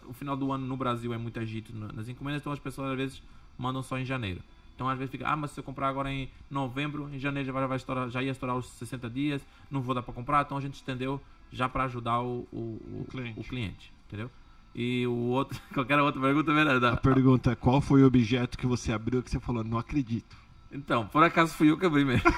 o 0.08 0.14
final 0.14 0.36
do 0.36 0.52
ano 0.52 0.66
no 0.66 0.76
Brasil 0.76 1.14
é 1.14 1.18
muito 1.18 1.40
agito 1.40 1.76
na- 1.76 1.92
nas 1.94 2.10
encomendas, 2.10 2.42
então 2.42 2.52
as 2.52 2.58
pessoas 2.60 2.92
às 2.92 2.98
vezes 2.98 3.24
mandam 3.58 3.84
só 3.84 3.98
em 4.00 4.06
janeiro. 4.06 4.42
Então 4.74 4.90
às 4.90 4.98
vezes 4.98 5.12
fica, 5.12 5.28
ah, 5.28 5.36
mas 5.36 5.52
se 5.52 5.60
eu 5.60 5.64
comprar 5.64 5.90
agora 5.90 6.12
em 6.12 6.28
novembro, 6.50 7.08
em 7.14 7.20
janeiro 7.20 7.46
já, 7.46 7.54
vai, 7.54 7.68
vai 7.68 7.78
estourar, 7.78 8.10
já 8.10 8.24
ia 8.24 8.32
estourar 8.32 8.56
os 8.58 8.66
60 8.72 9.08
dias, 9.12 9.46
não 9.70 9.80
vou 9.82 9.94
dar 9.94 10.02
pra 10.02 10.12
comprar, 10.12 10.42
então 10.44 10.58
a 10.58 10.62
gente 10.62 10.74
estendeu 10.74 11.22
já 11.52 11.70
pra 11.70 11.84
ajudar 11.84 12.20
o, 12.22 12.48
o, 12.52 12.58
o- 12.58 13.02
O 13.02 13.12
cliente. 13.12 13.40
o 13.40 13.44
cliente, 13.44 13.94
entendeu? 14.12 14.30
E 14.76 15.08
o 15.08 15.12
outro, 15.30 15.60
qualquer 15.74 16.00
outra 16.00 16.19
pergunta, 16.21 16.54
verdade. 16.54 16.86
A 16.86 16.97
pergunta 16.97 17.52
é, 17.52 17.56
qual 17.56 17.80
foi 17.82 18.04
o 18.04 18.08
objeto 18.08 18.58
que 18.58 18.67
você 18.67 18.91
abriu 18.91 19.24
que 19.24 19.32
você 19.32 19.39
falou, 19.39 19.63
não 19.63 19.78
acredito? 19.78 20.36
Então, 20.71 21.08
por 21.08 21.24
acaso 21.24 21.54
fui 21.54 21.69
eu 21.71 21.78
que 21.78 21.86
abri 21.86 22.06
mesmo. 22.06 22.30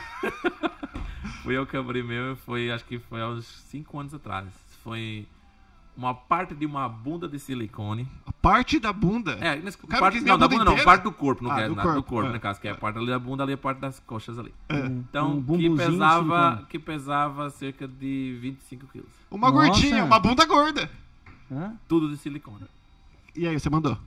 fui 1.44 1.56
eu 1.58 1.66
que 1.66 1.78
abri 1.78 2.02
mesmo, 2.04 2.36
foi, 2.38 2.72
acho 2.72 2.86
que 2.86 2.98
foi 3.00 3.22
há 3.22 3.28
uns 3.28 3.46
5 3.70 4.00
anos 4.00 4.14
atrás. 4.14 4.48
Foi 4.84 5.28
uma 5.96 6.14
parte 6.16 6.56
de 6.56 6.66
uma 6.66 6.90
bunda 6.90 7.28
de 7.28 7.38
silicone. 7.38 8.08
A 8.26 8.32
parte 8.32 8.80
da 8.80 8.92
bunda? 8.92 9.34
É, 9.40 9.56
nesse, 9.58 9.78
cara 9.78 10.00
parte, 10.00 10.20
não, 10.22 10.38
da 10.38 10.48
bunda 10.48 10.66
bunda 10.66 10.78
não, 10.78 10.84
parte 10.84 11.04
do 11.04 11.12
corpo, 11.12 11.44
não 11.44 11.52
Ah, 11.52 11.56
quer, 11.56 11.70
do 11.70 11.76
nada, 11.76 11.90
do 11.90 11.94
corpo, 11.96 12.10
corpo, 12.10 12.30
é. 12.30 12.34
no 12.34 12.40
caso, 12.40 12.60
que 12.60 12.68
é 12.68 12.72
a 12.72 12.76
parte 12.76 12.98
ali 12.98 13.08
da 13.08 13.20
bunda, 13.20 13.44
ali 13.44 13.52
é 13.52 13.56
a 13.56 13.58
parte 13.60 13.78
das 13.80 14.00
coxas 14.00 14.40
ali. 14.40 14.52
Um- 14.72 14.86
Então, 15.08 15.38
um 15.48 15.58
que 15.58 15.70
pesava, 15.70 16.48
silicone. 16.48 16.66
que 16.68 16.80
pesava 16.80 17.50
cerca 17.52 17.88
de 17.88 18.36
25 18.42 18.88
quilos. 18.88 19.10
Uma 19.30 19.52
Nossa. 19.52 19.68
gordinha, 19.70 20.04
uma 20.04 20.20
bunda 20.20 20.44
gorda. 20.46 20.90
Hã? 21.54 21.74
Tudo 21.88 22.10
de 22.10 22.18
silicone. 22.18 22.66
E 23.36 23.48
aí, 23.48 23.60
você 23.60 23.70
mandou? 23.70 23.98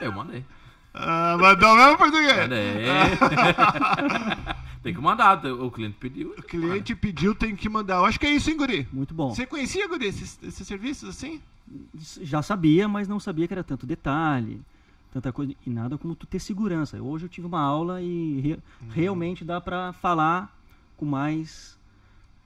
Eu 0.00 0.12
mandei. 0.12 0.44
Ah, 0.92 1.36
mandou 1.40 1.74
mesmo 1.76 1.98
português? 1.98 2.36
Mandei. 2.36 2.84
Tem 4.82 4.92
que 4.94 5.00
mandar, 5.00 5.44
o 5.46 5.70
cliente 5.70 5.96
pediu. 5.98 6.34
O 6.36 6.42
cliente 6.42 6.94
pediu, 6.94 7.34
tem 7.34 7.56
que 7.56 7.68
mandar. 7.68 7.96
Eu 7.96 8.04
acho 8.04 8.20
que 8.20 8.26
é 8.26 8.30
isso, 8.30 8.50
hein, 8.50 8.56
Guri? 8.56 8.86
Muito 8.92 9.14
bom. 9.14 9.34
Você 9.34 9.46
conhecia, 9.46 9.88
Guri, 9.88 10.06
esses, 10.06 10.38
esses 10.42 10.66
serviços 10.66 11.08
assim? 11.08 11.40
Já 12.20 12.42
sabia, 12.42 12.86
mas 12.86 13.08
não 13.08 13.18
sabia 13.18 13.46
que 13.48 13.54
era 13.54 13.64
tanto 13.64 13.86
detalhe, 13.86 14.60
tanta 15.10 15.32
coisa. 15.32 15.54
E 15.66 15.70
nada 15.70 15.96
como 15.96 16.14
tu 16.14 16.26
ter 16.26 16.38
segurança. 16.38 17.00
Hoje 17.02 17.24
eu 17.24 17.28
tive 17.30 17.46
uma 17.46 17.60
aula 17.60 18.02
e 18.02 18.40
re- 18.40 18.52
Uhum. 18.82 18.88
realmente 18.90 19.42
dá 19.44 19.58
pra 19.60 19.92
falar 19.94 20.54
com 20.98 21.06
mais 21.06 21.78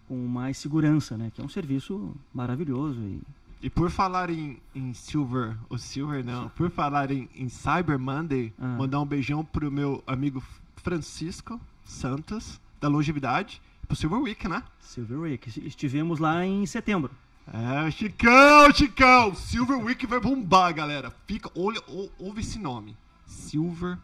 com 0.07 0.17
mais 0.27 0.57
segurança, 0.57 1.19
né? 1.19 1.31
Que 1.35 1.41
é 1.41 1.45
um 1.45 1.49
serviço 1.51 2.15
maravilhoso 2.33 2.99
e 3.01 3.21
E 3.61 3.69
por 3.69 3.91
falar 3.91 4.31
em, 4.31 4.61
em 4.75 4.95
Silver, 4.95 5.57
o 5.69 5.77
Silver 5.79 6.25
não, 6.25 6.49
por 6.51 6.71
falar 6.71 7.11
em, 7.11 7.29
em 7.35 7.49
Cyber 7.49 7.99
Monday, 7.99 8.53
Ah. 8.61 8.67
mandar 8.79 9.01
um 9.01 9.07
beijão 9.07 9.45
pro 9.45 9.71
meu 9.71 10.03
amigo 10.07 10.43
Francisco 10.77 11.61
Santos, 11.85 12.61
da 12.81 12.87
Longevidade, 12.89 13.61
pro 13.87 13.97
Silver 13.97 14.21
Week, 14.21 14.47
né? 14.47 14.63
Silver 14.79 15.19
Week. 15.19 15.67
Estivemos 15.67 16.19
lá 16.21 16.45
em 16.47 16.65
setembro. 16.67 17.11
É, 17.53 17.91
Chicão, 17.91 18.73
Chicão! 18.75 19.35
Silver 19.35 19.79
Week 19.79 20.07
vai 20.07 20.21
bombar, 20.21 20.73
galera. 20.75 21.11
Fica, 21.27 21.51
olha, 21.57 21.81
ou- 21.89 22.13
ouve 22.19 22.41
esse 22.43 22.59
nome. 22.59 22.97
Silver 23.27 23.99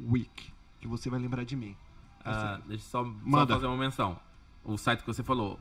Week, 0.00 0.52
que 0.80 0.86
você 0.86 1.10
vai 1.10 1.18
lembrar 1.18 1.44
de 1.44 1.56
mim. 1.56 1.74
Ah, 2.24 2.60
deixa 2.68 2.84
eu 2.84 2.88
só, 2.90 3.04
só 3.30 3.46
fazer 3.46 3.66
uma 3.66 3.76
menção. 3.76 4.18
O 4.62 4.76
site 4.76 5.00
que 5.00 5.06
você 5.06 5.22
falou, 5.22 5.58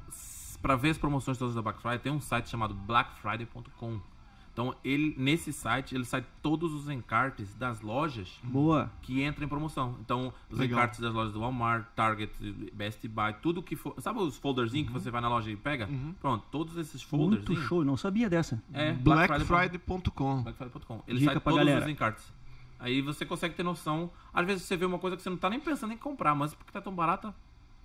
pra 0.61 0.75
ver 0.75 0.89
as 0.91 0.97
promoções 0.97 1.37
todas 1.37 1.55
da 1.55 1.61
Black 1.61 1.81
Friday, 1.81 1.99
tem 1.99 2.11
um 2.11 2.21
site 2.21 2.49
chamado 2.49 2.73
blackfriday.com. 2.73 3.99
Então, 4.51 4.75
ele, 4.83 5.15
nesse 5.17 5.53
site, 5.53 5.95
ele 5.95 6.03
sai 6.03 6.25
todos 6.41 6.73
os 6.73 6.89
encartes 6.89 7.53
das 7.55 7.79
lojas 7.79 8.27
Boa. 8.43 8.91
que 9.01 9.23
entram 9.23 9.45
em 9.45 9.47
promoção. 9.47 9.95
Então, 10.01 10.33
os 10.49 10.59
Legal. 10.59 10.79
encartes 10.79 10.99
das 10.99 11.13
lojas 11.13 11.31
do 11.31 11.39
Walmart, 11.39 11.85
Target, 11.95 12.33
Best 12.73 13.07
Buy, 13.07 13.33
tudo 13.41 13.63
que 13.63 13.77
for. 13.77 13.95
Sabe 14.01 14.19
os 14.19 14.37
folderzinhos 14.37 14.87
que 14.87 14.93
você 14.93 15.09
vai 15.09 15.21
na 15.21 15.29
loja 15.29 15.49
e 15.49 15.55
pega? 15.55 15.87
Pronto, 16.19 16.43
todos 16.51 16.75
esses 16.75 17.01
folders. 17.01 17.47
Muito 17.47 17.61
show. 17.61 17.85
Não 17.85 17.95
sabia 17.95 18.29
dessa. 18.29 18.61
É, 18.73 18.91
Blackfriday.com. 18.91 20.43
blackfriday.com. 20.43 21.03
Ele 21.07 21.19
Dica 21.19 21.31
sai 21.33 21.41
todos 21.41 21.57
galera. 21.59 21.85
os 21.85 21.89
encartes. 21.89 22.33
Aí 22.79 23.01
você 23.01 23.25
consegue 23.25 23.55
ter 23.55 23.63
noção. 23.63 24.11
Às 24.33 24.45
vezes 24.45 24.63
você 24.63 24.75
vê 24.75 24.85
uma 24.85 24.99
coisa 24.99 25.15
que 25.15 25.21
você 25.23 25.29
não 25.29 25.37
tá 25.37 25.49
nem 25.49 25.59
pensando 25.59 25.93
em 25.93 25.97
comprar, 25.97 26.35
mas 26.35 26.53
porque 26.53 26.71
tá 26.71 26.81
tão 26.81 26.93
barata, 26.93 27.33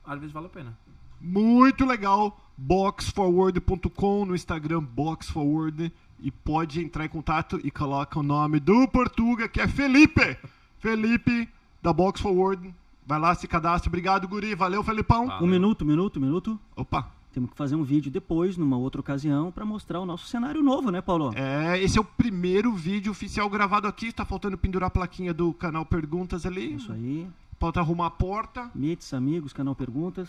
às 0.04 0.18
vezes 0.18 0.32
vale 0.32 0.46
a 0.46 0.50
pena. 0.50 0.76
Muito 1.24 1.86
legal. 1.86 2.38
Boxforward.com 2.56 4.26
no 4.26 4.34
Instagram 4.34 4.82
Boxforward 4.82 5.90
e 6.20 6.30
pode 6.30 6.84
entrar 6.84 7.06
em 7.06 7.08
contato 7.08 7.58
e 7.64 7.70
coloca 7.70 8.18
o 8.18 8.22
nome 8.22 8.60
do 8.60 8.86
Portuga 8.86 9.48
que 9.48 9.58
é 9.58 9.66
Felipe. 9.66 10.36
Felipe 10.78 11.48
da 11.82 11.94
Box 11.94 12.20
Forward. 12.20 12.74
Vai 13.06 13.18
lá, 13.18 13.34
se 13.34 13.48
cadastra. 13.48 13.88
Obrigado, 13.88 14.28
Guri. 14.28 14.54
Valeu, 14.54 14.82
Felipão. 14.84 15.30
Ah. 15.30 15.42
Um 15.42 15.46
minuto, 15.46 15.84
minuto, 15.84 16.20
minuto. 16.20 16.60
Opa. 16.76 17.10
Temos 17.32 17.50
que 17.50 17.56
fazer 17.56 17.74
um 17.74 17.82
vídeo 17.82 18.12
depois, 18.12 18.56
numa 18.56 18.76
outra 18.76 19.00
ocasião, 19.00 19.50
pra 19.50 19.64
mostrar 19.64 20.00
o 20.00 20.06
nosso 20.06 20.26
cenário 20.26 20.62
novo, 20.62 20.90
né, 20.90 21.00
Paulo? 21.00 21.32
É, 21.34 21.82
esse 21.82 21.98
é 21.98 22.00
o 22.00 22.04
primeiro 22.04 22.72
vídeo 22.74 23.10
oficial 23.10 23.50
gravado 23.50 23.88
aqui. 23.88 24.12
Tá 24.12 24.24
faltando 24.24 24.56
pendurar 24.56 24.86
a 24.86 24.90
plaquinha 24.90 25.34
do 25.34 25.52
canal 25.54 25.84
Perguntas 25.84 26.46
ali. 26.46 26.74
Isso 26.74 26.92
aí. 26.92 27.26
Falta 27.58 27.80
arrumar 27.80 28.06
a 28.06 28.10
porta. 28.10 28.70
Meets, 28.74 29.12
amigos, 29.12 29.52
canal 29.52 29.74
Perguntas. 29.74 30.28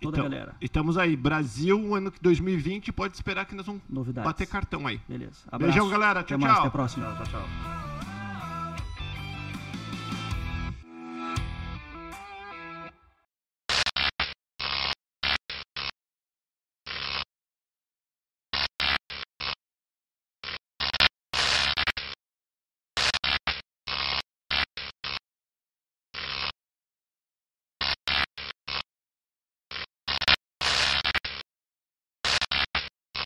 Toda 0.00 0.18
Então, 0.18 0.26
a 0.26 0.28
galera. 0.28 0.54
E 0.60 0.64
estamos 0.66 0.98
aí. 0.98 1.16
Brasil, 1.16 1.94
ano 1.94 2.12
2020. 2.20 2.92
Pode 2.92 3.14
esperar 3.14 3.44
que 3.46 3.54
nós 3.54 3.64
vamos 3.66 3.82
Novidades. 3.88 4.26
bater 4.28 4.46
cartão 4.46 4.86
aí. 4.86 5.00
Beleza. 5.08 5.32
Beijão, 5.58 5.86
Abraço. 5.86 5.90
galera. 5.90 6.20
Até 6.20 6.28
Tchau, 6.28 6.38
mais. 6.38 6.52
tchau. 6.52 6.60
Até 6.60 6.68
a 6.68 6.70
próxima. 6.70 7.06
Tchau, 7.06 7.24
tchau, 7.24 7.40
tchau. 7.40 7.95